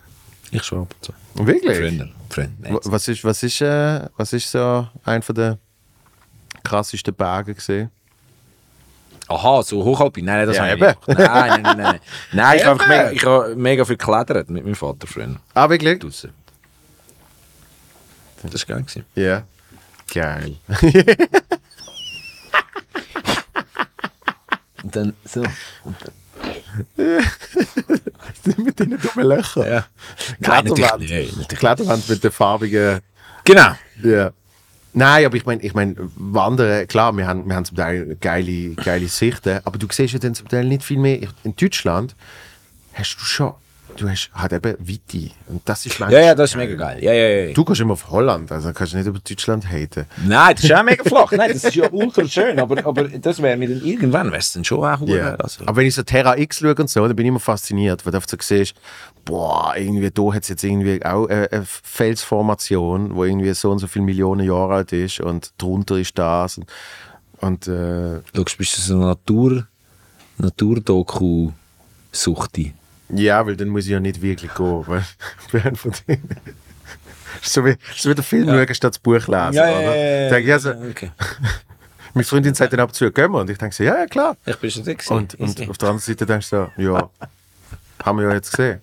[0.51, 1.13] ich schon ab und zu.
[1.45, 1.77] Wirklich?
[1.77, 2.11] Freunde.
[2.29, 2.73] Freunde.
[2.73, 5.57] Wa- Was ist, was ist, äh, was ist so ein von der
[6.63, 7.89] krassesten Berge gesehen?
[9.29, 10.23] Aha, so Hochalpin.
[10.25, 10.87] Nein, nein, das Ja, habe ich eben.
[10.87, 11.07] nicht.
[11.19, 11.77] Nein, nein, nein.
[11.77, 11.99] Nein,
[12.31, 15.35] nein ich habe mega, ich habe mega viel geklettert mit meinem Vater früher.
[15.53, 15.99] Ah, wirklich?
[15.99, 16.31] Draussen.
[18.43, 18.83] Das war geil.
[18.85, 19.05] gewesen.
[19.15, 19.43] Ja.
[20.13, 20.55] Geil.
[24.83, 25.41] Und dann so.
[28.57, 29.67] mit den dummen Löchern.
[29.67, 29.85] Ja.
[30.39, 31.09] Nein, natürlich Kletterwand.
[31.09, 31.49] nicht.
[31.57, 32.99] Kletterwand mit den farbigen.
[33.43, 33.71] Genau.
[34.03, 34.31] Ja.
[34.97, 38.73] Nein, aber ich meine, ich mein, Wandern, klar, wir haben, wir haben zum Teil geile,
[38.73, 41.19] geile Sichten, aber du siehst ja dann zum Teil nicht viel mehr.
[41.43, 42.15] In Deutschland
[42.95, 43.53] hast du schon,
[43.97, 45.31] du hast halt eben Weite.
[45.47, 47.03] Und das ist Ja, ja, das ist mega geil.
[47.03, 47.53] Ja, ja, ja.
[47.53, 50.05] Du gehst immer auf Holland, also kannst du nicht über Deutschland haten.
[50.25, 51.31] Nein, das ist auch mega flach.
[51.31, 52.59] Nein, das ist ja ultra schön.
[52.59, 55.35] Aber, aber das wäre mir dann irgendwann wär's dann schon auch Ja.
[55.35, 55.63] also.
[55.65, 58.13] Aber wenn ich so Terra X schaue und so, dann bin ich immer fasziniert, weil
[58.13, 58.75] du so siehst,
[59.25, 63.79] boah, irgendwie da hat es jetzt irgendwie auch eine, eine Felsformation, wo irgendwie so und
[63.79, 66.57] so viele Millionen Jahre alt ist und drunter ist das.
[66.57, 66.67] Und,
[67.41, 69.67] und äh, Du bist du so eine Natur,
[70.37, 72.73] Naturdoku-Suchti.
[73.09, 74.83] Ja, weil dann muss ich ja nicht wirklich gehen.
[74.87, 75.03] Weil,
[75.51, 76.29] weil von denen.
[77.41, 79.29] so wie, so wie der Film schauen statt das Buch lesen.
[79.29, 80.29] oder?
[80.29, 81.11] Denke ich, also, okay.
[82.13, 83.39] meine Freundin sagt dann ab und zu, gehen wir?
[83.39, 84.37] Und ich denke so, ja, ja, klar.
[84.45, 85.13] Ich bin schon da gewesen.
[85.13, 87.09] Und, und auf der anderen Seite denkst du so, ja,
[88.03, 88.79] haben wir ja jetzt gesehen.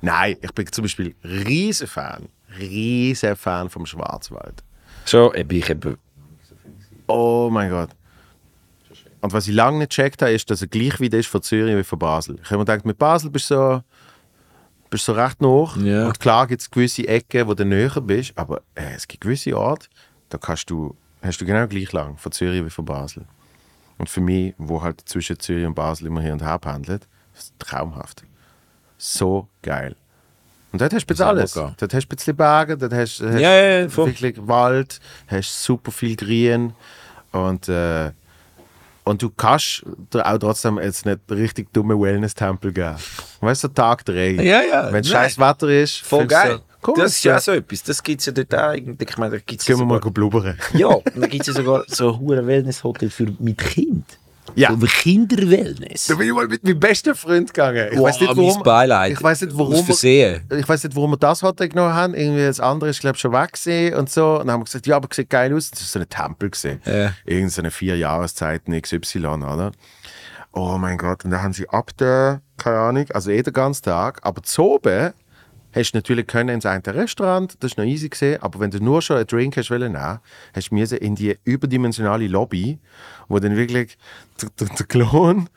[0.00, 2.28] Nein, ich bin zum Beispiel riesen Fan,
[2.58, 4.62] riesen Fan vom Schwarzwald.
[5.12, 5.98] Eben, ich eben,
[7.06, 7.90] Oh mein Gott.
[9.22, 11.76] Und was ich lange nicht gecheckt habe, ist, dass er gleich wieder ist von Zürich
[11.76, 12.38] wie von Basel.
[12.42, 13.82] Ich habe mir gedacht, mit Basel bist du so,
[14.90, 15.76] bist so recht noch.
[15.76, 16.08] Ja.
[16.08, 19.56] Und klar gibt es gewisse Ecken, wo du näher bist, aber äh, es gibt gewisse
[19.56, 19.86] Orte,
[20.28, 23.24] da kannst du, hast du genau gleich lang von Zürich wie von Basel.
[23.96, 27.42] Und für mich, wo halt zwischen Zürich und Basel immer hin und her pendelt, ist
[27.44, 28.24] es traumhaft.
[28.98, 29.94] So geil.
[30.72, 31.52] Und dort hast du jetzt alles.
[31.52, 34.98] Dort hast du ein bisschen Berge, dort hast du Ja, ja, ja, wirklich Wald,
[35.28, 36.72] hast super viel Grün
[37.30, 38.10] und, äh,
[39.04, 39.82] und du kannst
[40.14, 42.96] auch trotzdem jetzt nicht richtig dumme Wellness-Tempel geben.
[43.40, 44.32] Weißt du, Tag 3.
[44.32, 45.04] Ja, ja, Wenn nein.
[45.04, 46.52] scheiß Wetter ist, voll geil.
[46.52, 47.82] So, komm, das ist ja so etwas.
[47.82, 49.10] Das gibt es ja dort auch eigentlich.
[49.10, 50.56] Ich meine, da gibt's Gehen wir mal blubbern.
[50.74, 54.06] Ja, dann gibt es ja sogar so ein Wellness-Hotel für mit Kind.
[54.54, 54.70] Ja.
[54.70, 56.06] So Kinderwellness.
[56.06, 57.88] Da bin ich mal mit meinem besten Freund gegangen.
[58.00, 58.62] Weiß nicht, mein warum.
[58.62, 59.12] Beileid.
[59.12, 59.74] Ich weiß nicht, Aus warum.
[59.74, 60.42] wir- Versehen.
[60.58, 62.14] Ich weiß nicht, warum wir das Hotel genommen haben.
[62.14, 64.32] Irgendwie das andere ist, glaube ich, schon weg gewesen und so.
[64.34, 65.70] Und dann haben wir gesagt, ja, aber sieht geil aus.
[65.70, 66.80] Das ist so ein Tempel gesehen.
[66.84, 67.12] Ja.
[67.24, 69.72] Irgend so eine vier Jahreszeiten XY, oder?
[70.52, 71.24] Oh mein Gott.
[71.24, 74.62] Und dann haben sie ab der, keine Ahnung, also eh den ganzen Tag, aber zu
[74.62, 75.12] oben
[75.72, 78.82] hast du natürlich können ins eine Restaurant, das ist noch easy gesehen, aber wenn du
[78.82, 80.20] nur schon einen Drink hast wollen nehmen,
[80.54, 82.78] hast du müssen in die überdimensionale Lobby,
[83.28, 83.96] wo dann wirklich
[84.58, 85.48] der, der, Klon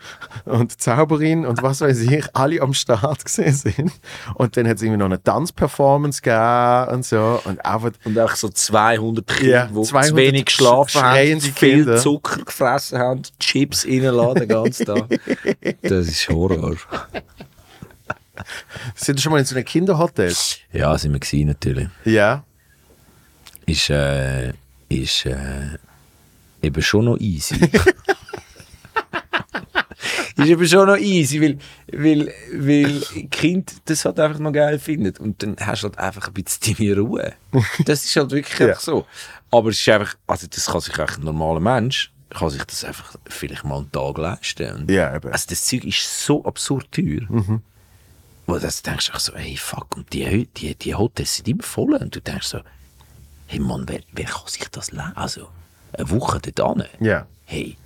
[0.46, 3.92] und die Zauberin und was weiß ich, alle am Start gesehen sind.
[4.36, 7.42] Und dann hat es irgendwie noch eine Tanzperformance gegeben und so.
[7.46, 11.52] Und einfach Und auch so 200 Kinder, Ja, die 200 zu wenig geschlafen haben, viel
[11.54, 11.98] Kinder.
[11.98, 15.06] Zucker gefressen haben, Chips reinladen den ganzen Tag.
[15.82, 16.76] Das ist Horror.
[18.96, 20.34] sind schon mal in so einem Kinderhotel.
[20.72, 21.88] Ja, sind wir gewesen, natürlich.
[22.04, 22.44] Ja.
[23.66, 24.54] Ist, äh,
[24.90, 25.78] ist äh,
[26.62, 27.56] eben schon noch easy.
[30.38, 31.58] ist eben schon noch easy, weil,
[31.92, 33.02] weil, weil
[33.32, 35.20] Kind das halt einfach noch geil findet.
[35.20, 37.34] Und dann hast du halt einfach ein bisschen deine Ruhe.
[37.86, 38.76] Das ist halt wirklich Ja.
[38.80, 39.06] so.
[39.52, 43.16] Aber es ist einfach, also das kann sich ein normaler Mensch, kann sich das einfach
[43.28, 44.76] vielleicht mal einen Tag leisten.
[44.76, 45.32] Und Ja, eben.
[45.32, 47.22] Also das Zeug ist so absurd teuer.
[48.48, 51.96] Wo du denkst auch so, hey fuck, und die, die, die Hotels sind immer voll.
[51.96, 52.60] Und du denkst so,
[53.48, 55.18] hey Mann, wer, wer kann sich das leisten?
[55.18, 55.50] Also,
[55.94, 57.08] eine Woche dort hin.
[57.08, 57.28] Ja.
[57.46, 57.78] Hey,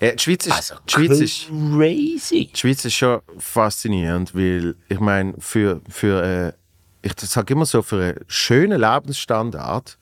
[0.00, 2.50] ja die Schweiz ist, also die Schweiz ist, crazy.
[2.52, 6.52] die Schweiz ist schon faszinierend, weil ich meine, für, für äh,
[7.02, 9.98] ich sage immer so, für einen schönen Lebensstandard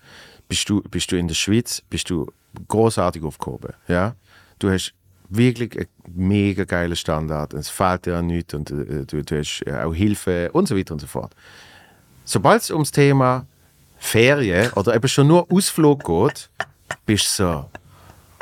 [0.48, 2.30] bist du, bist du in der Schweiz bist du
[2.68, 3.72] großartig aufgehoben.
[3.88, 4.14] Ja?
[4.59, 4.94] Du hast
[5.36, 5.88] wirklich einen
[6.28, 7.54] mega geilen Standard.
[7.54, 10.76] Es fehlt dir an nichts und äh, du, du hast äh, auch Hilfe und so
[10.76, 11.32] weiter und so fort.
[12.24, 13.46] Sobald es ums Thema
[13.98, 16.50] Ferien oder eben schon nur Ausflug geht,
[17.06, 17.70] bist du so,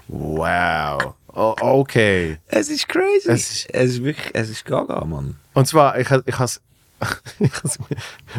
[0.08, 2.38] wow, o- okay.
[2.48, 3.28] Es ist crazy.
[3.28, 5.36] Es Es ist- ist, wirklich, es ist gaga, Mann.
[5.54, 6.60] Und zwar, ich, ich has,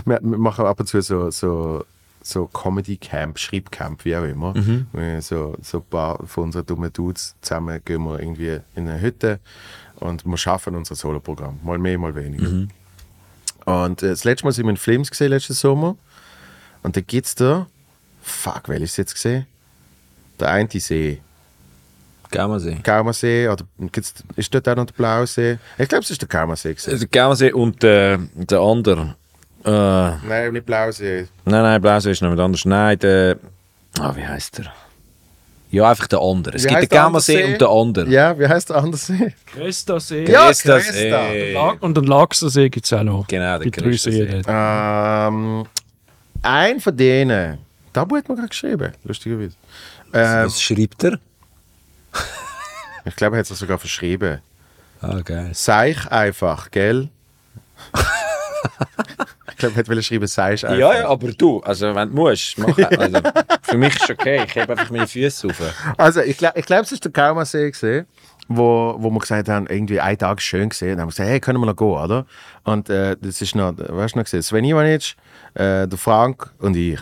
[0.06, 1.84] wir, wir machen ab und zu so, so,
[2.23, 4.53] so Comedy-Camp, Schreibcamp, wie auch immer.
[4.93, 9.02] Wir So, so ein paar von unseren dummen Dudes zusammen gehen wir irgendwie in eine
[9.02, 9.39] Hütte
[9.95, 11.60] und wir schaffen unser Soloprogramm.
[11.64, 12.68] Mal mehr, mal weniger.
[13.65, 15.95] Und äh, das letzte Mal sind wir in Flims gesehen, letzten Sommer.
[16.84, 17.68] Und da gibt es da,
[18.22, 19.45] fuck, welches jetzt gesehen?
[20.39, 21.22] Der eine See.
[22.31, 22.77] Gaumersee.
[22.81, 25.60] Gaumersee, oder gibt's, ist dort auch noch der Blausee?
[25.77, 26.73] Ich glaube, es ist der Gaumersee.
[26.73, 26.98] gewesen.
[26.98, 29.15] Der Gaumersee und äh, der andere.
[29.66, 31.28] Äh, nein, Nein, nicht Blausee.
[31.46, 32.66] nein, Blausee ist noch mit anders.
[32.66, 33.38] Nein, der.
[34.00, 34.72] Ah, wie heißt der?
[35.70, 36.56] Ja, einfach der andere.
[36.58, 38.12] Es Wie gibt den andere und den anderen.
[38.12, 39.34] Ja, wie heißt der andere See?
[39.46, 40.30] Cresta-See.
[40.30, 41.28] Ja, Ist das, Cresta.
[41.30, 41.54] ey.
[41.54, 43.26] La- Und den Laxersee gibt es auch noch.
[43.28, 44.42] Genau, drei Cresta-See.
[44.48, 45.66] Ähm,
[46.42, 47.58] ein von denen,
[47.94, 49.56] da hat man gerade geschrieben, lustigerweise.
[50.14, 51.20] Ähm, Was schreibt er?
[53.06, 54.40] ich glaube, er hat es sogar verschrieben.
[55.02, 55.52] Ah, geil.
[55.54, 57.08] Seich einfach, gell?
[59.62, 60.78] ich glaube, hat wollte schreiben, seich einfach.
[60.78, 63.20] Ja, ja, aber du, also wenn du musst, mach also,
[63.62, 65.62] Für mich ist es okay, ich hebe einfach meine Füße auf.
[65.98, 68.08] Also, ich glaube, ich glaub, es ist der Kaumersee gesehen,
[68.48, 70.92] wo, wo wir gesagt haben, irgendwie ein Tag schön gesehen.
[70.92, 72.26] Dann haben wir gesagt, hey, können wir noch gehen, oder?
[72.64, 75.16] Und äh, das ist noch, weißt du noch gesehen, Sven Ivanic,
[75.54, 77.00] äh, der Frank und ich.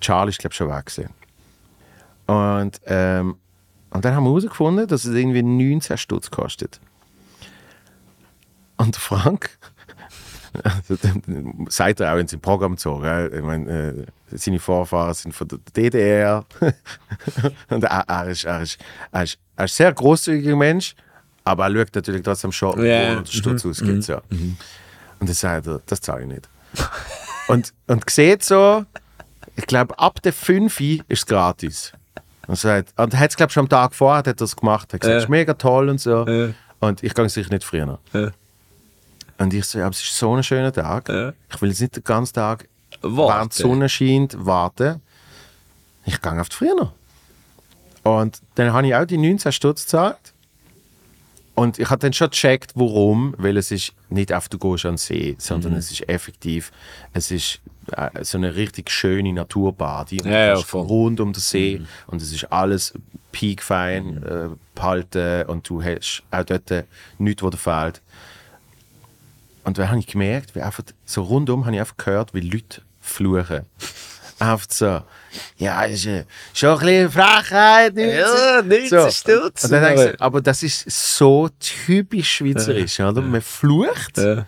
[0.00, 1.10] Charlie ist, glaube ich, schon weg gewesen.
[2.26, 3.36] Und, ähm,
[3.90, 6.80] und dann haben wir herausgefunden, dass es irgendwie 19 Stutz kostet.
[8.76, 9.50] Und der Frank,
[11.68, 13.32] sagt er auch in seinem Programm gell?
[13.34, 16.44] ich meine, äh, seine Vorfahren sind von der DDR.
[17.70, 18.78] und er, er, ist, er, ist,
[19.12, 20.94] er, ist, er ist ein sehr großzügiger Mensch,
[21.44, 23.16] aber er schaut natürlich trotzdem schon, Ja.
[23.16, 24.02] wo der Stutz ausgibt.
[24.04, 24.16] So.
[24.28, 24.56] Und
[25.20, 26.48] dann sagt er, das zahle ich nicht.
[27.48, 28.84] und, und sieht so,
[29.54, 31.92] ich glaube, ab der 5 ist es gratis.
[32.46, 34.88] Und, sagt, und er hat es, glaube ich, schon am Tag vorher hat das gemacht.
[34.90, 35.16] Er hat gesagt, Ja.
[35.18, 36.26] es ist mega toll und so.
[36.28, 36.50] Ja.
[36.78, 37.98] Und ich gehe sicher nicht früher.
[38.12, 38.30] Ja.
[39.38, 41.08] Und ich so, ja, aber es ist so ein schöner Tag.
[41.08, 41.32] Ja.
[41.52, 42.68] Ich will jetzt nicht den ganzen Tag,
[43.02, 43.34] Warten.
[43.34, 45.02] während die Sonne scheint, warten.
[46.04, 46.92] Ich gehe auf die Früher.
[48.02, 50.32] Und dann habe ich auch die 19 Stutz gezahlt.
[51.54, 53.34] Und ich habe dann schon gecheckt, warum.
[53.38, 55.78] Weil es ist nicht auf du gehst an den See, sondern Mhm.
[55.78, 56.70] es ist effektiv,
[57.12, 57.60] es ist
[57.92, 60.20] äh, so eine richtig schöne Naturbadi.
[60.20, 60.56] Und Ja, ja.
[60.56, 60.78] Mhm.
[60.80, 62.92] rund um den See und es ist alles
[63.32, 66.84] piekfein äh, behalten und du hast auch dort
[67.18, 68.02] nichts, was dir fehlt.
[69.66, 72.82] Und dann habe ich gemerkt, wie einfach so rundum habe ich einfach gehört, wie Leute
[73.00, 73.62] fluchen.
[74.38, 75.02] Einfach so,
[75.56, 76.24] ja, ist äh,
[76.54, 77.96] schon ein bisschen Frechheit.
[77.96, 79.64] Ja, 19 Stutz.
[79.64, 83.20] Und dann habe ich gesagt, aber das ist so typisch schweizerisch, oder?
[83.20, 84.46] Man flucht Ja.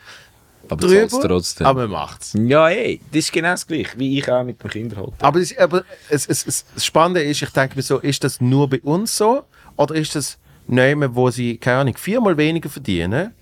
[0.68, 1.66] Aber drüber, trotzdem.
[1.66, 2.34] aber man macht es.
[2.34, 5.14] ja, ey, das ist genau das gleiche, wie ich auch mit dem Kinderhotel.
[5.20, 8.40] Aber, es, aber es, es, es, das Spannende ist, ich denke mir so, ist das
[8.40, 9.44] nur bei uns so?
[9.76, 10.38] Oder ist das
[10.68, 13.32] nehmen, wo sie, keine Ahnung, viermal weniger verdienen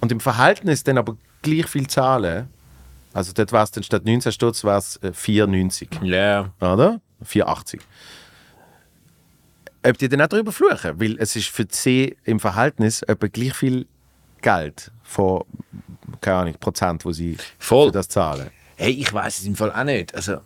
[0.00, 2.48] und im Verhältnis dann aber gleich viel zahlen?
[3.12, 6.50] Also dort war es dann statt 19 Stutz war es äh, 4,90, Ja.
[6.60, 7.00] oder?
[7.24, 7.80] 4,80.
[9.84, 11.00] Ob die dann auch darüber fluchen?
[11.00, 13.86] Weil es ist für sie im Verhältnis etwa gleich viel
[14.42, 15.44] Geld von
[16.20, 17.88] keine Ahnung, Prozent, wo sie Voll.
[17.88, 18.50] für das zahlen.
[18.76, 20.14] Hey, ich weiß es im Fall auch nicht.
[20.14, 20.38] Also,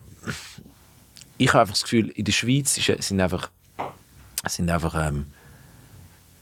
[1.39, 3.51] ich habe einfach das Gefühl, in der Schweiz sind einfach,
[4.47, 5.27] sind einfach ähm,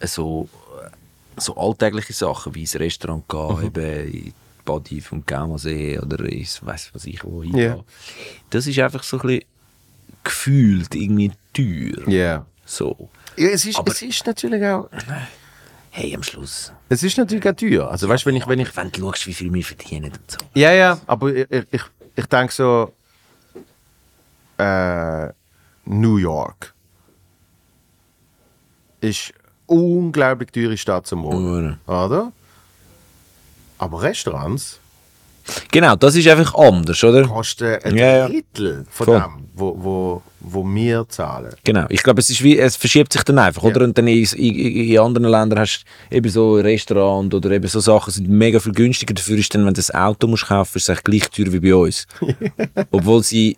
[0.02, 0.48] so,
[1.40, 4.32] so alltägliche Sachen wie ins Restaurant gehen, eben in die
[4.64, 7.42] Body vom Gaumersee oder ins weiß was ich wo.
[7.42, 7.78] Ja.
[8.50, 9.44] Das ist einfach so ein bisschen
[10.24, 12.08] gefühlt irgendwie teuer.
[12.08, 12.46] Ja.
[12.66, 13.08] So.
[13.36, 14.88] Ja, es, ist, Aber- es ist natürlich auch.
[15.90, 16.70] Hey, am Schluss.
[16.90, 17.90] Es ist natürlich auch teuer.
[17.90, 18.76] Also, weißt du, wenn ich, wenn ich.
[18.76, 20.38] Wenn du schaust, wie viel wir verdienen und so.
[20.54, 21.82] Ja, ja, aber ich, ich, ich,
[22.14, 22.92] ich denke so.
[24.58, 25.28] Äh,
[25.86, 26.74] New York
[29.00, 29.32] ist
[29.68, 31.78] unglaublich teure Stadt zum Wohnen.
[31.86, 32.32] Oder?
[33.78, 34.80] Aber Restaurants
[35.70, 37.26] Genau, das ist einfach anders, oder?
[37.26, 38.28] kosten ein Ja, ja.
[38.28, 39.20] Drittel von Voll.
[39.20, 41.54] dem, wo, wo, wo wir zahlen.
[41.64, 43.82] Genau, ich glaube, es, ist wie, es verschiebt sich dann einfach, oder?
[43.82, 47.80] Und dann in, in, in anderen Ländern hast du eben so Restaurant oder eben so
[47.80, 49.14] Sachen sind mega viel günstiger.
[49.14, 51.52] Dafür ist dann, wenn du ein Auto musst kaufen musst, ist es eigentlich gleich teuer
[51.52, 52.06] wie bei uns.
[52.90, 53.56] Obwohl sie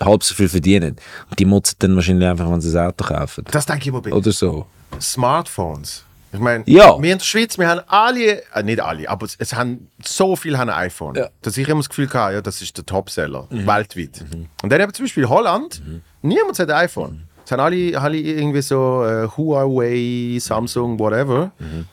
[0.00, 0.96] halb so viel verdienen.
[1.30, 3.44] Und die motzen dann wahrscheinlich einfach, wenn sie ein Auto kaufen.
[3.50, 4.66] Das denke ich bei Oder so.
[5.00, 6.04] Smartphones.
[6.32, 9.54] Ich meine, wir in der Schweiz, wir haben alle, äh, nicht alle, aber es, es
[9.54, 11.26] haben so viele haben ein iPhone, Ja.
[11.26, 11.30] Mhm.
[11.42, 14.24] dass ich immer das Gefühl hatte, ja, das ist der Topseller weltweit.
[14.62, 15.80] Und dann eben zum Beispiel Holland,
[16.22, 17.28] niemand hat ein iPhone.
[17.44, 21.52] Es haben alle, alle irgendwie so äh, Huawei, Samsung, whatever.
[21.58, 21.86] Mhm.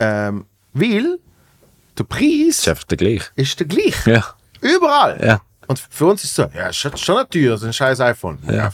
[0.00, 1.18] Ähm, weil
[1.96, 3.26] der Ist Preis einfach der gleiche.
[3.36, 4.10] ist der gleiche.
[4.10, 4.24] Ja.
[4.60, 5.24] Überall.
[5.24, 5.40] Ja.
[5.68, 8.38] Und für uns ist es so, ja, ist schon, schon teuer, so ein scheiß iPhone.
[8.50, 8.72] Ja.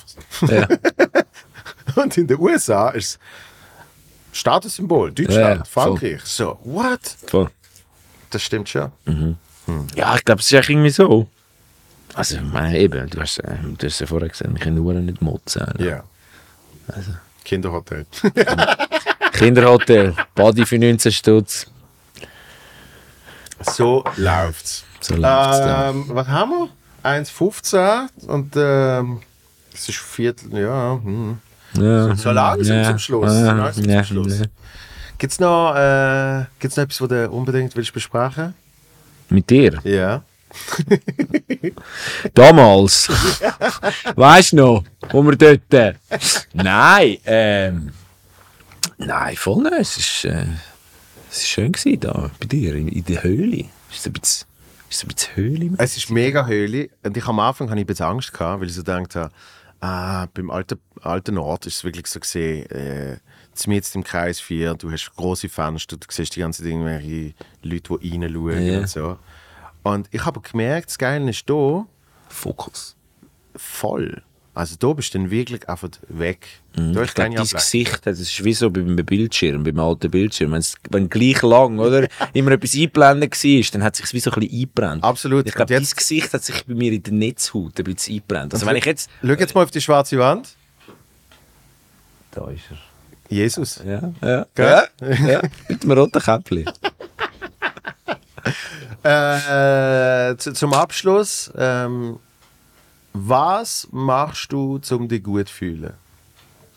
[1.96, 3.18] Und in den USA ist es
[4.32, 5.12] Statussymbol.
[5.12, 5.64] Deutschland, Ja.
[5.64, 6.20] Frankreich.
[6.24, 7.00] So, what?
[7.26, 7.50] Voll.
[8.30, 8.92] Das stimmt schon.
[9.94, 11.26] Ja, ich glaube, es ist eigentlich irgendwie so.
[12.14, 14.92] Also, ich meine, eben, du hast, äh, du hast ja vorher gesagt, wir können nur
[14.94, 15.66] nicht motzen.
[15.78, 16.02] Ja.
[16.88, 17.12] Also.
[17.44, 18.06] Kinderhotel.
[19.32, 21.66] Kinderhotel, Body für 19 Stutz.
[23.62, 24.84] so läuft's.
[25.00, 25.94] So läuft's dann.
[25.96, 26.68] Ähm, was haben wir?
[27.02, 29.22] 1,15 und ähm,
[29.72, 31.00] es ist Viertel, ja.
[31.02, 31.38] Hm.
[31.74, 32.14] Ja.
[32.16, 33.32] So langsam zum Schluss.
[33.32, 34.40] Ja, Langsam ja, zum Schluss.
[34.40, 34.46] ja.
[35.18, 38.54] Gibt's noch, äh, gibt's noch etwas, was du unbedingt willst besprechen?
[39.28, 39.78] Mit dir?
[39.84, 40.22] Ja.
[42.34, 43.08] Damals.
[44.16, 45.72] weißt du noch, wo wir dort.
[45.72, 45.94] Äh,
[46.52, 47.90] nein, ähm.
[48.98, 49.72] Nein, voll nicht.
[49.78, 50.44] Es ist, äh,
[51.30, 53.66] es ist schön gewesen da bei dir in, in der Höhle.
[53.92, 54.46] Ist ein bisschen,
[54.90, 55.70] ist ein bisschen Höhle.
[55.78, 58.68] Es ist mega höhlich und ich am Anfang hatte ich ein bisschen Angst gehabt, weil
[58.68, 59.32] ich so gedacht habe,
[59.80, 63.18] ah, beim alten, alten Ort ist es wirklich so gesehen, äh,
[63.72, 67.98] jetzt im Kreis 4, du hast große Fenster, du siehst die ganze Zeit irgendwelche Leute,
[68.02, 68.78] die reinschauen Ja.
[68.80, 69.18] und so.
[69.82, 71.86] Und ich habe gemerkt, das Geile ist hier
[72.28, 72.96] Fokus.
[73.56, 74.22] voll.
[74.60, 76.46] Also da bist du dann wirklich einfach weg.
[76.76, 76.90] Mhm.
[76.90, 77.46] Ich glaube, dein.
[77.46, 80.52] Gesicht, das ist wie so beim Bildschirm, beim alten Bildschirm.
[80.52, 82.06] Wenn's, wenn gleich lang, oder?
[82.34, 85.02] Immer etwas eingeblendet war, dann hat es sich wie so ein bisschen eingebrannt.
[85.02, 85.46] Absolut.
[85.46, 88.52] Ich glaube, dein Gesicht hat sich bei mir in der Netzhaut ein bisschen eingebrannt.
[88.52, 89.08] Also wenn ich jetzt...
[89.22, 90.50] Schau jetzt mal auf die schwarze Wand.
[92.32, 93.34] Da ist er.
[93.34, 93.80] Jesus.
[93.82, 94.46] Ja, ja.
[94.54, 94.82] Gell?
[95.00, 95.42] Ja, ja.
[95.70, 96.66] Mit dem roten Käppli.
[99.04, 102.18] Äh, zu, zum Abschluss, ähm,
[103.12, 105.92] was machst du, um dich gut zu fühlen?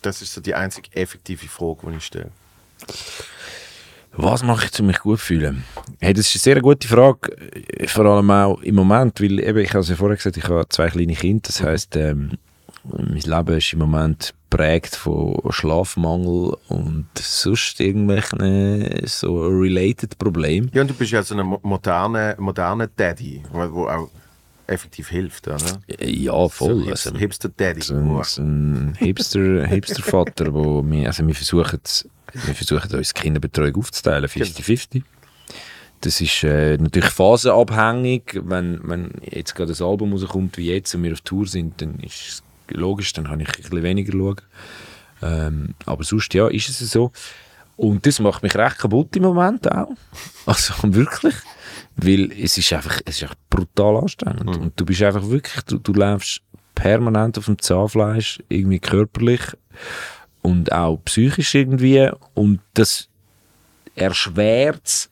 [0.01, 2.31] Das ist so die einzige effektive Frage, die ich stelle.
[4.15, 5.64] Was mache ich, um mich gut zu fühlen?
[5.99, 9.60] Hey, das ist eine sehr gute Frage, äh, vor allem auch im Moment, weil eben,
[9.60, 12.38] ich habe es ja vorher gesagt, ich habe zwei kleine Kinder, das heisst, ähm,
[12.84, 20.69] mein Leben ist im Moment geprägt von Schlafmangel und sonst irgendwelchen so related Problemen.
[20.73, 24.10] Ja, und du bist ja so ein mo- moderner moderne Daddy, wo auch
[24.68, 25.81] effektiv hilft, oder?
[25.99, 26.84] Ja, voll.
[26.85, 27.81] So Also, Hipster, Hipster-Daddy.
[27.81, 31.80] so ein, so ein Hipster, Hipster-Vater, wo wir, also wir versuchen,
[32.34, 35.03] wir versuchen uns Kinderbetreuung aufzuteilen, 50-50.
[36.02, 38.41] Das ist äh, natürlich phasenabhängig.
[38.44, 41.99] Wenn, wenn jetzt gerade ein Album rauskommt wie jetzt und wir auf Tour sind, dann
[41.99, 44.41] ist es logisch, dann kann ich ein bisschen weniger schauen.
[45.22, 47.11] Ähm, aber sonst, ja, ist es so.
[47.77, 49.90] Und das macht mich recht kaputt im Moment auch.
[50.45, 51.35] Also wirklich.
[51.95, 54.57] Weil es ist einfach, es ist einfach brutal anstrengend.
[54.57, 56.41] Und du bist einfach wirklich, du, du läufst
[56.76, 59.41] permanent auf dem Zahnfleisch, irgendwie körperlich
[60.41, 62.10] und auch psychisch irgendwie.
[62.34, 63.07] Und das
[63.95, 65.10] erschwert es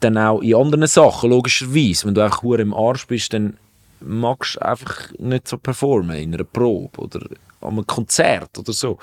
[0.00, 2.06] dann auch in anderen Sachen, logischerweise.
[2.06, 3.56] Wenn du einfach hure im Arsch bist, dann
[4.00, 7.20] magst du einfach nicht so performen in einer Probe oder
[7.60, 8.98] an einem Konzert oder so.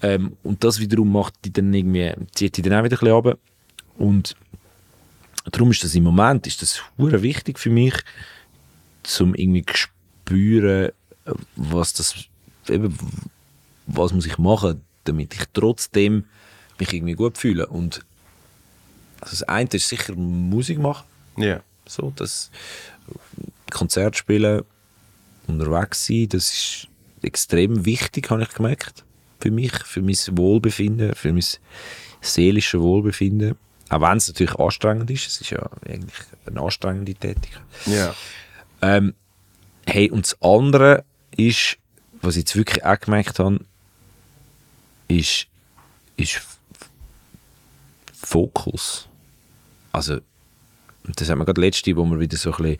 [0.00, 3.12] Ähm, und das wiederum macht die dann irgendwie, zieht die dann auch wieder ein bisschen
[3.12, 3.38] runter.
[3.98, 4.36] Und
[5.50, 7.94] darum ist das im Moment ist das hure wichtig für mich,
[9.02, 10.92] zum irgendwie zu spüren,
[11.56, 12.14] was das
[12.68, 12.96] eben,
[13.86, 16.24] was muss ich machen, damit ich trotzdem
[16.78, 17.66] mich irgendwie gut fühle.
[17.66, 18.04] Und
[19.20, 21.04] Also das eine ist sicher Musik machen,
[21.36, 21.62] Ja.
[21.86, 22.50] so, das
[23.70, 24.62] Konzert spielen,
[25.46, 26.88] unterwegs sein, das ist
[27.22, 29.04] extrem wichtig, habe ich gemerkt.
[29.40, 31.44] Für mich, für mein Wohlbefinden, für mein
[32.20, 33.56] seelisches Wohlbefinden.
[33.92, 36.14] Auch wenn es natürlich anstrengend ist, es ist ja eigentlich
[36.46, 37.60] eine anstrengende Tätigkeit.
[37.84, 38.14] Ja.
[38.80, 39.12] Ähm,
[39.86, 41.04] hey, und das andere
[41.36, 41.76] ist,
[42.22, 43.60] was ich jetzt wirklich auch gemerkt habe,
[45.08, 45.46] ist,
[46.16, 46.40] ist
[48.14, 49.08] Fokus.
[49.92, 50.20] Also,
[51.04, 52.78] das haben wir gerade letzte, wo wir wieder so ein bisschen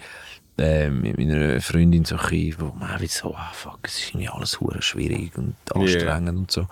[0.57, 4.09] äh, mit meiner Freundin so ein bisschen, wo man wieder so, ah fuck, es ist
[4.15, 6.67] irgendwie alles schwierig und anstrengend und so.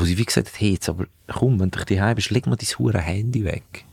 [0.00, 2.56] Wo sie wie gesagt hat, hey, jetzt aber komm, wenn du daheim bist, leg mal
[2.56, 3.84] dein hure Handy weg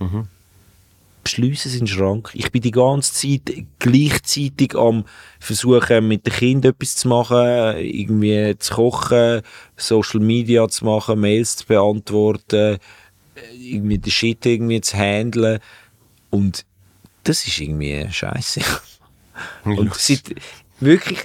[1.28, 2.30] beschliessen es in den Schrank.
[2.34, 5.04] Ich bin die ganze Zeit gleichzeitig am
[5.40, 9.42] versuchen, mit den Kindern etwas zu machen, irgendwie zu kochen,
[9.76, 12.78] Social Media zu machen, Mails zu beantworten,
[13.60, 15.60] irgendwie den Shit irgendwie zu handeln.
[16.30, 16.66] Und
[17.26, 18.62] das ist irgendwie scheiße.
[19.66, 20.34] Und seit
[20.80, 21.20] wirklich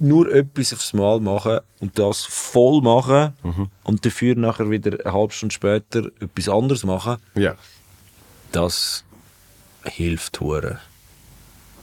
[0.00, 3.32] nur etwas aufs Mal machen und das voll machen
[3.84, 7.54] und dafür nachher wieder eine halbe Stunde später etwas anderes machen, Ja.
[8.52, 9.04] das
[9.84, 10.78] hilft hure.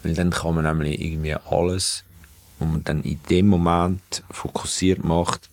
[0.03, 2.03] Weil dann kann man nämlich irgendwie alles,
[2.59, 5.49] was man dann in dem Moment fokussiert macht,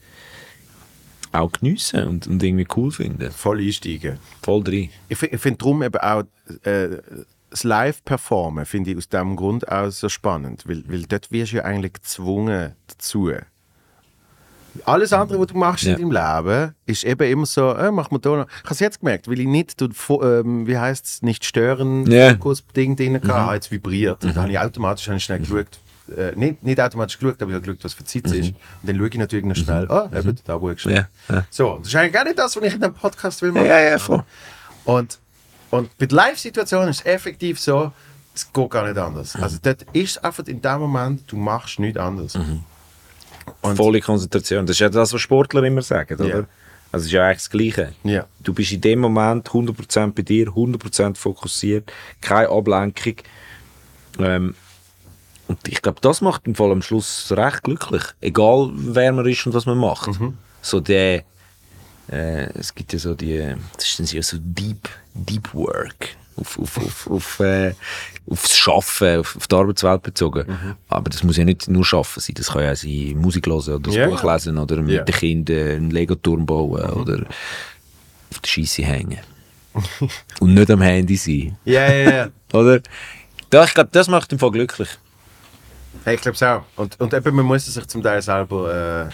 [1.32, 3.30] auch geniessen und, und irgendwie cool finden.
[3.30, 4.18] Voll einsteigen.
[4.42, 4.90] Voll drin.
[5.08, 6.24] Ich, ich finde darum eben auch
[6.64, 6.98] äh,
[7.52, 11.56] das Live-Performen finde ich aus diesem Grund auch so spannend, weil, weil dort wirst du
[11.58, 13.30] ja eigentlich gezwungen dazu.
[14.86, 15.94] Alles andere, was du machst Ja.
[15.96, 16.12] in deinem
[16.44, 18.46] Leben, ist eben immer so, äh, mach mal da noch.
[18.48, 19.88] Ich habe es jetzt gemerkt, weil ich nicht, du,
[20.22, 22.30] ähm, wie heißt es, nicht stören, Ja.
[22.30, 24.24] Fokus-Ding drin hatte, habe jetzt vibriert.
[24.24, 25.66] Und dann habe ich automatisch habe ich schnell geschaut,
[26.16, 28.48] äh, nicht, nicht automatisch geschaut, aber ich habe geschaut, was für Zeit es ist.
[28.48, 30.92] Und dann schaue ich natürlich noch schnell, ah, eben, da wo ich schon.
[30.92, 31.44] Ja, ja.
[31.50, 33.66] So, das ist eigentlich gar nicht das, was ich in diesem Podcast will machen.
[33.66, 34.24] Ja, ja, voll.
[34.86, 35.18] Und,
[35.72, 37.90] und bei der Live-Situation ist es effektiv so,
[38.34, 39.34] es geht gar nicht anders.
[39.36, 42.36] Also dort ist einfach in dem Moment, du machst nichts anderes.
[43.60, 44.64] Und- Volle Konzentration.
[44.66, 46.28] Das ist ja das, was Sportler immer sagen, oder?
[46.28, 46.44] Ja.
[46.92, 47.92] Also es ist ja eigentlich das Gleiche.
[48.04, 48.26] Ja.
[48.40, 51.90] Du bist in dem Moment 100% bei dir, 100% fokussiert,
[52.20, 53.16] keine Ablenkung.
[54.18, 54.54] Ähm,
[55.48, 58.02] und ich glaube, das macht im Fall am Schluss recht glücklich.
[58.20, 60.10] Egal, wer man ist und was man macht.
[60.60, 61.24] So der,
[62.10, 66.16] äh, es gibt ja so die, das ist dann so Deep, Deep Work.
[66.36, 67.74] Auf, auf, auf, auf, äh,
[68.28, 70.76] aufs Schaffen, auf, auf die Arbeitswelt bezogen.
[70.88, 72.34] Aber das muss ja nicht nur Schaffen sein.
[72.36, 75.04] Das kann ja auch sein, Musik hören oder das Ja, Buch lesen oder mit Ja.
[75.04, 77.26] den Kindern einen Lego-Turm bauen oder
[78.30, 79.18] auf der Scheisse hängen.
[80.40, 81.56] und nicht am Handy sein.
[81.64, 82.28] Ja, ja, ja.
[82.52, 82.80] Oder?
[83.48, 84.88] Da, ich glaube, das macht im Fall glücklich.
[86.04, 86.62] Hey, ich glaube es auch.
[86.76, 89.12] Und, und eben, man muss es sich zum Teil selber äh,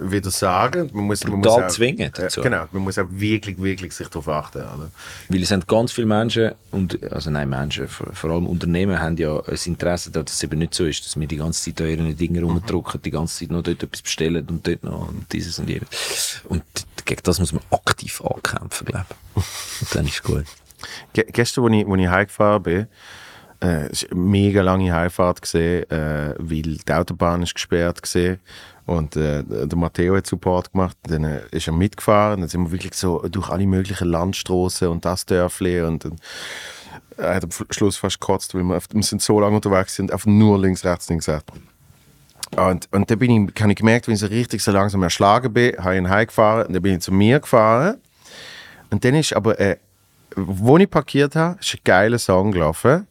[0.00, 0.90] wieder sagen.
[0.92, 2.40] Man muss, man muss auch, zwingen dazu.
[2.40, 4.58] genau, man muss auch wirklich, wirklich sich darauf achten.
[4.58, 4.90] Oder?
[5.28, 9.16] Weil es sind ganz viele Menschen, und, also nein, Menschen, vor, vor allem Unternehmen haben
[9.16, 11.80] ja ein Interesse daran, dass es eben nicht so ist, dass wir die ganze Zeit
[11.80, 15.32] an ihren Dingen rumdrucken, die ganze Zeit noch dort etwas bestellen und dort noch und
[15.32, 16.40] dieses und jenes.
[16.48, 16.62] Und
[17.04, 19.06] gegen das muss man aktiv ankämpfen, glaube
[19.36, 19.42] ich.
[19.80, 20.44] Und dann ist es gut.
[21.12, 22.86] Ge gestern, als ich, als ich heimgefahren bin,
[23.62, 28.36] äh, es war eine mega lange Heimfahrt, gewesen, äh, weil die Autobahn ist gesperrt war.
[28.84, 32.40] Und äh, der Matteo hat Support gemacht, dann äh, ist er mitgefahren.
[32.40, 35.82] Dann sind wir wirklich so durch alle möglichen Landstraßen und das Dörfli.
[35.82, 36.16] Und dann
[37.16, 40.26] er hat am Schluss fast gekotzt, weil wir, wir sind so lange unterwegs sind, einfach
[40.26, 41.52] nur links, rechts, links, rechts.
[42.56, 45.52] Und, und dann bin ich, habe ich gemerkt, wenn ich so richtig so langsam erschlagen
[45.52, 47.96] bin, habe ich ihn heimgefahren und dann bin ich zu mir gefahren.
[48.90, 49.76] Und dann ist aber, äh,
[50.36, 53.06] wo ich parkiert habe, ist ein geiler Song gelaufen.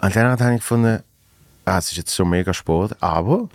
[0.00, 1.02] Und dann habe ich gefunden,
[1.64, 3.48] ah, es ist jetzt so mega Sport, aber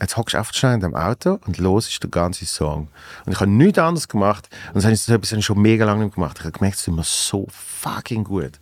[0.00, 2.88] jetzt hockst du einfach schnell in dem Auto und los ist der ganze Song.
[3.24, 4.48] Und ich habe nichts anderes gemacht.
[4.68, 6.36] Und das habe ich, schon mega lange nicht gemacht.
[6.38, 8.52] Ich habe gemerkt, es ist immer so fucking gut.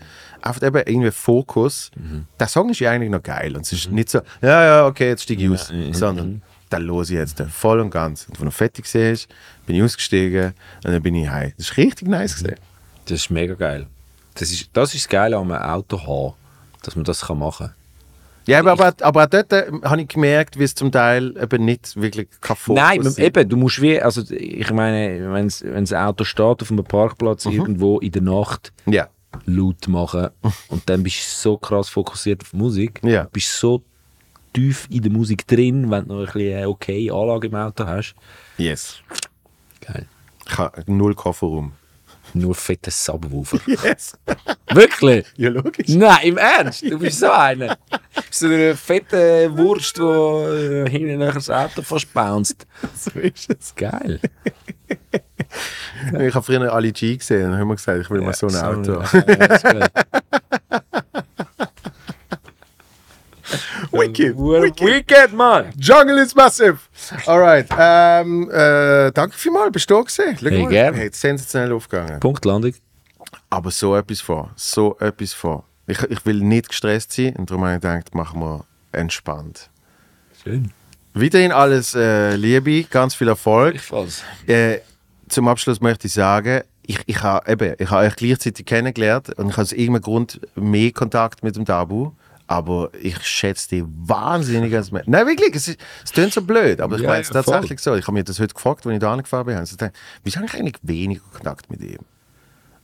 [0.42, 1.90] Einfach eben irgendwie Fokus.
[2.38, 3.56] Der Song ist ja eigentlich noch geil.
[3.56, 5.72] Und es ist nicht so, ja, ja, okay, jetzt steige ich aus.
[5.92, 8.26] Sondern, da los ich jetzt voll und ganz.
[8.28, 9.16] Und wenn er fertig war,
[9.66, 10.54] bin ich ausgestiegen
[10.84, 11.52] und dann bin ich heim.
[11.56, 12.56] Das ist richtig nice gesehen.
[13.06, 13.86] Das ist mega geil.
[14.34, 16.34] Das ist das, ist das Geile an einem Auto haben,
[16.82, 17.76] dass man das kann machen kann.
[18.46, 21.64] Ja, aber, aber, aber auch dort äh, habe ich gemerkt, wie es zum Teil eben
[21.64, 25.48] nicht wirklich Fokus Nein, eben, du musst wie, also ich meine, wenn
[25.84, 29.08] das Auto steht auf einem Parkplatz irgendwo in der Nacht, Ja.
[29.46, 30.28] laut machen
[30.68, 33.24] und dann bist du so krass fokussiert auf Musik, Ja.
[33.32, 33.82] bist so
[34.52, 38.14] tief in der Musik drin, wenn du noch ein bisschen okay Anlage im Auto hast.
[38.58, 38.98] Yes.
[39.80, 40.06] Geil.
[40.46, 41.72] Ich habe null Kofferraum.
[42.34, 43.58] Nur fette Subwoofer.
[43.84, 44.18] Yes.
[44.70, 45.26] Wirklich?
[45.36, 45.88] Ja, logisch.
[45.88, 46.82] Nein, im Ernst?
[46.82, 47.78] Du bist so einer.
[48.30, 52.66] So eine fette Wurst, die äh, hinten nachher das Auto fast bounced.
[52.96, 53.74] So ist es.
[53.74, 54.20] Geil.
[56.18, 58.56] Ich habe früher Ali G gesehen und habe mir gesagt, ich will mal so ein
[58.56, 59.02] Auto.
[59.02, 59.88] Ja,
[63.94, 64.18] ist gut.
[64.18, 64.80] Wicked, Wicked.
[64.86, 65.72] Wicked, Mann!
[65.78, 66.78] Jungle is massive.
[67.26, 67.66] Alright.
[67.78, 70.36] Ähm, äh, danke vielmals, bist du da gewesen?
[70.38, 72.20] Schau Hey, mal, hey, sensationell aufgegangen.
[72.20, 72.74] Punktlandung.
[73.50, 74.50] Aber so etwas vor.
[74.56, 75.64] So etwas vor.
[75.86, 79.70] Ich, ich will nicht gestresst sein und darum habe ich gedacht, machen wir entspannt.
[80.42, 80.72] Schön.
[81.12, 83.72] Weiterhin alles äh, Liebe, ganz viel Erfolg.
[83.74, 84.22] Gleichfalls.
[84.46, 84.78] Äh,
[85.28, 89.62] zum Abschluss möchte ich sagen, ich, ich habe ich euch gleichzeitig kennengelernt und ich habe
[89.62, 92.12] aus irgendeinem Grund mehr Kontakt mit dem Tabu.
[92.46, 95.06] Aber ich schätze dich wahnsinnig als Mensch.
[95.06, 97.54] Nein, wirklich, es, ist, es klingt so blöd, aber ich Ja, meine es ja, voll.
[97.54, 97.94] tatsächlich so.
[97.94, 99.54] Ich habe mir das heute gefragt, als ich da angefahren bin.
[99.54, 99.92] Ich habe so gedacht,
[100.24, 102.00] wieso habe ich eigentlich weniger Kontakt mit ihm?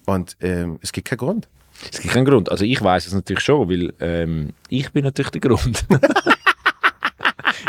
[0.07, 1.49] Und ähm, es gibt keinen Grund.
[1.93, 2.51] Es gibt keinen Grund.
[2.51, 5.85] Also ich weiß es natürlich schon, weil ähm, ich bin natürlich der Grund.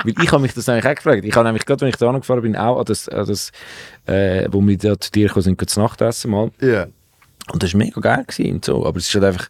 [0.04, 1.26] weil ich habe mich das eigentlich auch gefragt.
[1.26, 3.52] Ich habe nämlich gerade, wenn ich da angefahren bin, auch an das, an das
[4.06, 6.52] äh, wo wir da zu dir gekommen sind, zu Nacht essen mal.
[6.62, 6.88] Ja.
[7.52, 8.86] Und das war mega geil gewesen und so.
[8.86, 9.48] Aber es ist halt einfach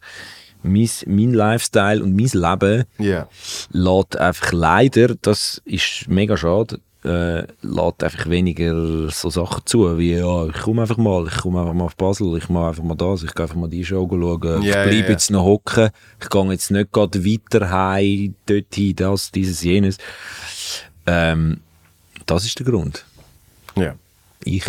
[0.62, 3.28] mein, mein Lifestyle und mein Leben Ja.
[3.70, 10.14] lässt einfach leider, das ist mega schade, äh, lässt einfach weniger so Sachen zu, wie
[10.14, 12.94] ja, ich komme einfach mal, ich komme einfach mal auf Basel, ich mache einfach mal
[12.94, 15.10] das, ich gehe einfach mal die Show schauen, ich Ja, bleibe ja.
[15.10, 15.90] jetzt noch hocken,
[16.22, 19.98] ich gehe jetzt nicht gerade weiter heim, dorthin, das, dieses, jenes.
[21.06, 21.60] Ähm,
[22.26, 23.04] das ist der Grund.
[23.76, 23.94] ja.
[24.44, 24.64] Ich,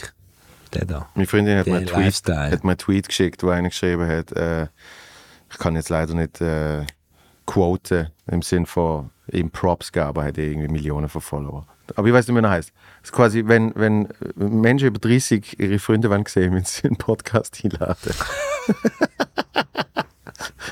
[0.74, 1.10] der da.
[1.16, 4.32] Meine Freundin hat mir, einen Tweet, hat mir einen Tweet geschickt, wo einer geschrieben hat,
[4.34, 4.68] äh,
[5.54, 6.86] ich kann jetzt leider nicht äh,
[7.46, 11.68] quoten im Sinn von ihm Props geben, aber er hat irgendwie Millionen von Follower.
[11.96, 12.74] Aber ich weiß nicht, wie er heißt.
[13.04, 16.98] Es ist quasi, wenn, wenn Menschen über 30 ihre Freunde wollen sehen, wenn sie einen
[16.98, 18.14] Podcast einladen.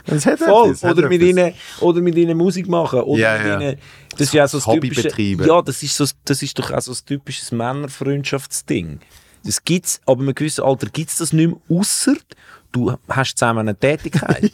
[0.05, 0.69] das hat Voll.
[0.69, 3.01] etwas, hat Oder mit, ihnen, oder mit ihnen Musik machen.
[3.01, 3.59] Oder Ja, mit ja.
[3.59, 3.77] ihnen,
[4.11, 5.45] das ist ja so das Hobby typische, betreiben.
[5.45, 8.99] Ja, das ist, so, das ist doch auch so ein typisches Männerfreundschaftsding.
[9.43, 12.15] Das gibt's, aber in einem gewissen Alter gibt es das nicht mehr, außer
[12.71, 14.51] du hast zusammen eine Tätigkeit.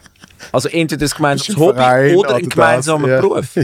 [0.52, 3.20] also entweder ein gemeinsames ein Hobby Verein oder oder ein gemeinsamer das, ja.
[3.20, 3.56] Beruf.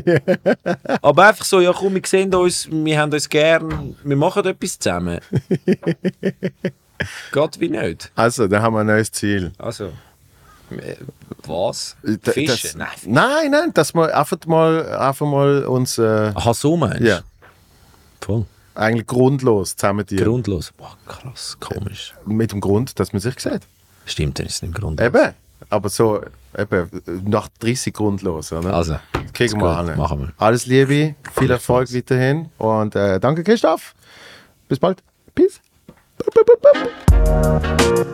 [1.02, 4.78] aber einfach so, ja komm, wir sehen uns, wir haben uns gern, wir machen etwas
[4.78, 5.20] zusammen.
[7.32, 8.10] Geht wie nicht.
[8.14, 9.52] Also, da haben wir ein neues Ziel.
[9.59, 9.93] Also,
[10.70, 10.97] äh,
[11.47, 11.97] was?
[12.22, 12.47] Fischen?
[12.47, 12.89] Das, Nein.
[13.06, 17.05] nein, nein, dass wir einfach mal, einfach mal uns äh, Aha, so meinst du?
[17.06, 17.20] ja,
[18.20, 18.47] Voll.
[18.74, 20.72] eigentlich grundlos zusammen die Grundlos.
[20.76, 22.14] Boah, krass, komisch.
[22.24, 23.62] Mit dem Grund, dass man sich sieht.
[24.06, 25.06] Stimmt, dann ist es nicht grundlos.
[25.06, 25.35] Eben.
[25.70, 26.22] Aber so,
[26.56, 26.90] eben,
[27.24, 28.52] nach 30 grundlos.
[28.52, 28.74] Oder?
[28.74, 28.97] Also,
[29.32, 29.97] Kriegen wir an.
[29.97, 30.32] machen wir.
[30.39, 33.94] Alles Liebe, viel Erfolg weiterhin und äh, danke Christoph.
[34.68, 35.02] Bis bald.
[35.35, 35.60] Peace.
[36.16, 38.05] Bup, bup, bup,